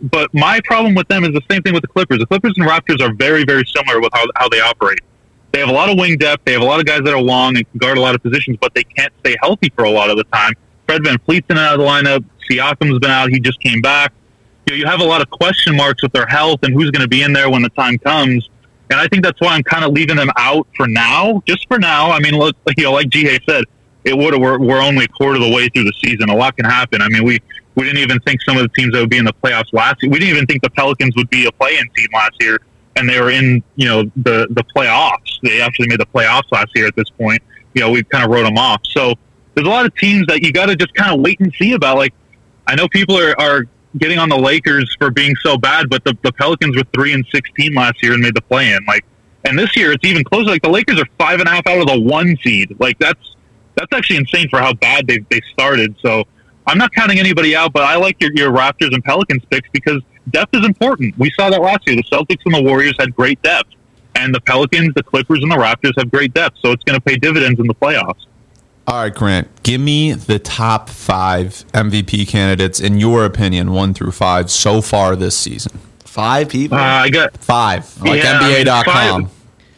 But 0.00 0.32
my 0.34 0.60
problem 0.64 0.94
with 0.94 1.08
them 1.08 1.24
is 1.24 1.32
the 1.32 1.42
same 1.50 1.62
thing 1.62 1.72
with 1.72 1.82
the 1.82 1.88
Clippers. 1.88 2.18
The 2.18 2.26
Clippers 2.26 2.54
and 2.56 2.66
Raptors 2.66 3.00
are 3.00 3.14
very, 3.14 3.44
very 3.44 3.64
similar 3.66 4.00
with 4.00 4.12
how, 4.12 4.24
how 4.36 4.48
they 4.48 4.60
operate. 4.60 5.00
They 5.52 5.60
have 5.60 5.68
a 5.68 5.72
lot 5.72 5.88
of 5.88 5.98
wing 5.98 6.18
depth. 6.18 6.44
They 6.44 6.52
have 6.52 6.62
a 6.62 6.66
lot 6.66 6.80
of 6.80 6.86
guys 6.86 7.02
that 7.04 7.14
are 7.14 7.20
long 7.20 7.56
and 7.56 7.70
can 7.70 7.78
guard 7.78 7.96
a 7.96 8.00
lot 8.00 8.14
of 8.14 8.22
positions, 8.22 8.58
but 8.60 8.74
they 8.74 8.82
can't 8.82 9.12
stay 9.20 9.36
healthy 9.40 9.70
for 9.74 9.84
a 9.84 9.90
lot 9.90 10.10
of 10.10 10.16
the 10.16 10.24
time. 10.24 10.52
Fred 10.86 11.02
VanVleet's 11.02 11.46
been 11.46 11.58
out 11.58 11.74
of 11.74 11.80
the 11.80 11.86
lineup. 11.86 12.24
Siakam's 12.50 12.98
been 12.98 13.10
out. 13.10 13.30
He 13.30 13.40
just 13.40 13.60
came 13.60 13.80
back. 13.80 14.12
You, 14.66 14.72
know, 14.72 14.78
you 14.78 14.86
have 14.86 15.00
a 15.00 15.04
lot 15.04 15.22
of 15.22 15.30
question 15.30 15.76
marks 15.76 16.02
with 16.02 16.12
their 16.12 16.26
health 16.26 16.64
and 16.64 16.74
who's 16.74 16.90
going 16.90 17.02
to 17.02 17.08
be 17.08 17.22
in 17.22 17.32
there 17.32 17.48
when 17.48 17.62
the 17.62 17.68
time 17.70 17.98
comes. 17.98 18.50
And 18.90 19.00
I 19.00 19.08
think 19.08 19.24
that's 19.24 19.40
why 19.40 19.54
I'm 19.54 19.62
kind 19.62 19.84
of 19.84 19.92
leaving 19.92 20.16
them 20.16 20.30
out 20.36 20.66
for 20.76 20.86
now, 20.86 21.42
just 21.46 21.66
for 21.68 21.78
now. 21.78 22.10
I 22.10 22.20
mean, 22.20 22.34
look, 22.34 22.56
you 22.76 22.84
know, 22.84 22.92
like 22.92 23.08
G. 23.08 23.26
said, 23.48 23.64
it 24.04 24.16
would 24.16 24.38
we're, 24.38 24.58
we're 24.58 24.82
only 24.82 25.06
a 25.06 25.08
quarter 25.08 25.36
of 25.36 25.42
the 25.42 25.54
way 25.54 25.68
through 25.68 25.84
the 25.84 25.92
season. 26.04 26.28
A 26.28 26.36
lot 26.36 26.56
can 26.56 26.66
happen. 26.66 27.00
I 27.00 27.08
mean, 27.08 27.24
we 27.24 27.40
we 27.74 27.84
didn't 27.84 27.98
even 27.98 28.20
think 28.20 28.40
some 28.42 28.56
of 28.56 28.62
the 28.62 28.68
teams 28.68 28.92
that 28.92 29.00
would 29.00 29.10
be 29.10 29.18
in 29.18 29.24
the 29.24 29.32
playoffs 29.42 29.72
last 29.72 30.02
year. 30.02 30.12
We 30.12 30.18
didn't 30.18 30.36
even 30.36 30.46
think 30.46 30.62
the 30.62 30.70
Pelicans 30.70 31.16
would 31.16 31.30
be 31.30 31.46
a 31.46 31.52
play-in 31.52 31.88
team 31.96 32.08
last 32.12 32.32
year, 32.40 32.58
and 32.96 33.08
they 33.08 33.20
were 33.20 33.30
in 33.30 33.62
you 33.76 33.88
know 33.88 34.02
the 34.16 34.46
the 34.50 34.64
playoffs. 34.76 35.40
They 35.42 35.60
actually 35.60 35.88
made 35.88 36.00
the 36.00 36.06
playoffs 36.06 36.52
last 36.52 36.70
year. 36.74 36.86
At 36.86 36.96
this 36.96 37.10
point, 37.10 37.42
you 37.74 37.80
know, 37.80 37.90
we 37.90 38.02
kind 38.04 38.24
of 38.24 38.30
wrote 38.30 38.44
them 38.44 38.58
off. 38.58 38.82
So 38.84 39.14
there's 39.54 39.66
a 39.66 39.70
lot 39.70 39.86
of 39.86 39.94
teams 39.96 40.26
that 40.26 40.42
you 40.42 40.52
got 40.52 40.66
to 40.66 40.76
just 40.76 40.94
kind 40.94 41.14
of 41.14 41.20
wait 41.20 41.40
and 41.40 41.52
see 41.58 41.72
about. 41.72 41.96
Like 41.96 42.12
I 42.66 42.74
know 42.74 42.88
people 42.88 43.18
are, 43.18 43.34
are 43.40 43.64
getting 43.98 44.18
on 44.18 44.28
the 44.28 44.38
Lakers 44.38 44.94
for 44.98 45.10
being 45.10 45.34
so 45.42 45.56
bad, 45.56 45.88
but 45.88 46.04
the, 46.04 46.16
the 46.22 46.32
Pelicans 46.32 46.76
were 46.76 46.84
three 46.94 47.12
and 47.12 47.24
sixteen 47.32 47.74
last 47.74 48.02
year 48.02 48.12
and 48.14 48.22
made 48.22 48.34
the 48.34 48.42
play-in. 48.42 48.84
Like, 48.86 49.04
and 49.44 49.58
this 49.58 49.76
year 49.76 49.92
it's 49.92 50.04
even 50.04 50.24
closer. 50.24 50.50
Like 50.50 50.62
the 50.62 50.70
Lakers 50.70 51.00
are 51.00 51.06
five 51.18 51.40
and 51.40 51.48
a 51.48 51.52
half 51.52 51.66
out 51.66 51.78
of 51.78 51.86
the 51.86 52.00
one 52.00 52.36
seed. 52.42 52.76
Like 52.80 52.98
that's 52.98 53.36
that's 53.76 53.92
actually 53.92 54.16
insane 54.16 54.48
for 54.48 54.58
how 54.58 54.72
bad 54.74 55.06
they 55.06 55.18
they 55.30 55.40
started. 55.52 55.94
So 56.00 56.24
I'm 56.66 56.78
not 56.78 56.92
counting 56.92 57.18
anybody 57.18 57.54
out, 57.54 57.72
but 57.72 57.82
I 57.82 57.96
like 57.96 58.16
your, 58.20 58.30
your 58.34 58.50
Raptors 58.50 58.94
and 58.94 59.04
Pelicans 59.04 59.42
picks 59.50 59.68
because 59.72 60.02
depth 60.30 60.54
is 60.54 60.64
important. 60.64 61.16
We 61.18 61.30
saw 61.32 61.50
that 61.50 61.60
last 61.60 61.86
year. 61.86 61.96
The 61.96 62.04
Celtics 62.04 62.40
and 62.46 62.54
the 62.54 62.62
Warriors 62.62 62.96
had 62.98 63.14
great 63.14 63.40
depth, 63.42 63.70
and 64.14 64.34
the 64.34 64.40
Pelicans, 64.40 64.94
the 64.94 65.02
Clippers, 65.02 65.42
and 65.42 65.52
the 65.52 65.56
Raptors 65.56 65.92
have 65.98 66.10
great 66.10 66.32
depth. 66.32 66.56
So 66.62 66.72
it's 66.72 66.82
going 66.84 66.98
to 66.98 67.04
pay 67.04 67.16
dividends 67.16 67.60
in 67.60 67.66
the 67.66 67.74
playoffs. 67.74 68.26
All 68.86 68.96
right, 69.02 69.14
Grant, 69.14 69.48
give 69.62 69.80
me 69.80 70.12
the 70.12 70.38
top 70.38 70.90
five 70.90 71.64
MVP 71.72 72.28
candidates 72.28 72.80
in 72.80 72.98
your 72.98 73.24
opinion, 73.24 73.72
one 73.72 73.94
through 73.94 74.12
five, 74.12 74.50
so 74.50 74.82
far 74.82 75.16
this 75.16 75.36
season. 75.36 75.80
Five 76.04 76.50
people? 76.50 76.76
Uh, 76.76 76.82
I 76.82 77.08
got 77.08 77.36
five, 77.38 78.00
like 78.02 78.22
yeah, 78.22 78.40
NBA.com. 78.40 79.30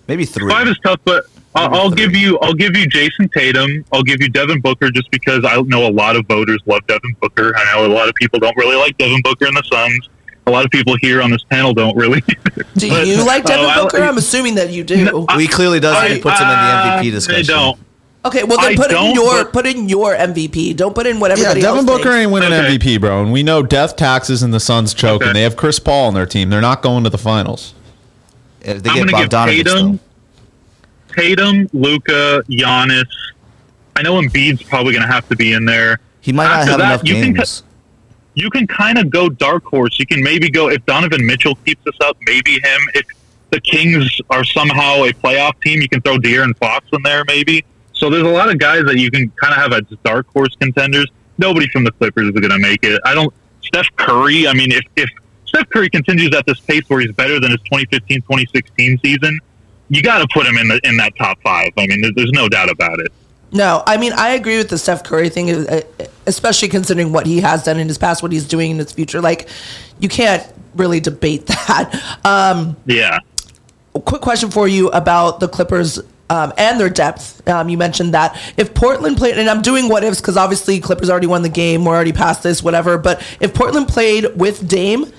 Maybe 0.09 0.25
three. 0.25 0.51
Five 0.51 0.66
is 0.66 0.79
tough, 0.85 1.01
but 1.05 1.27
I'll, 1.55 1.75
I'll 1.75 1.90
give 1.90 2.14
you 2.14 2.38
I'll 2.40 2.53
give 2.53 2.77
you 2.77 2.87
Jayson 2.87 3.31
Tatum. 3.33 3.85
I'll 3.92 4.03
give 4.03 4.21
you 4.21 4.29
Devin 4.29 4.61
Booker 4.61 4.90
just 4.90 5.11
because 5.11 5.45
I 5.45 5.61
know 5.62 5.88
a 5.88 5.90
lot 5.90 6.16
of 6.16 6.27
voters 6.27 6.61
love 6.66 6.87
Devin 6.87 7.16
Booker. 7.21 7.57
I 7.57 7.64
know 7.73 7.87
a 7.87 7.92
lot 7.92 8.09
of 8.09 8.14
people 8.16 8.40
don't 8.40 8.57
really 8.57 8.77
like 8.77 8.99
Devin 8.99 9.23
Booker 9.23 9.47
and 9.47 9.57
the 9.57 9.62
Suns. 9.62 10.09
A 10.49 10.51
lot 10.51 10.64
of 10.64 10.71
people 10.71 10.97
here 11.01 11.23
on 11.23 11.31
this 11.31 11.42
panel 11.45 11.73
don't 11.73 11.97
really. 11.97 12.21
do 12.77 12.88
but, 12.88 13.07
you 13.07 13.25
like 13.25 13.45
Devin 13.45 13.66
uh, 13.66 13.83
Booker? 13.83 14.03
I, 14.03 14.09
am 14.09 14.19
assuming 14.19 14.57
that 14.57 14.71
you 14.71 14.85
do. 14.85 15.05
No, 15.05 15.27
he 15.38 15.49
clearly 15.49 15.81
does. 15.81 15.97
I, 15.97 16.09
he 16.09 16.21
puts 16.21 16.38
him 16.38 16.47
in 16.47 16.53
the 16.53 16.57
MVP 16.57 17.11
discussion. 17.12 17.55
I 17.55 17.59
don't. 17.59 17.86
Okay, 18.27 18.43
well 18.45 18.61
then 18.61 18.77
put 18.77 18.91
in 18.93 19.15
your 19.15 19.45
put 19.47 19.67
in 19.67 19.89
your 19.89 20.15
MVP. 20.15 20.77
Don't 20.77 20.95
put 20.95 21.07
in 21.07 21.21
what 21.21 21.31
everybody 21.31 21.61
yeah, 21.61 21.67
Devin 21.67 21.87
Booker 21.87 22.05
thinks. 22.05 22.17
ain't 22.17 22.33
winning 22.33 22.53
okay. 22.53 22.77
MVP, 22.77 23.01
bro. 23.01 23.23
And 23.23 23.33
we 23.33 23.43
know 23.43 23.62
death 23.62 23.97
taxes 23.97 24.43
and 24.43 24.53
the 24.53 24.61
Suns 24.61 24.95
choke, 24.95 25.23
okay. 25.23 25.29
and 25.29 25.37
they 25.37 25.43
have 25.43 25.57
Chris 25.57 25.79
Paul 25.79 26.09
on 26.09 26.15
their 26.15 26.27
team. 26.27 26.51
They're 26.51 26.61
not 26.61 26.83
going 26.83 27.05
to 27.05 27.11
the 27.11 27.19
finals. 27.19 27.75
If 28.62 28.83
they 28.83 28.91
get 28.91 29.09
Bogdanovich, 29.09 29.65
Tatum, 29.65 30.01
Tatum, 31.17 31.69
Luka, 31.73 32.43
Giannis. 32.49 33.05
I 33.95 34.03
know 34.03 34.21
Embiid's 34.21 34.62
probably 34.62 34.93
going 34.93 35.07
to 35.07 35.12
have 35.12 35.29
to 35.29 35.37
be 35.37 35.53
in 35.53 35.65
there. 35.65 36.01
He 36.21 36.33
might 36.33 36.47
After 36.47 36.57
not 36.57 36.67
have 36.67 36.79
that, 36.79 36.87
enough 36.87 37.09
you 37.09 37.15
games. 37.15 37.62
Can, 37.62 37.69
you 38.35 38.51
can 38.51 38.67
kind 38.67 38.99
of 38.99 39.09
go 39.09 39.29
dark 39.29 39.65
horse. 39.65 39.99
You 39.99 40.07
can 40.07 40.23
maybe 40.23 40.51
go 40.51 40.69
if 40.69 40.85
Donovan 40.85 41.25
Mitchell 41.25 41.55
keeps 41.65 41.83
this 41.85 41.95
up, 42.03 42.17
maybe 42.27 42.55
him. 42.55 42.81
If 42.95 43.07
the 43.51 43.61
Kings 43.61 44.21
are 44.31 44.45
somehow 44.45 45.05
a 45.05 45.12
playoff 45.12 45.61
team, 45.62 45.81
you 45.81 45.89
can 45.89 46.03
throw 46.03 46.19
De'Aaron 46.19 46.57
Fox 46.59 46.87
in 46.93 47.03
there, 47.03 47.25
maybe. 47.27 47.65
So 47.97 48.11
there's 48.11 48.23
a 48.23 48.29
lot 48.29 48.51
of 48.51 48.59
guys 48.59 48.85
that 48.85 48.99
you 48.99 49.11
can 49.11 49.31
kind 49.31 49.53
of 49.53 49.59
have 49.59 49.73
as 49.73 49.99
dark 50.05 50.29
horse 50.29 50.55
contenders. 50.61 51.11
Nobody 51.39 51.67
from 51.69 51.85
the 51.85 51.93
Clippers 51.93 52.27
is 52.27 52.33
going 52.33 52.51
to 52.51 52.59
make 52.59 52.85
it. 52.85 53.01
I 53.05 53.15
don't. 53.15 53.33
Steph 53.63 53.89
Curry. 53.97 54.47
I 54.47 54.53
mean, 54.53 54.71
if 54.71 54.85
if 54.97 55.11
Steph 55.47 55.69
Curry 55.71 55.91
continues 55.91 56.35
at 56.35 56.47
this 56.47 56.61
pace 56.61 56.83
where 56.89 57.01
he's 57.01 57.13
better 57.13 57.41
than 57.41 57.51
his 57.51 57.61
2015-2016 57.73 59.01
season, 59.03 59.41
you 59.89 60.03
got 60.03 60.19
to 60.19 60.29
put 60.33 60.47
him 60.47 60.57
in 60.57 60.69
the 60.69 60.81
in 60.85 60.97
that 60.99 61.17
top 61.17 61.41
five. 61.43 61.71
I 61.77 61.87
mean, 61.87 62.03
there's 62.15 62.33
no 62.33 62.49
doubt 62.49 62.71
about 62.71 63.01
it. 63.01 63.13
No, 63.53 63.83
I 63.87 63.97
mean 63.97 64.13
I 64.13 64.31
agree 64.31 64.59
with 64.59 64.69
the 64.69 64.79
Steph 64.79 65.05
Curry 65.05 65.29
thing, 65.29 65.51
uh, 65.51 65.81
especially 66.27 66.69
considering 66.69 67.13
what 67.13 67.27
he 67.27 67.41
has 67.41 67.63
done 67.63 67.79
in 67.79 67.89
his 67.89 67.97
past, 67.97 68.23
what 68.23 68.33
he's 68.33 68.47
doing 68.47 68.73
in 68.73 68.79
his 68.79 68.93
future. 68.93 69.21
Like, 69.21 69.49
you 69.99 70.09
can't 70.09 70.47
really 70.75 71.01
debate 71.01 71.47
that. 71.47 72.19
Um, 72.25 72.77
yeah. 72.87 73.21
Quick 74.05 74.21
question 74.21 74.51
for 74.51 74.69
you 74.69 74.89
about 74.91 75.41
the 75.41 75.49
Clippers 75.49 76.01
um, 76.31 76.53
and 76.59 76.81
their 76.81 76.91
depth. 76.91 77.47
Um, 77.49 77.69
you 77.69 77.79
mentioned 77.79 78.15
that 78.15 78.41
if 78.57 78.75
Portland 78.75 79.17
played, 79.17 79.39
and 79.39 79.49
I'm 79.49 79.62
doing 79.62 79.89
what 79.89 80.05
ifs 80.05 80.21
because 80.21 80.37
obviously 80.37 80.81
Clippers 80.81 81.11
already 81.11 81.27
won 81.27 81.43
the 81.43 81.49
game, 81.49 81.85
we're 81.85 81.95
already 81.95 82.12
past 82.12 82.43
this, 82.43 82.62
whatever. 82.62 82.99
But 82.99 83.21
if 83.41 83.55
Portland 83.55 83.89
played 83.89 84.37
with 84.37 84.69
Dame, 84.69 85.12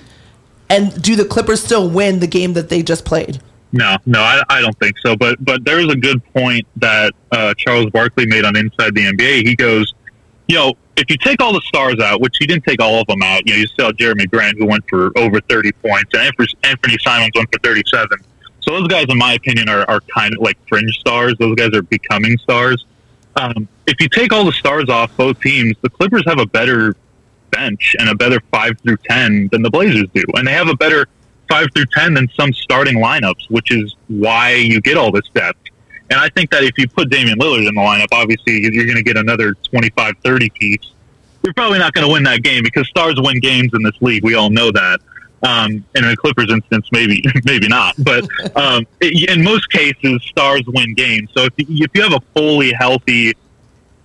and 0.70 1.00
do 1.02 1.16
the 1.16 1.24
Clippers 1.24 1.62
still 1.62 1.88
win 1.88 2.20
the 2.20 2.26
game 2.26 2.52
that 2.54 2.68
they 2.68 2.82
just 2.82 3.04
played? 3.04 3.40
No, 3.72 3.96
no, 4.06 4.20
I, 4.20 4.42
I 4.48 4.60
don't 4.60 4.78
think 4.78 4.96
so. 4.98 5.16
But 5.16 5.42
but 5.44 5.64
there 5.64 5.78
is 5.78 5.88
a 5.88 5.96
good 5.96 6.22
point 6.32 6.66
that 6.76 7.12
uh, 7.32 7.54
Charles 7.54 7.90
Barkley 7.90 8.26
made 8.26 8.44
on 8.44 8.56
Inside 8.56 8.94
the 8.94 9.12
NBA. 9.12 9.46
He 9.46 9.54
goes, 9.54 9.92
you 10.46 10.56
know, 10.56 10.74
if 10.96 11.10
you 11.10 11.16
take 11.18 11.42
all 11.42 11.52
the 11.52 11.60
stars 11.62 12.00
out, 12.00 12.20
which 12.20 12.36
he 12.38 12.46
didn't 12.46 12.64
take 12.64 12.80
all 12.80 13.00
of 13.00 13.06
them 13.06 13.22
out, 13.22 13.46
you 13.46 13.54
know, 13.54 13.60
you 13.60 13.84
have 13.84 13.96
Jerami 13.96 14.28
Grant 14.30 14.58
who 14.58 14.66
went 14.66 14.84
for 14.88 15.16
over 15.18 15.40
30 15.40 15.72
points, 15.72 16.10
and 16.14 16.32
Anfernee 16.34 17.00
Simons 17.02 17.30
went 17.34 17.52
for 17.52 17.58
37. 17.62 18.08
So 18.68 18.74
those 18.74 18.88
guys, 18.88 19.06
in 19.08 19.16
my 19.16 19.32
opinion, 19.32 19.70
are, 19.70 19.88
are 19.88 20.00
kind 20.14 20.34
of 20.34 20.42
like 20.42 20.58
fringe 20.68 20.94
stars. 20.98 21.34
Those 21.38 21.54
guys 21.54 21.70
are 21.72 21.80
becoming 21.80 22.36
stars. 22.36 22.84
Um, 23.36 23.66
if 23.86 23.98
you 23.98 24.10
take 24.10 24.30
all 24.30 24.44
the 24.44 24.52
stars 24.52 24.90
off 24.90 25.16
both 25.16 25.40
teams, 25.40 25.74
the 25.80 25.88
Clippers 25.88 26.22
have 26.26 26.38
a 26.38 26.44
better 26.44 26.94
bench 27.50 27.96
and 27.98 28.10
a 28.10 28.14
better 28.14 28.40
five 28.50 28.78
through 28.80 28.98
ten 29.08 29.48
than 29.52 29.62
the 29.62 29.70
Blazers 29.70 30.06
do, 30.12 30.22
and 30.34 30.46
they 30.46 30.52
have 30.52 30.68
a 30.68 30.74
better 30.74 31.06
five 31.48 31.68
through 31.74 31.86
ten 31.94 32.12
than 32.12 32.28
some 32.38 32.52
starting 32.52 32.96
lineups, 32.96 33.48
which 33.48 33.70
is 33.70 33.96
why 34.08 34.52
you 34.52 34.82
get 34.82 34.98
all 34.98 35.10
this 35.10 35.26
depth. 35.32 35.60
And 36.10 36.20
I 36.20 36.28
think 36.28 36.50
that 36.50 36.62
if 36.62 36.76
you 36.76 36.86
put 36.88 37.08
Damian 37.08 37.38
Lillard 37.38 37.66
in 37.66 37.74
the 37.74 37.80
lineup, 37.80 38.08
obviously 38.12 38.60
you're 38.60 38.84
going 38.84 38.96
to 38.96 39.02
get 39.02 39.16
another 39.16 39.54
25, 39.54 40.14
30 40.22 40.50
piece. 40.50 40.92
You're 41.42 41.54
probably 41.54 41.78
not 41.78 41.94
going 41.94 42.06
to 42.06 42.12
win 42.12 42.22
that 42.24 42.42
game 42.42 42.64
because 42.64 42.86
stars 42.88 43.14
win 43.16 43.40
games 43.40 43.70
in 43.72 43.82
this 43.82 43.96
league. 44.02 44.24
We 44.24 44.34
all 44.34 44.50
know 44.50 44.70
that. 44.72 45.00
Um, 45.40 45.84
in 45.94 46.04
a 46.04 46.16
Clippers 46.16 46.50
instance, 46.50 46.88
maybe 46.90 47.22
maybe 47.44 47.68
not, 47.68 47.94
but 47.98 48.28
um, 48.56 48.84
in 49.00 49.44
most 49.44 49.70
cases, 49.70 50.20
stars 50.24 50.62
win 50.66 50.94
games. 50.94 51.30
So 51.36 51.44
if 51.44 51.52
you, 51.56 51.84
if 51.84 51.90
you 51.94 52.02
have 52.02 52.12
a 52.12 52.20
fully 52.34 52.72
healthy 52.72 53.34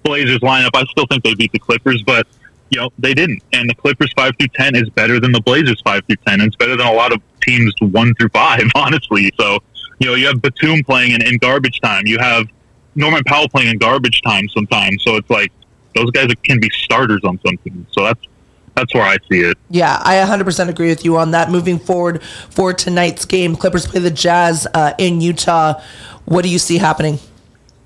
Blazers 0.04 0.40
lineup, 0.40 0.72
I 0.76 0.84
still 0.86 1.08
think 1.08 1.24
they 1.24 1.34
beat 1.34 1.52
the 1.52 1.60
Clippers. 1.60 2.04
But 2.04 2.28
you 2.70 2.80
know, 2.80 2.90
they 3.00 3.14
didn't. 3.14 3.42
And 3.54 3.70
the 3.70 3.76
Clippers 3.76 4.12
five 4.16 4.34
through 4.38 4.50
ten 4.50 4.76
is 4.76 4.90
better 4.90 5.20
than 5.20 5.32
the 5.32 5.42
Blazers 5.42 5.82
five 5.82 6.06
through 6.06 6.18
ten. 6.28 6.40
And 6.40 6.48
it's 6.48 6.56
better 6.56 6.76
than 6.76 6.88
a 6.88 6.94
lot 6.94 7.12
of 7.12 7.22
teams 7.42 7.74
one 7.80 8.14
through 8.16 8.30
five, 8.30 8.64
honestly. 8.76 9.32
So, 9.40 9.60
you 10.00 10.08
know, 10.08 10.16
you 10.16 10.28
have 10.28 10.42
Batum 10.42 10.84
playing 10.84 11.12
in, 11.12 11.26
in 11.26 11.38
garbage 11.38 11.80
time. 11.82 12.06
You 12.06 12.20
have 12.20 12.48
Norman 12.96 13.24
Powell 13.26 13.50
playing 13.50 13.70
in 13.70 13.78
garbage 13.78 14.22
time 14.22 14.48
sometimes. 14.50 15.04
So 15.04 15.16
it's 15.16 15.30
like 15.30 15.52
those 15.96 16.10
guys 16.12 16.30
can 16.44 16.60
be 16.60 16.70
starters 16.70 17.22
on 17.24 17.40
some 17.46 17.58
teams. 17.58 17.88
So 17.92 18.04
that's 18.04 18.28
that's 18.76 18.94
where 18.94 19.04
I 19.04 19.18
see 19.30 19.42
it. 19.42 19.58
Yeah, 19.70 20.00
I 20.04 20.16
100% 20.16 20.70
agree 20.70 20.90
with 20.90 21.06
you 21.06 21.18
on 21.18 21.32
that. 21.32 21.52
Moving 21.52 21.80
forward 21.80 22.24
for 22.24 22.74
tonight's 22.74 23.26
game, 23.26 23.56
Clippers 23.56 23.86
play 23.86 24.00
the 24.00 24.12
Jazz 24.12 24.68
uh, 24.74 24.94
in 24.98 25.22
Utah. 25.22 25.82
What 26.26 26.44
do 26.44 26.50
you 26.50 26.60
see 26.60 26.78
happening? 26.78 27.20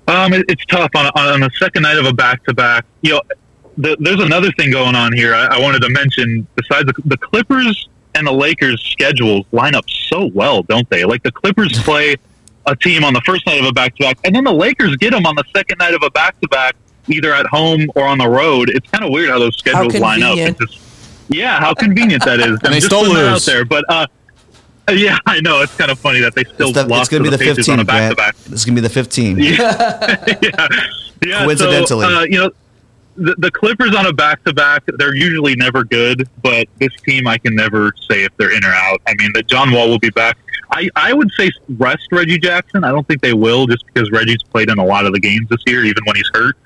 Um, 0.06 0.32
it, 0.32 0.46
it's 0.48 0.64
tough 0.66 0.90
on, 0.96 1.06
on 1.06 1.40
the 1.40 1.50
second 1.58 1.82
night 1.82 1.98
of 1.98 2.06
a 2.06 2.12
back 2.14 2.42
to 2.44 2.54
back. 2.54 2.86
You 3.02 3.12
know, 3.12 3.22
the, 3.76 3.96
there's 4.00 4.20
another 4.20 4.50
thing 4.52 4.70
going 4.70 4.96
on 4.96 5.12
here. 5.12 5.34
I, 5.34 5.56
I 5.56 5.60
wanted 5.60 5.82
to 5.82 5.90
mention. 5.90 6.46
Besides 6.56 6.86
the, 6.86 6.94
the, 7.04 7.18
Clippers 7.18 7.88
and 8.14 8.26
the 8.26 8.32
Lakers 8.32 8.82
schedules 8.82 9.44
line 9.52 9.74
up 9.74 9.84
so 9.88 10.30
well, 10.34 10.62
don't 10.62 10.88
they? 10.88 11.04
Like 11.04 11.22
the 11.22 11.32
Clippers 11.32 11.78
play 11.84 12.16
a 12.64 12.74
team 12.74 13.04
on 13.04 13.12
the 13.12 13.20
first 13.26 13.46
night 13.46 13.60
of 13.60 13.66
a 13.66 13.72
back 13.72 13.96
to 13.96 14.04
back, 14.04 14.18
and 14.24 14.34
then 14.34 14.44
the 14.44 14.52
Lakers 14.52 14.96
get 14.96 15.12
them 15.12 15.26
on 15.26 15.34
the 15.34 15.44
second 15.54 15.76
night 15.78 15.94
of 15.94 16.02
a 16.02 16.10
back 16.10 16.40
to 16.40 16.48
back, 16.48 16.74
either 17.10 17.32
at 17.32 17.46
home 17.46 17.86
or 17.94 18.04
on 18.04 18.18
the 18.18 18.28
road. 18.28 18.70
It's 18.70 18.88
kind 18.90 19.04
of 19.04 19.10
weird 19.10 19.30
how 19.30 19.38
those 19.38 19.56
schedules 19.56 19.94
how 19.94 20.00
line 20.00 20.22
up. 20.22 20.36
Just, 20.36 20.80
yeah, 21.28 21.60
how 21.60 21.74
convenient 21.74 22.24
that 22.24 22.40
is. 22.40 22.46
and 22.64 22.72
they 22.72 22.80
still 22.80 23.04
lose 23.04 23.18
out 23.18 23.42
there, 23.42 23.64
but 23.64 23.84
uh, 23.88 24.06
yeah, 24.90 25.18
I 25.26 25.40
know 25.40 25.62
it's 25.62 25.76
kind 25.76 25.90
of 25.90 25.98
funny 25.98 26.20
that 26.20 26.34
they 26.34 26.44
still 26.44 26.70
it's, 26.70 26.78
the, 26.78 26.88
it's 26.94 27.08
going 27.08 27.22
to 27.24 27.30
be 27.30 27.36
the, 27.36 27.54
15 27.54 27.84
back 27.84 28.10
to 28.10 28.16
back. 28.16 28.34
It's 28.46 28.64
going 28.64 28.76
to 28.76 28.80
be 28.82 28.88
the 28.88 28.88
15. 28.88 29.38
Yeah, 29.38 30.24
yeah. 30.42 30.68
yeah. 31.24 31.44
Coincidentally, 31.44 31.86
so, 31.86 32.00
uh, 32.00 32.22
you 32.24 32.38
know 32.38 32.50
the, 33.18 33.34
the 33.38 33.50
Clippers 33.50 33.94
on 33.94 34.06
a 34.06 34.12
back 34.12 34.44
to 34.44 34.54
back, 34.54 34.84
they're 34.98 35.14
usually 35.14 35.56
never 35.56 35.84
good, 35.84 36.28
but 36.42 36.68
this 36.78 36.92
team 37.04 37.26
I 37.26 37.38
can 37.38 37.54
never 37.54 37.92
say 38.08 38.22
if 38.22 38.36
they're 38.36 38.56
in 38.56 38.64
or 38.64 38.72
out. 38.72 39.02
I 39.06 39.14
mean, 39.18 39.32
that 39.34 39.48
John 39.48 39.72
Wall 39.72 39.88
will 39.88 39.98
be 39.98 40.10
back. 40.10 40.38
I, 40.70 40.88
I 40.96 41.12
would 41.12 41.30
say 41.32 41.50
rest 41.70 42.06
Reggie 42.12 42.38
Jackson. 42.38 42.84
I 42.84 42.92
don't 42.92 43.06
think 43.08 43.20
they 43.20 43.32
will 43.32 43.66
just 43.66 43.84
because 43.86 44.10
Reggie's 44.10 44.42
played 44.42 44.70
in 44.70 44.78
a 44.78 44.84
lot 44.84 45.06
of 45.06 45.12
the 45.12 45.20
games 45.20 45.48
this 45.48 45.62
year, 45.66 45.84
even 45.84 46.02
when 46.04 46.16
he's 46.16 46.30
hurt. 46.32 46.56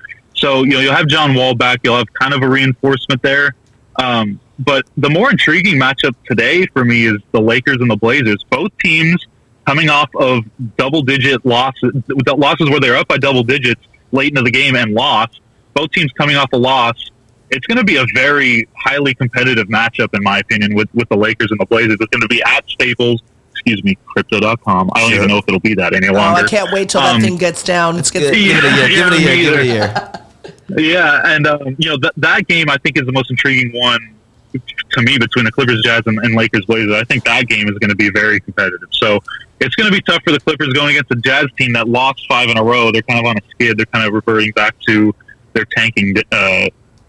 So, 0.43 0.63
you 0.63 0.71
know, 0.71 0.79
you'll 0.81 0.93
have 0.93 1.07
John 1.07 1.35
Wall 1.35 1.55
back. 1.55 1.79
You'll 1.85 1.95
have 1.95 2.13
kind 2.13 2.33
of 2.33 2.41
a 2.41 2.49
reinforcement 2.49 3.21
there. 3.21 3.55
Um, 3.95 4.41
but 4.59 4.85
the 4.97 5.09
more 5.09 5.31
intriguing 5.31 5.79
matchup 5.79 6.15
today 6.27 6.65
for 6.73 6.83
me 6.83 7.05
is 7.05 7.17
the 7.31 7.39
Lakers 7.39 7.77
and 7.79 7.89
the 7.89 7.95
Blazers. 7.95 8.43
Both 8.49 8.77
teams 8.83 9.25
coming 9.65 9.89
off 9.89 10.09
of 10.15 10.43
double 10.75 11.01
digit 11.01 11.45
losses, 11.45 11.93
losses 12.27 12.69
where 12.69 12.81
they're 12.81 12.97
up 12.97 13.07
by 13.07 13.17
double 13.17 13.43
digits 13.43 13.81
late 14.11 14.31
into 14.31 14.41
the 14.41 14.51
game 14.51 14.75
and 14.75 14.93
lost 14.93 15.39
both 15.73 15.91
teams 15.91 16.11
coming 16.11 16.35
off 16.35 16.51
a 16.51 16.57
loss. 16.57 17.11
It's 17.49 17.65
going 17.65 17.77
to 17.77 17.85
be 17.85 17.95
a 17.95 18.05
very 18.13 18.67
highly 18.75 19.13
competitive 19.13 19.67
matchup, 19.67 20.13
in 20.13 20.23
my 20.23 20.39
opinion, 20.39 20.75
with, 20.75 20.89
with 20.93 21.07
the 21.07 21.15
Lakers 21.15 21.51
and 21.51 21.59
the 21.59 21.65
Blazers. 21.65 21.97
It's 22.01 22.09
going 22.09 22.21
to 22.21 22.27
be 22.27 22.43
at 22.43 22.67
Staples. 22.67 23.21
Excuse 23.51 23.81
me, 23.85 23.97
crypto.com. 24.07 24.89
I 24.93 24.99
don't 24.99 25.09
sure. 25.09 25.17
even 25.19 25.29
know 25.29 25.37
if 25.37 25.45
it'll 25.47 25.61
be 25.61 25.75
that 25.75 25.93
any 25.93 26.09
longer. 26.09 26.41
Oh, 26.41 26.43
I 26.43 26.47
can't 26.47 26.73
wait 26.73 26.89
till 26.89 26.99
um, 26.99 27.21
that 27.21 27.25
thing 27.25 27.37
gets 27.37 27.63
down. 27.63 27.97
It's 27.97 28.11
good. 28.11 28.23
Yeah, 28.35 28.59
give 28.59 28.65
it 28.65 28.73
a 28.73 28.75
year. 28.75 28.87
Give 28.89 29.07
it 29.07 29.13
a 29.13 29.21
year. 29.21 29.35
Give 29.35 29.53
it 29.53 29.59
a 29.59 29.65
year. 29.65 30.11
yeah, 30.69 31.21
and 31.25 31.47
um, 31.47 31.75
you 31.77 31.89
know 31.89 31.97
th- 31.97 32.13
that 32.17 32.47
game 32.47 32.69
I 32.69 32.77
think 32.77 32.97
is 32.97 33.05
the 33.05 33.11
most 33.11 33.29
intriguing 33.29 33.71
one 33.79 34.15
to 34.91 35.01
me 35.01 35.17
between 35.17 35.45
the 35.45 35.51
Clippers, 35.51 35.81
Jazz, 35.83 36.03
and, 36.05 36.17
and 36.19 36.35
Lakers, 36.35 36.65
Blazers. 36.65 36.93
I 36.93 37.03
think 37.05 37.23
that 37.25 37.47
game 37.47 37.67
is 37.67 37.77
going 37.79 37.89
to 37.89 37.95
be 37.95 38.09
very 38.09 38.39
competitive. 38.39 38.89
So 38.91 39.19
it's 39.59 39.75
going 39.75 39.91
to 39.91 39.95
be 39.95 40.01
tough 40.01 40.21
for 40.23 40.31
the 40.31 40.39
Clippers 40.39 40.69
going 40.73 40.95
against 40.95 41.11
a 41.11 41.15
Jazz 41.15 41.47
team 41.57 41.73
that 41.73 41.87
lost 41.87 42.25
five 42.27 42.49
in 42.49 42.57
a 42.57 42.63
row. 42.63 42.91
They're 42.91 43.01
kind 43.03 43.19
of 43.19 43.25
on 43.25 43.37
a 43.37 43.41
skid. 43.51 43.77
They're 43.77 43.85
kind 43.87 44.07
of 44.07 44.13
reverting 44.13 44.51
back 44.51 44.79
to 44.87 45.13
their 45.53 45.65
tanking 45.65 46.15
uh, 46.31 46.67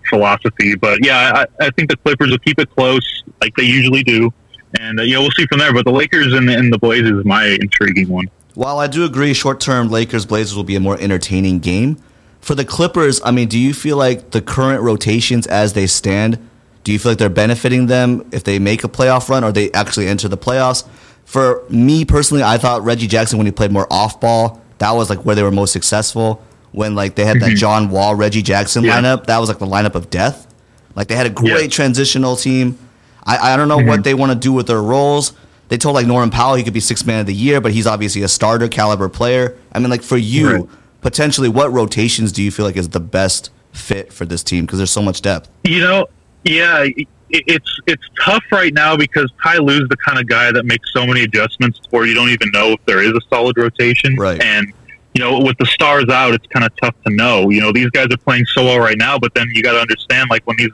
philosophy. 0.09 0.75
But 0.77 1.05
yeah, 1.05 1.45
I, 1.61 1.65
I, 1.65 1.71
think 1.71 1.91
the 1.91 1.97
Clippers 1.97 2.31
will 2.31 2.39
keep 2.39 2.59
it 2.59 2.71
close 2.75 3.25
like 3.41 3.55
they 3.57 3.65
usually 3.65 4.03
do, 4.03 4.33
and 4.81 5.01
uh, 5.01 5.03
yeah, 5.03 5.19
we'll 5.19 5.31
see 5.33 5.47
from 5.47 5.59
there. 5.59 5.73
But 5.73 5.85
the 5.85 5.93
Lakers 5.93 6.33
and, 6.33 6.49
and 6.49 6.73
the 6.73 6.79
Blazers 6.79 7.19
is 7.19 7.25
my 7.25 7.47
intriguing 7.61 8.09
one. 8.09 8.27
While 8.55 8.79
I 8.79 8.87
do 8.87 9.05
agree, 9.05 9.35
short 9.35 9.61
term 9.61 9.89
Lakers 9.89 10.27
Blazers 10.27 10.55
will 10.55 10.65
be 10.65 10.77
a 10.77 10.81
more 10.81 10.99
entertaining 11.01 11.59
game. 11.59 12.03
For 12.45 12.55
the 12.55 12.65
Clippers, 12.67 13.23
I 13.25 13.31
mean, 13.31 13.49
do 13.49 13.59
you 13.59 13.73
feel 13.73 13.97
like 13.97 14.33
the 14.33 14.43
current 14.43 14.83
rotations 14.83 15.47
as 15.47 15.73
they 15.73 15.87
stand? 15.87 16.39
Do 16.83 16.93
you 16.93 16.99
feel 16.99 17.13
like 17.13 17.19
they're 17.19 17.31
benefiting 17.31 17.87
them 17.87 18.29
if 18.33 18.45
they 18.45 18.59
make 18.59 18.85
a 18.85 18.89
playoff 18.89 19.31
run 19.31 19.43
or 19.43 19.51
they 19.51 19.73
actually 19.73 20.09
enter 20.09 20.29
the 20.29 20.37
playoffs? 20.37 20.87
For 21.25 21.65
me 21.71 22.05
personally, 22.05 22.43
I 22.43 22.59
thought 22.59 22.85
Reggie 22.85 23.07
Jackson 23.07 23.39
when 23.39 23.47
he 23.47 23.51
played 23.51 23.73
more 23.73 23.91
off 23.91 24.21
ball, 24.21 24.61
that 24.77 24.91
was 24.91 25.09
like 25.09 25.25
where 25.25 25.35
they 25.35 25.43
were 25.43 25.51
most 25.51 25.73
successful 25.73 26.45
when 26.73 26.95
like 26.95 27.15
they 27.15 27.25
had 27.25 27.41
that 27.41 27.47
mm-hmm. 27.47 27.57
John 27.57 27.89
Wall, 27.89 28.15
Reggie 28.15 28.43
Jackson 28.43 28.85
yeah. 28.85 29.01
lineup. 29.01 29.25
That 29.25 29.39
was 29.39 29.49
like 29.49 29.59
the 29.59 29.67
lineup 29.67 29.95
of 29.95 30.11
death. 30.11 30.47
Like 30.95 31.09
they 31.09 31.17
had 31.17 31.27
a 31.27 31.31
great 31.31 31.63
yeah. 31.63 31.69
transitional 31.69 32.37
team. 32.37 32.79
I, 33.25 33.55
I 33.55 33.57
don't 33.57 33.69
know 33.69 33.79
mm-hmm. 33.79 33.89
what 33.89 34.05
they 34.05 34.13
want 34.13 34.33
to 34.33 34.39
do 34.39 34.53
with 34.53 34.67
their 34.67 34.83
roles. 34.83 35.33
They 35.69 35.79
told 35.79 35.95
like 35.95 36.07
Norman 36.07 36.29
Powell 36.29 36.57
he 36.57 36.63
could 36.63 36.75
be 36.75 36.81
six 36.81 37.07
man 37.07 37.21
of 37.21 37.27
the 37.27 37.35
year, 37.35 37.63
but 37.63 37.73
he's 37.73 37.87
obviously 37.87 38.21
a 38.21 38.29
starter 38.29 38.69
caliber 38.69 39.09
player. 39.09 39.57
I 39.73 39.79
mean, 39.79 39.89
like 39.89 40.03
for 40.03 40.19
you, 40.19 40.51
right. 40.51 40.69
Potentially, 41.05 41.51
what 41.51 41.71
rotations 41.71 42.33
do 42.33 42.43
you 42.43 42.51
feel 42.51 42.65
like 42.65 42.77
is 42.77 42.89
the 42.89 42.99
best 42.99 43.51
fit 43.73 44.13
for 44.13 44.25
this 44.25 44.43
team? 44.43 44.65
Because 44.65 44.79
there's 44.79 44.91
so 44.91 45.03
much 45.03 45.21
depth. 45.21 45.51
You 45.63 45.81
know, 45.81 46.07
yeah, 46.43 46.87
it's 47.31 47.81
it's 47.87 48.03
tough 48.25 48.43
right 48.51 48.73
now 48.73 48.97
because 48.97 49.31
Ty 49.43 49.59
Lue's 49.59 49.89
the 49.89 49.97
kind 49.99 50.19
of 50.19 50.27
guy 50.27 50.51
that 50.51 50.65
makes 50.65 50.93
so 50.93 51.07
many 51.07 51.23
adjustments 51.23 51.79
where 51.91 52.07
you 52.07 52.15
don't 52.15 52.31
even 52.31 52.51
know 52.53 52.73
if 52.73 52.85
there 52.87 53.03
is 53.03 53.13
a 53.13 53.21
solid 53.29 53.57
rotation. 53.57 54.17
Right. 54.17 54.43
And 54.43 54.73
you 55.15 55.23
know, 55.23 55.39
with 55.39 55.57
the 55.59 55.67
stars 55.67 56.09
out, 56.09 56.35
it's 56.35 56.47
kind 56.49 56.65
of 56.65 56.73
tough 56.83 56.95
to 57.07 57.15
know. 57.15 57.51
You 57.51 57.61
know, 57.61 57.71
these 57.71 57.91
guys 57.91 58.07
are 58.11 58.17
playing 58.17 58.47
so 58.47 58.65
well 58.65 58.81
right 58.81 58.99
now, 58.99 59.17
but 59.17 59.33
then 59.35 59.47
you 59.53 59.63
got 59.63 59.75
to 59.75 59.81
understand, 59.81 60.29
like 60.31 60.45
when 60.47 60.57
these 60.57 60.71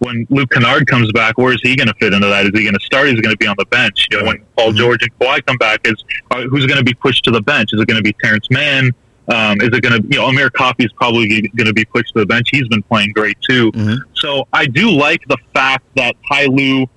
when 0.00 0.26
Luke 0.28 0.50
Kennard 0.50 0.86
comes 0.86 1.10
back, 1.12 1.38
where 1.38 1.52
is 1.52 1.60
he 1.62 1.74
going 1.74 1.88
to 1.88 1.94
fit 1.94 2.12
into 2.12 2.28
that? 2.28 2.46
Is 2.46 2.52
he 2.52 2.62
going 2.62 2.74
to 2.74 2.84
start? 2.84 3.08
Is 3.08 3.14
he 3.14 3.20
going 3.20 3.34
to 3.34 3.38
be 3.38 3.46
on 3.46 3.56
the 3.58 3.66
bench? 3.66 4.06
You 4.10 4.18
know, 4.18 4.26
when 4.26 4.44
Paul 4.56 4.68
mm-hmm. 4.68 4.76
George 4.76 5.02
and 5.02 5.18
Kawhi 5.18 5.44
come 5.44 5.56
back, 5.56 5.80
is 5.84 6.04
uh, 6.30 6.42
who's 6.42 6.66
going 6.66 6.78
to 6.78 6.84
be 6.84 6.94
pushed 6.94 7.24
to 7.24 7.30
the 7.30 7.40
bench? 7.40 7.72
Is 7.72 7.80
it 7.80 7.88
going 7.88 7.96
to 7.96 8.02
be 8.02 8.12
Terance 8.22 8.48
Mann? 8.50 8.92
Um, 9.28 9.60
is 9.60 9.68
it 9.68 9.82
going 9.82 10.02
to, 10.02 10.08
you 10.08 10.18
know, 10.18 10.26
Amir 10.26 10.50
probably 10.50 11.28
going 11.28 11.66
to 11.66 11.74
be 11.74 11.84
pushed 11.84 12.14
to 12.14 12.20
the 12.20 12.26
bench. 12.26 12.48
He's 12.50 12.66
been 12.68 12.82
playing 12.82 13.12
great 13.12 13.36
too. 13.42 13.70
Mm-hmm. 13.72 14.10
So 14.14 14.48
I 14.52 14.66
do 14.66 14.90
like 14.90 15.20
the 15.28 15.36
fact 15.52 15.84
that 15.96 16.16
Ty 16.30 16.46
Lue 16.46 16.88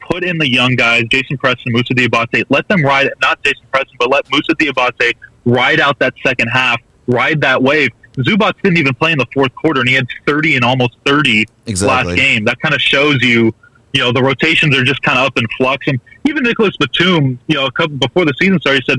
put 0.00 0.24
in 0.24 0.38
the 0.38 0.50
young 0.50 0.74
guys, 0.74 1.04
Jason 1.10 1.38
Preston, 1.38 1.72
Moussa 1.72 1.94
Diabate, 1.94 2.44
let 2.48 2.66
them 2.68 2.82
ride, 2.82 3.10
not 3.20 3.42
Jason 3.44 3.64
Preston, 3.70 3.96
but 3.98 4.10
let 4.10 4.30
Moussa 4.30 4.54
Diabate 4.54 5.14
ride 5.44 5.80
out 5.80 5.98
that 5.98 6.14
second 6.24 6.48
half, 6.48 6.80
ride 7.06 7.40
that 7.42 7.62
wave. 7.62 7.90
Zubac 8.16 8.54
didn't 8.62 8.78
even 8.78 8.94
play 8.94 9.12
in 9.12 9.18
the 9.18 9.26
fourth 9.32 9.54
quarter, 9.54 9.80
and 9.80 9.88
he 9.88 9.94
had 9.94 10.06
30 10.26 10.56
and 10.56 10.64
almost 10.64 10.96
30 11.06 11.46
exactly. 11.66 12.12
last 12.12 12.18
game. 12.18 12.44
That 12.44 12.58
kind 12.60 12.74
of 12.74 12.80
shows 12.80 13.22
you, 13.22 13.54
you 13.92 14.00
know, 14.00 14.12
the 14.12 14.22
rotations 14.22 14.76
are 14.76 14.82
just 14.82 15.02
kind 15.02 15.18
of 15.18 15.26
up 15.26 15.38
in 15.38 15.44
flux. 15.56 15.86
And 15.86 16.00
even 16.24 16.42
Nicholas 16.42 16.76
Batum, 16.78 17.38
you 17.46 17.54
know, 17.54 17.66
a 17.66 17.72
couple 17.72 17.96
before 17.96 18.24
the 18.24 18.34
season 18.40 18.58
started, 18.60 18.84
said, 18.86 18.98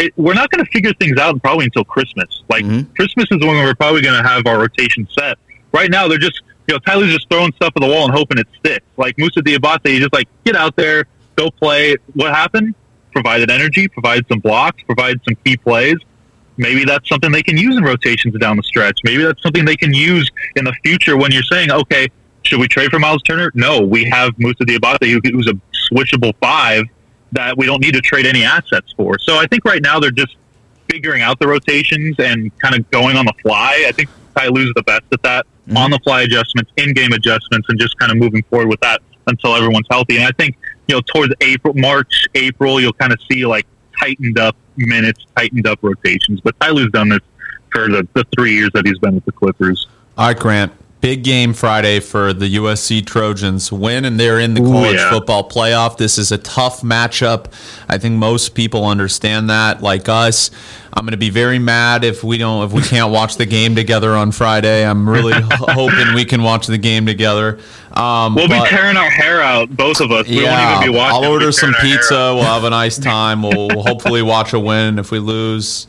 it, 0.00 0.12
"We're 0.16 0.34
not 0.34 0.50
going 0.50 0.64
to 0.64 0.70
figure 0.70 0.92
things 0.94 1.18
out 1.18 1.40
probably 1.42 1.66
until 1.66 1.84
Christmas. 1.84 2.42
Like 2.48 2.64
mm-hmm. 2.64 2.92
Christmas 2.94 3.26
is 3.30 3.38
when 3.40 3.56
we're 3.56 3.74
probably 3.74 4.02
going 4.02 4.20
to 4.20 4.28
have 4.28 4.46
our 4.46 4.58
rotation 4.58 5.06
set. 5.18 5.38
Right 5.72 5.90
now, 5.90 6.08
they're 6.08 6.18
just, 6.18 6.40
you 6.66 6.74
know, 6.74 6.78
Ty 6.80 6.96
Lue's 6.96 7.14
just 7.14 7.30
throwing 7.30 7.52
stuff 7.52 7.72
at 7.76 7.80
the 7.80 7.88
wall 7.88 8.04
and 8.04 8.12
hoping 8.12 8.38
it 8.38 8.46
sticks. 8.58 8.86
Like 8.96 9.16
Moussa 9.18 9.40
Diabate, 9.40 9.86
he's 9.86 10.00
just 10.00 10.12
like, 10.12 10.28
get 10.44 10.56
out 10.56 10.74
there, 10.74 11.04
go 11.36 11.50
play. 11.50 11.96
What 12.14 12.34
happened? 12.34 12.74
provided 13.12 13.50
energy, 13.50 13.88
provided 13.88 14.26
some 14.28 14.40
blocks, 14.40 14.82
provided 14.84 15.20
some 15.28 15.36
key 15.44 15.56
plays. 15.56 15.96
Maybe 16.56 16.84
that's 16.84 17.08
something 17.08 17.32
they 17.32 17.42
can 17.42 17.56
use 17.56 17.76
in 17.76 17.84
rotations 17.84 18.36
down 18.38 18.56
the 18.56 18.62
stretch. 18.62 19.00
Maybe 19.04 19.22
that's 19.22 19.42
something 19.42 19.64
they 19.64 19.76
can 19.76 19.94
use 19.94 20.30
in 20.56 20.64
the 20.64 20.74
future 20.84 21.16
when 21.16 21.32
you're 21.32 21.42
saying, 21.42 21.70
okay, 21.70 22.08
should 22.42 22.60
we 22.60 22.68
trade 22.68 22.90
for 22.90 22.98
Miles 22.98 23.22
Turner? 23.22 23.50
No, 23.54 23.80
we 23.80 24.04
have 24.04 24.38
Moussa 24.38 24.64
Diabate, 24.64 25.20
who's 25.32 25.46
a 25.46 25.54
switchable 25.92 26.34
five 26.40 26.84
that 27.32 27.56
we 27.56 27.66
don't 27.66 27.80
need 27.80 27.94
to 27.94 28.00
trade 28.00 28.26
any 28.26 28.44
assets 28.44 28.92
for. 28.96 29.18
So 29.18 29.36
I 29.36 29.46
think 29.46 29.64
right 29.64 29.82
now 29.82 30.00
they're 30.00 30.10
just 30.10 30.36
figuring 30.90 31.22
out 31.22 31.38
the 31.38 31.46
rotations 31.46 32.16
and 32.18 32.56
kind 32.58 32.74
of 32.74 32.90
going 32.90 33.16
on 33.16 33.24
the 33.24 33.34
fly. 33.42 33.84
I 33.86 33.92
think 33.92 34.08
Ty 34.36 34.48
Lue's 34.48 34.72
the 34.74 34.82
best 34.82 35.04
at 35.12 35.22
that, 35.22 35.46
mm-hmm. 35.46 35.76
on 35.76 35.90
the 35.90 36.00
fly 36.00 36.22
adjustments, 36.22 36.72
in 36.76 36.92
game 36.92 37.12
adjustments, 37.12 37.68
and 37.68 37.78
just 37.78 37.98
kind 37.98 38.10
of 38.10 38.18
moving 38.18 38.42
forward 38.44 38.68
with 38.68 38.80
that 38.80 39.00
until 39.26 39.54
everyone's 39.54 39.86
healthy. 39.90 40.16
And 40.16 40.26
I 40.26 40.32
think 40.32 40.56
you 40.88 40.96
know, 40.96 41.02
towards 41.02 41.32
April, 41.40 41.74
March, 41.74 42.26
April, 42.34 42.80
you'll 42.80 42.92
kind 42.94 43.12
of 43.12 43.20
see 43.30 43.46
like 43.46 43.66
tightened 44.00 44.38
up 44.38 44.56
minutes, 44.76 45.24
tightened 45.36 45.66
up 45.66 45.78
rotations. 45.82 46.40
But 46.40 46.58
Ty 46.60 46.70
Lue's 46.70 46.90
done 46.90 47.10
this 47.10 47.20
for 47.70 47.88
the, 47.88 48.06
the 48.14 48.24
three 48.36 48.54
years 48.54 48.70
that 48.74 48.86
he's 48.86 48.98
been 48.98 49.14
with 49.14 49.24
the 49.24 49.32
Clippers. 49.32 49.86
All 50.18 50.26
right, 50.26 50.38
Grant. 50.38 50.72
Big 51.00 51.24
game 51.24 51.54
Friday 51.54 51.98
for 52.00 52.34
the 52.34 52.56
USC 52.56 53.06
Trojans. 53.06 53.72
Win 53.72 54.04
and 54.04 54.20
they're 54.20 54.38
in 54.38 54.52
the 54.52 54.60
college 54.60 54.96
Ooh, 54.96 54.98
yeah. 54.98 55.10
football 55.10 55.48
playoff. 55.48 55.96
This 55.96 56.18
is 56.18 56.30
a 56.30 56.36
tough 56.36 56.82
matchup. 56.82 57.46
I 57.88 57.96
think 57.96 58.16
most 58.16 58.54
people 58.54 58.84
understand 58.84 59.48
that, 59.48 59.82
like 59.82 60.10
us. 60.10 60.50
I'm 60.92 61.04
going 61.04 61.12
to 61.12 61.16
be 61.16 61.30
very 61.30 61.58
mad 61.58 62.04
if 62.04 62.22
we 62.22 62.36
don't 62.36 62.66
if 62.66 62.72
we 62.72 62.82
can't 62.82 63.12
watch 63.12 63.36
the 63.36 63.46
game 63.46 63.74
together 63.74 64.10
on 64.10 64.32
Friday. 64.32 64.84
I'm 64.84 65.08
really 65.08 65.32
hoping 65.40 66.14
we 66.14 66.24
can 66.24 66.42
watch 66.42 66.66
the 66.66 66.78
game 66.78 67.06
together. 67.06 67.58
Um, 67.92 68.34
we'll 68.34 68.48
but, 68.48 68.64
be 68.64 68.68
tearing 68.68 68.96
our 68.96 69.08
hair 69.08 69.40
out, 69.40 69.74
both 69.74 70.00
of 70.00 70.10
us. 70.12 70.28
We 70.28 70.42
yeah, 70.42 70.72
won't 70.72 70.82
even 70.82 70.92
be 70.92 70.98
watching. 70.98 71.24
I'll 71.24 71.32
order 71.32 71.50
some 71.50 71.74
pizza. 71.80 72.34
We'll 72.34 72.44
have 72.44 72.64
a 72.64 72.70
nice 72.70 72.98
time. 73.12 73.42
We'll, 73.42 73.68
we'll 73.68 73.82
hopefully 73.84 74.22
watch 74.22 74.52
a 74.52 74.60
win. 74.60 74.98
If 74.98 75.10
we 75.10 75.18
lose, 75.18 75.86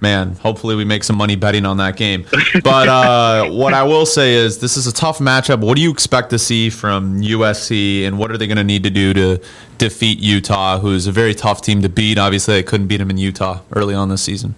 man, 0.00 0.34
hopefully 0.34 0.74
we 0.74 0.84
make 0.84 1.04
some 1.04 1.16
money 1.16 1.36
betting 1.36 1.64
on 1.64 1.76
that 1.78 1.96
game. 1.96 2.26
But 2.62 2.88
uh, 2.88 3.48
what 3.50 3.74
I 3.74 3.82
will 3.82 4.06
say 4.06 4.34
is 4.34 4.58
this 4.58 4.76
is 4.76 4.86
a 4.86 4.92
tough 4.92 5.18
matchup. 5.18 5.60
What 5.60 5.76
do 5.76 5.82
you 5.82 5.90
expect 5.90 6.30
to 6.30 6.38
see 6.38 6.70
from 6.70 7.20
USC, 7.20 8.06
and 8.06 8.18
what 8.18 8.30
are 8.30 8.38
they 8.38 8.46
going 8.46 8.56
to 8.56 8.64
need 8.64 8.82
to 8.84 8.90
do 8.90 9.14
to 9.14 9.42
defeat 9.78 10.18
Utah, 10.18 10.78
who's 10.78 11.06
a 11.06 11.12
very 11.12 11.34
tough 11.34 11.62
team 11.62 11.82
to 11.82 11.88
beat? 11.88 12.18
Obviously, 12.18 12.54
they 12.54 12.62
couldn't 12.62 12.86
beat 12.86 12.98
them 12.98 13.10
in 13.10 13.18
Utah 13.18 13.60
early 13.72 13.94
on 13.94 14.08
this 14.08 14.22
season. 14.22 14.54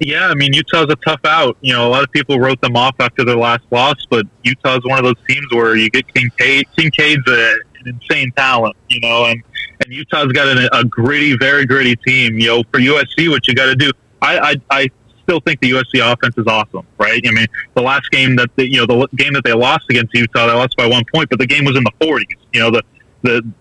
Yeah, 0.00 0.28
I 0.28 0.34
mean 0.34 0.52
Utah's 0.52 0.86
a 0.90 0.96
tough 0.96 1.24
out. 1.24 1.56
You 1.60 1.72
know, 1.72 1.88
a 1.88 1.90
lot 1.90 2.04
of 2.04 2.12
people 2.12 2.38
wrote 2.38 2.60
them 2.60 2.76
off 2.76 2.94
after 3.00 3.24
their 3.24 3.36
last 3.36 3.64
loss, 3.72 3.96
but 4.08 4.26
Utah's 4.44 4.84
one 4.84 4.98
of 4.98 5.04
those 5.04 5.26
teams 5.28 5.46
where 5.52 5.74
you 5.74 5.90
get 5.90 6.06
Kincaid. 6.14 6.68
Kincaid's 6.76 7.26
a, 7.26 7.54
an 7.80 7.98
insane 8.00 8.30
talent, 8.36 8.76
you 8.88 9.00
know, 9.00 9.24
and 9.24 9.42
and 9.84 9.92
Utah's 9.92 10.32
got 10.32 10.56
a, 10.56 10.76
a 10.76 10.84
gritty, 10.84 11.36
very 11.36 11.66
gritty 11.66 11.96
team. 11.96 12.38
You 12.38 12.46
know, 12.46 12.62
for 12.70 12.78
USC, 12.78 13.28
what 13.28 13.48
you 13.48 13.54
got 13.54 13.66
to 13.66 13.74
do 13.74 13.90
I, 14.20 14.38
I, 14.38 14.54
I 14.70 14.90
still 15.22 15.40
think 15.40 15.60
the 15.60 15.70
USC 15.72 16.12
offense 16.12 16.36
is 16.38 16.46
awesome, 16.46 16.86
right? 16.96 17.20
I 17.26 17.30
mean, 17.32 17.46
the 17.74 17.82
last 17.82 18.10
game 18.10 18.36
that 18.36 18.50
the, 18.56 18.70
you 18.70 18.78
know 18.78 18.86
the 18.86 19.08
game 19.16 19.32
that 19.34 19.44
they 19.44 19.52
lost 19.52 19.84
against 19.90 20.14
Utah, 20.14 20.46
they 20.46 20.54
lost 20.54 20.76
by 20.76 20.86
one 20.86 21.04
point, 21.12 21.28
but 21.30 21.38
the 21.38 21.46
game 21.46 21.64
was 21.64 21.76
in 21.76 21.84
the 21.84 21.92
40s. 22.00 22.24
You 22.52 22.60
know, 22.60 22.70
the 22.70 22.82
the 23.22 23.52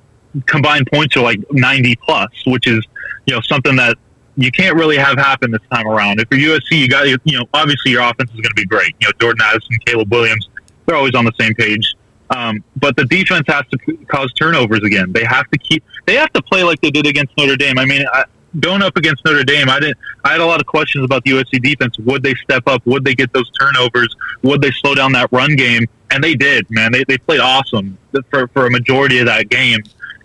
combined 0.45 0.87
points 0.91 1.15
are 1.17 1.21
like 1.21 1.39
90 1.51 1.95
plus, 1.97 2.29
which 2.45 2.67
is 2.67 2.85
you 3.25 3.35
know 3.35 3.41
something 3.41 3.75
that 3.75 3.97
you 4.37 4.51
can't 4.51 4.75
really 4.75 4.97
have 4.97 5.17
happen 5.17 5.51
this 5.51 5.61
time 5.71 5.87
around. 5.87 6.19
If 6.19 6.27
you're 6.31 6.57
USC, 6.57 6.79
you 6.79 6.87
got 6.87 7.07
you 7.07 7.37
know 7.37 7.45
obviously 7.53 7.91
your 7.91 8.01
offense 8.01 8.29
is 8.29 8.35
going 8.35 8.43
to 8.43 8.55
be 8.55 8.65
great. 8.65 8.95
You 8.99 9.07
know 9.07 9.11
Jordan 9.19 9.41
Addison, 9.43 9.77
Caleb 9.85 10.11
Williams, 10.11 10.49
they're 10.85 10.95
always 10.95 11.15
on 11.15 11.25
the 11.25 11.33
same 11.39 11.53
page. 11.53 11.95
Um, 12.29 12.63
but 12.75 12.95
the 12.97 13.05
defense 13.05 13.45
has 13.47 13.63
to 13.71 13.97
cause 14.07 14.33
turnovers 14.33 14.83
again. 14.83 15.11
They 15.13 15.23
have 15.23 15.49
to 15.49 15.57
keep. 15.57 15.83
They 16.05 16.15
have 16.15 16.31
to 16.33 16.41
play 16.41 16.63
like 16.63 16.79
they 16.81 16.91
did 16.91 17.07
against 17.07 17.33
Notre 17.37 17.55
Dame. 17.55 17.77
I 17.77 17.85
mean, 17.85 18.03
I, 18.13 18.25
going 18.59 18.81
up 18.81 18.97
against 18.97 19.23
Notre 19.25 19.43
Dame, 19.43 19.69
I 19.69 19.79
didn't. 19.79 19.97
I 20.23 20.31
had 20.31 20.41
a 20.41 20.45
lot 20.45 20.59
of 20.59 20.67
questions 20.67 21.05
about 21.05 21.23
the 21.23 21.31
USC 21.31 21.61
defense. 21.61 21.97
Would 21.99 22.23
they 22.23 22.35
step 22.35 22.63
up? 22.67 22.85
Would 22.85 23.05
they 23.05 23.15
get 23.15 23.31
those 23.33 23.49
turnovers? 23.59 24.15
Would 24.43 24.61
they 24.61 24.71
slow 24.71 24.95
down 24.95 25.11
that 25.13 25.29
run 25.31 25.55
game? 25.55 25.87
And 26.11 26.23
they 26.23 26.35
did. 26.35 26.69
Man, 26.69 26.91
they 26.91 27.03
they 27.03 27.17
played 27.17 27.39
awesome 27.39 27.97
for 28.29 28.47
for 28.49 28.65
a 28.65 28.71
majority 28.71 29.19
of 29.19 29.25
that 29.25 29.49
game. 29.49 29.79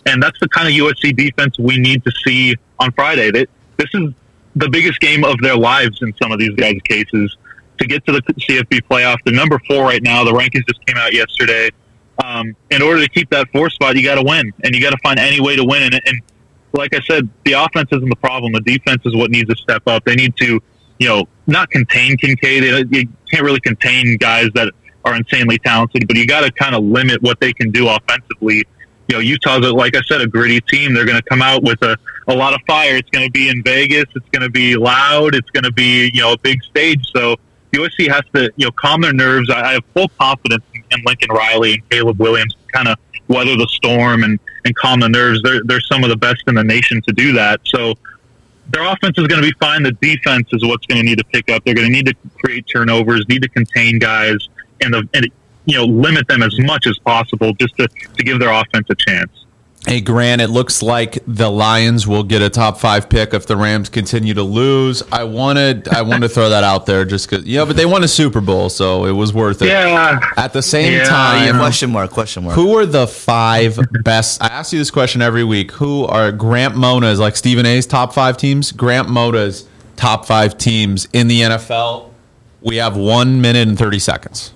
And 0.05 0.21
that's 0.21 0.39
the 0.39 0.49
kind 0.49 0.67
of 0.67 0.73
USC 0.73 1.15
defense 1.15 1.57
we 1.57 1.77
need 1.77 2.03
to 2.03 2.11
see 2.25 2.55
on 2.79 2.91
Friday. 2.91 3.31
This 3.31 3.47
is 3.93 4.13
the 4.55 4.69
biggest 4.69 4.99
game 4.99 5.23
of 5.23 5.39
their 5.39 5.55
lives 5.55 6.01
in 6.01 6.13
some 6.21 6.31
of 6.31 6.39
these 6.39 6.53
guys' 6.55 6.79
cases 6.83 7.35
to 7.79 7.87
get 7.87 8.05
to 8.05 8.11
the 8.11 8.21
CFB 8.21 8.81
playoff. 8.89 9.17
They're 9.25 9.33
number 9.33 9.59
four 9.67 9.83
right 9.83 10.03
now. 10.03 10.23
The 10.23 10.31
rankings 10.31 10.67
just 10.67 10.85
came 10.85 10.97
out 10.97 11.13
yesterday. 11.13 11.69
Um, 12.23 12.55
in 12.69 12.81
order 12.81 13.01
to 13.01 13.09
keep 13.09 13.29
that 13.31 13.47
four 13.51 13.69
spot, 13.69 13.95
you 13.95 14.03
got 14.03 14.15
to 14.15 14.23
win, 14.23 14.53
and 14.63 14.75
you 14.75 14.81
got 14.81 14.91
to 14.91 14.99
find 15.03 15.19
any 15.19 15.41
way 15.41 15.55
to 15.55 15.63
win. 15.63 15.93
And, 15.93 16.01
and 16.05 16.21
like 16.73 16.93
I 16.93 17.01
said, 17.01 17.29
the 17.45 17.53
offense 17.53 17.89
isn't 17.91 18.09
the 18.09 18.15
problem. 18.15 18.53
The 18.53 18.61
defense 18.61 19.03
is 19.05 19.15
what 19.15 19.29
needs 19.31 19.49
to 19.49 19.55
step 19.55 19.83
up. 19.87 20.03
They 20.05 20.15
need 20.15 20.35
to, 20.37 20.59
you 20.99 21.07
know, 21.07 21.27
not 21.47 21.69
contain 21.69 22.17
Kincaid. 22.17 22.63
You 22.91 23.07
can't 23.31 23.43
really 23.43 23.59
contain 23.59 24.17
guys 24.17 24.49
that 24.55 24.71
are 25.05 25.15
insanely 25.15 25.59
talented, 25.59 26.07
but 26.07 26.17
you 26.17 26.25
got 26.25 26.41
to 26.41 26.51
kind 26.51 26.75
of 26.75 26.83
limit 26.83 27.21
what 27.21 27.39
they 27.39 27.53
can 27.53 27.71
do 27.71 27.87
offensively. 27.87 28.63
You 29.09 29.17
know, 29.17 29.19
Utah's, 29.19 29.71
like 29.71 29.95
I 29.95 30.01
said, 30.07 30.21
a 30.21 30.27
gritty 30.27 30.61
team. 30.61 30.93
They're 30.93 31.05
going 31.05 31.21
to 31.21 31.29
come 31.29 31.41
out 31.41 31.61
with 31.61 31.81
a, 31.83 31.97
a 32.27 32.33
lot 32.33 32.53
of 32.53 32.61
fire. 32.65 32.95
It's 32.95 33.09
going 33.09 33.25
to 33.25 33.31
be 33.31 33.49
in 33.49 33.61
Vegas. 33.61 34.05
It's 34.15 34.29
going 34.29 34.41
to 34.41 34.49
be 34.49 34.75
loud. 34.75 35.35
It's 35.35 35.49
going 35.51 35.65
to 35.65 35.73
be, 35.73 36.09
you 36.13 36.21
know, 36.21 36.33
a 36.33 36.37
big 36.37 36.63
stage. 36.63 37.05
So 37.13 37.35
USC 37.73 38.09
has 38.09 38.23
to, 38.33 38.51
you 38.55 38.67
know, 38.67 38.71
calm 38.71 39.01
their 39.01 39.13
nerves. 39.13 39.49
I, 39.49 39.61
I 39.61 39.73
have 39.73 39.83
full 39.93 40.09
confidence 40.17 40.63
in, 40.73 40.83
in 40.91 41.03
Lincoln 41.05 41.29
Riley 41.31 41.73
and 41.73 41.89
Caleb 41.89 42.19
Williams 42.19 42.53
to 42.53 42.71
kind 42.71 42.87
of 42.87 42.97
weather 43.27 43.57
the 43.57 43.67
storm 43.69 44.23
and, 44.23 44.39
and 44.65 44.75
calm 44.75 44.99
the 44.99 45.09
nerves. 45.09 45.41
They're, 45.43 45.61
they're 45.65 45.81
some 45.81 46.03
of 46.03 46.09
the 46.09 46.17
best 46.17 46.43
in 46.47 46.55
the 46.55 46.63
nation 46.63 47.01
to 47.07 47.13
do 47.13 47.33
that. 47.33 47.61
So 47.65 47.95
their 48.69 48.83
offense 48.85 49.17
is 49.17 49.27
going 49.27 49.41
to 49.41 49.47
be 49.47 49.55
fine. 49.59 49.83
The 49.83 49.91
defense 49.93 50.47
is 50.51 50.63
what's 50.63 50.85
going 50.85 51.01
to 51.01 51.03
need 51.03 51.17
to 51.17 51.25
pick 51.25 51.49
up. 51.49 51.63
They're 51.65 51.73
going 51.75 51.87
to 51.87 51.93
need 51.93 52.07
to 52.07 52.15
create 52.39 52.65
turnovers, 52.67 53.25
need 53.27 53.41
to 53.41 53.49
contain 53.49 53.99
guys, 53.99 54.47
and, 54.81 54.93
the, 54.93 55.07
and 55.13 55.27
you 55.65 55.77
know 55.77 55.85
limit 55.85 56.27
them 56.27 56.43
as 56.43 56.57
much 56.59 56.87
as 56.87 56.97
possible 56.99 57.53
just 57.53 57.75
to, 57.77 57.87
to 57.87 58.23
give 58.23 58.39
their 58.39 58.51
offense 58.51 58.87
a 58.89 58.95
chance. 58.95 59.45
Hey 59.85 59.99
Grant, 59.99 60.41
it 60.41 60.49
looks 60.49 60.81
like 60.81 61.19
the 61.27 61.51
Lions 61.51 62.07
will 62.07 62.23
get 62.23 62.41
a 62.41 62.49
top 62.49 62.79
five 62.79 63.09
pick 63.09 63.33
if 63.33 63.47
the 63.47 63.57
Rams 63.57 63.89
continue 63.89 64.33
to 64.33 64.41
lose. 64.41 65.03
I 65.11 65.25
wanted 65.25 65.89
I 65.89 66.03
wanted 66.03 66.21
to 66.21 66.29
throw 66.29 66.49
that 66.49 66.63
out 66.63 66.85
there 66.85 67.03
just 67.03 67.29
because 67.29 67.45
yeah, 67.45 67.65
but 67.65 67.75
they 67.75 67.85
won 67.85 68.01
a 68.01 68.07
Super 68.07 68.39
Bowl, 68.39 68.69
so 68.69 69.05
it 69.05 69.11
was 69.11 69.33
worth 69.33 69.61
it. 69.61 69.67
Yeah. 69.67 70.21
At 70.37 70.53
the 70.53 70.61
same 70.61 70.93
yeah, 70.93 71.03
time, 71.03 71.47
yeah, 71.47 71.59
question 71.59 71.91
mark, 71.91 72.11
question 72.11 72.45
mark. 72.45 72.55
Who 72.55 72.77
are 72.77 72.85
the 72.85 73.07
five 73.07 73.77
best? 74.03 74.41
I 74.41 74.47
ask 74.47 74.71
you 74.71 74.79
this 74.79 74.89
question 74.89 75.21
every 75.21 75.43
week. 75.43 75.71
Who 75.73 76.05
are 76.05 76.31
Grant 76.31 76.77
Mona's 76.77 77.19
like 77.19 77.35
Stephen 77.35 77.65
A's 77.65 77.85
top 77.85 78.13
five 78.13 78.37
teams? 78.37 78.71
Grant 78.71 79.09
Mona's 79.09 79.67
top 79.97 80.25
five 80.25 80.57
teams 80.57 81.09
in 81.11 81.27
the 81.27 81.41
NFL. 81.41 82.09
We 82.61 82.77
have 82.77 82.95
one 82.95 83.41
minute 83.41 83.67
and 83.67 83.77
thirty 83.77 83.99
seconds. 83.99 84.53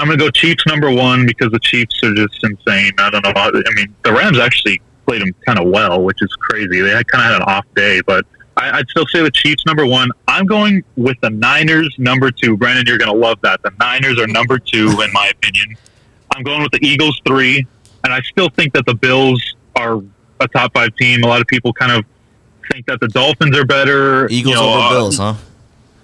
I'm 0.00 0.06
going 0.06 0.18
to 0.18 0.24
go 0.24 0.30
Chiefs 0.30 0.64
number 0.66 0.90
one 0.90 1.26
because 1.26 1.52
the 1.52 1.58
Chiefs 1.58 2.02
are 2.02 2.14
just 2.14 2.42
insane. 2.42 2.92
I 2.98 3.10
don't 3.10 3.22
know. 3.22 3.32
I 3.36 3.50
mean, 3.74 3.94
the 4.02 4.12
Rams 4.14 4.38
actually 4.38 4.80
played 5.06 5.20
them 5.20 5.34
kind 5.44 5.58
of 5.58 5.68
well, 5.68 6.02
which 6.02 6.16
is 6.22 6.34
crazy. 6.40 6.80
They 6.80 6.90
kind 6.90 7.04
of 7.14 7.20
had 7.20 7.34
an 7.34 7.42
off 7.42 7.66
day, 7.76 8.00
but 8.06 8.24
I, 8.56 8.78
would 8.78 8.88
still 8.88 9.06
say 9.08 9.22
the 9.22 9.30
Chiefs 9.30 9.66
number 9.66 9.84
one. 9.84 10.10
I'm 10.26 10.46
going 10.46 10.82
with 10.96 11.18
the 11.20 11.28
Niners 11.28 11.94
number 11.98 12.30
two. 12.30 12.56
Brandon, 12.56 12.86
you're 12.86 12.96
going 12.96 13.12
to 13.12 13.18
love 13.18 13.40
that. 13.42 13.62
The 13.62 13.72
Niners 13.78 14.18
are 14.18 14.26
number 14.26 14.58
two, 14.58 14.88
in 15.02 15.12
my 15.12 15.28
opinion. 15.28 15.76
I'm 16.34 16.44
going 16.44 16.62
with 16.62 16.72
the 16.72 16.82
Eagles 16.82 17.20
three, 17.26 17.66
and 18.02 18.12
I 18.12 18.22
still 18.22 18.48
think 18.48 18.72
that 18.72 18.86
the 18.86 18.94
Bills 18.94 19.54
are 19.76 20.00
a 20.40 20.48
top 20.48 20.72
five 20.72 20.96
team. 20.96 21.24
A 21.24 21.26
lot 21.26 21.42
of 21.42 21.46
people 21.46 21.74
kind 21.74 21.92
of 21.92 22.06
think 22.72 22.86
that 22.86 23.00
the 23.00 23.08
Dolphins 23.08 23.54
are 23.58 23.66
better. 23.66 24.30
Eagles 24.30 24.54
you 24.54 24.60
know, 24.62 24.70
over 24.70 24.80
uh, 24.80 24.90
Bills, 24.90 25.18
huh? 25.18 25.34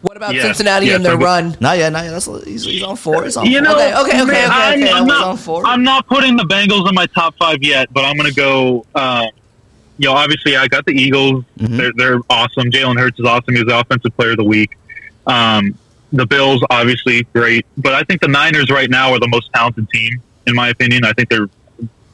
What 0.07 0.16
about 0.16 0.36
yeah, 0.36 0.42
Cincinnati 0.42 0.86
yeah, 0.86 0.94
and 0.94 1.04
their 1.04 1.18
run? 1.18 1.57
Not 1.61 1.78
yet, 1.78 1.90
not 1.90 2.04
yet. 2.04 2.12
That's, 2.12 2.26
he's, 2.44 2.64
he's 2.64 2.82
on 2.84 2.94
four. 2.94 3.24
He's 3.24 3.36
on 3.36 3.44
you 3.44 3.54
four. 3.54 3.62
know, 3.62 3.74
okay, 3.74 3.88
okay, 3.88 4.22
okay. 4.22 4.22
okay, 4.22 4.46
I'm, 4.48 4.80
okay. 4.80 4.92
I'm, 4.92 5.04
not, 5.04 5.48
I'm 5.66 5.82
not 5.82 6.07
putting 6.07 6.36
the 6.36 6.44
Bengals 6.44 6.88
in 6.88 6.94
my 6.94 7.07
top 7.07 7.34
five 7.36 7.61
yet, 7.61 7.92
but 7.92 8.04
I'm 8.04 8.16
going 8.16 8.28
to 8.28 8.34
go. 8.34 8.86
Uh, 8.94 9.26
you 9.98 10.09
know, 10.09 10.14
obviously, 10.14 10.57
I 10.57 10.68
got 10.68 10.86
the 10.86 10.92
Eagles. 10.92 11.44
Mm-hmm. 11.59 11.76
They're, 11.76 11.92
they're 11.96 12.20
awesome. 12.30 12.70
Jalen 12.70 13.00
Hurts 13.00 13.18
is 13.18 13.26
awesome. 13.26 13.57
He's 13.57 13.64
the 13.64 13.76
offensive 13.80 14.16
player 14.16 14.30
of 14.30 14.36
the 14.36 14.44
week. 14.44 14.78
Um, 15.26 15.76
the 16.12 16.24
Bills, 16.24 16.62
obviously, 16.70 17.24
great. 17.32 17.66
But 17.76 17.94
I 17.94 18.04
think 18.04 18.20
the 18.20 18.28
Niners 18.28 18.70
right 18.70 18.88
now 18.88 19.12
are 19.12 19.18
the 19.18 19.26
most 19.26 19.50
talented 19.52 19.90
team, 19.90 20.22
in 20.46 20.54
my 20.54 20.68
opinion. 20.68 21.04
I 21.04 21.14
think 21.14 21.30
they're 21.30 21.48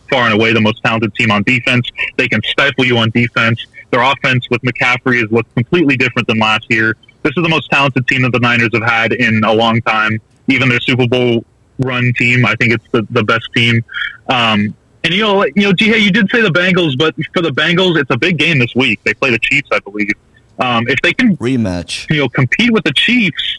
far 0.08 0.24
and 0.24 0.32
away 0.32 0.54
the 0.54 0.62
most 0.62 0.82
talented 0.82 1.14
team 1.14 1.30
on 1.30 1.42
defense. 1.42 1.86
They 2.16 2.26
can 2.26 2.40
stifle 2.44 2.86
you 2.86 2.96
on 2.96 3.10
defense. 3.10 3.66
Their 3.90 4.00
offense 4.00 4.48
with 4.48 4.62
McCaffrey 4.62 5.20
has 5.20 5.30
looked 5.30 5.54
completely 5.54 5.98
different 5.98 6.26
than 6.26 6.38
last 6.38 6.64
year 6.70 6.96
this 7.22 7.32
is 7.36 7.42
the 7.42 7.48
most 7.48 7.70
talented 7.70 8.06
team 8.08 8.22
that 8.22 8.32
the 8.32 8.40
Niners 8.40 8.70
have 8.72 8.82
had 8.82 9.12
in 9.12 9.44
a 9.44 9.52
long 9.52 9.80
time. 9.82 10.20
Even 10.48 10.68
their 10.68 10.80
Super 10.80 11.06
Bowl 11.06 11.44
run 11.78 12.12
team, 12.16 12.44
I 12.44 12.54
think 12.56 12.72
it's 12.72 12.86
the, 12.90 13.06
the 13.10 13.22
best 13.22 13.48
team. 13.54 13.84
Um, 14.28 14.74
and 15.04 15.12
you 15.12 15.22
know, 15.22 15.44
you 15.44 15.62
know, 15.62 15.72
G, 15.72 15.88
hey, 15.88 15.98
you 15.98 16.10
did 16.10 16.30
say 16.30 16.42
the 16.42 16.50
Bengals, 16.50 16.96
but 16.96 17.14
for 17.32 17.42
the 17.42 17.50
Bengals, 17.50 18.00
it's 18.00 18.10
a 18.10 18.18
big 18.18 18.38
game 18.38 18.58
this 18.58 18.74
week. 18.74 19.00
They 19.04 19.14
play 19.14 19.30
the 19.30 19.38
Chiefs, 19.38 19.68
I 19.72 19.80
believe. 19.80 20.12
Um, 20.58 20.86
if 20.88 21.00
they 21.02 21.12
can 21.12 21.36
rematch, 21.38 22.08
you 22.10 22.20
know, 22.20 22.28
compete 22.28 22.72
with 22.72 22.84
the 22.84 22.92
Chiefs, 22.92 23.58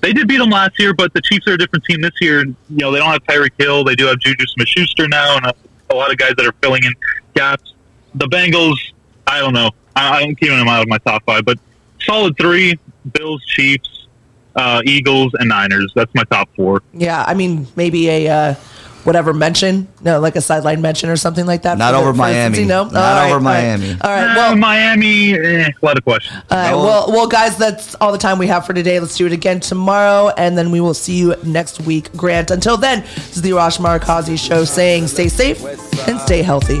they 0.00 0.12
did 0.12 0.28
beat 0.28 0.38
them 0.38 0.50
last 0.50 0.78
year, 0.78 0.94
but 0.94 1.12
the 1.12 1.20
Chiefs 1.20 1.46
are 1.48 1.54
a 1.54 1.58
different 1.58 1.84
team 1.84 2.00
this 2.00 2.12
year. 2.20 2.44
You 2.44 2.54
know, 2.70 2.90
they 2.90 2.98
don't 2.98 3.10
have 3.10 3.24
Tyreek 3.24 3.50
Hill. 3.58 3.84
They 3.84 3.96
do 3.96 4.06
have 4.06 4.18
Juju 4.18 4.46
Smith-Schuster 4.46 5.08
now, 5.08 5.36
and 5.36 5.46
a, 5.46 5.54
a, 5.90 5.94
lot 5.94 6.10
of 6.10 6.16
guys 6.18 6.32
that 6.36 6.46
are 6.46 6.54
filling 6.62 6.84
in 6.84 6.94
gaps. 7.34 7.74
The 8.14 8.26
Bengals, 8.26 8.78
I 9.26 9.40
don't 9.40 9.52
know. 9.52 9.70
I, 9.96 10.18
I 10.18 10.20
don't 10.20 10.36
keep 10.36 10.50
them 10.50 10.68
out 10.68 10.82
of 10.82 10.88
my 10.88 10.98
top 10.98 11.24
five, 11.24 11.44
but 11.44 11.58
solid 12.00 12.36
three. 12.38 12.78
Bills, 13.12 13.44
Chiefs, 13.44 14.06
uh, 14.56 14.82
Eagles, 14.84 15.32
and 15.34 15.48
Niners. 15.48 15.92
That's 15.94 16.14
my 16.14 16.24
top 16.24 16.48
four. 16.56 16.82
Yeah, 16.92 17.24
I 17.26 17.34
mean 17.34 17.66
maybe 17.76 18.08
a 18.08 18.28
uh, 18.28 18.54
whatever 19.04 19.32
mention, 19.32 19.88
no, 20.02 20.20
like 20.20 20.36
a 20.36 20.40
sideline 20.40 20.82
mention 20.82 21.08
or 21.08 21.16
something 21.16 21.46
like 21.46 21.62
that. 21.62 21.78
Not 21.78 21.94
over 21.94 22.12
the, 22.12 22.18
Miami. 22.18 22.64
No, 22.64 22.84
not 22.84 22.96
all 22.96 23.26
over 23.26 23.36
right, 23.36 23.78
Miami. 23.78 23.90
All 23.90 23.94
right. 23.94 24.20
All 24.20 24.26
right. 24.26 24.36
Well, 24.36 24.52
uh, 24.52 24.56
Miami. 24.56 25.32
Eh, 25.32 25.70
a 25.70 25.84
lot 25.84 25.96
of 25.96 26.04
questions. 26.04 26.36
All 26.50 26.58
right. 26.58 26.70
No. 26.70 26.78
Well, 26.78 27.06
well, 27.08 27.26
guys, 27.26 27.56
that's 27.56 27.94
all 27.96 28.12
the 28.12 28.18
time 28.18 28.38
we 28.38 28.46
have 28.48 28.66
for 28.66 28.74
today. 28.74 29.00
Let's 29.00 29.16
do 29.16 29.26
it 29.26 29.32
again 29.32 29.60
tomorrow, 29.60 30.28
and 30.36 30.58
then 30.58 30.70
we 30.70 30.80
will 30.80 30.94
see 30.94 31.16
you 31.16 31.34
next 31.42 31.80
week. 31.80 32.12
Grant. 32.12 32.50
Until 32.50 32.76
then, 32.76 33.00
this 33.14 33.36
is 33.36 33.42
the 33.42 33.50
Arash 33.50 33.78
Markazi 33.78 34.38
Show 34.38 34.64
saying, 34.64 35.06
stay 35.06 35.28
safe 35.28 35.64
and 36.06 36.20
stay 36.20 36.42
healthy. 36.42 36.80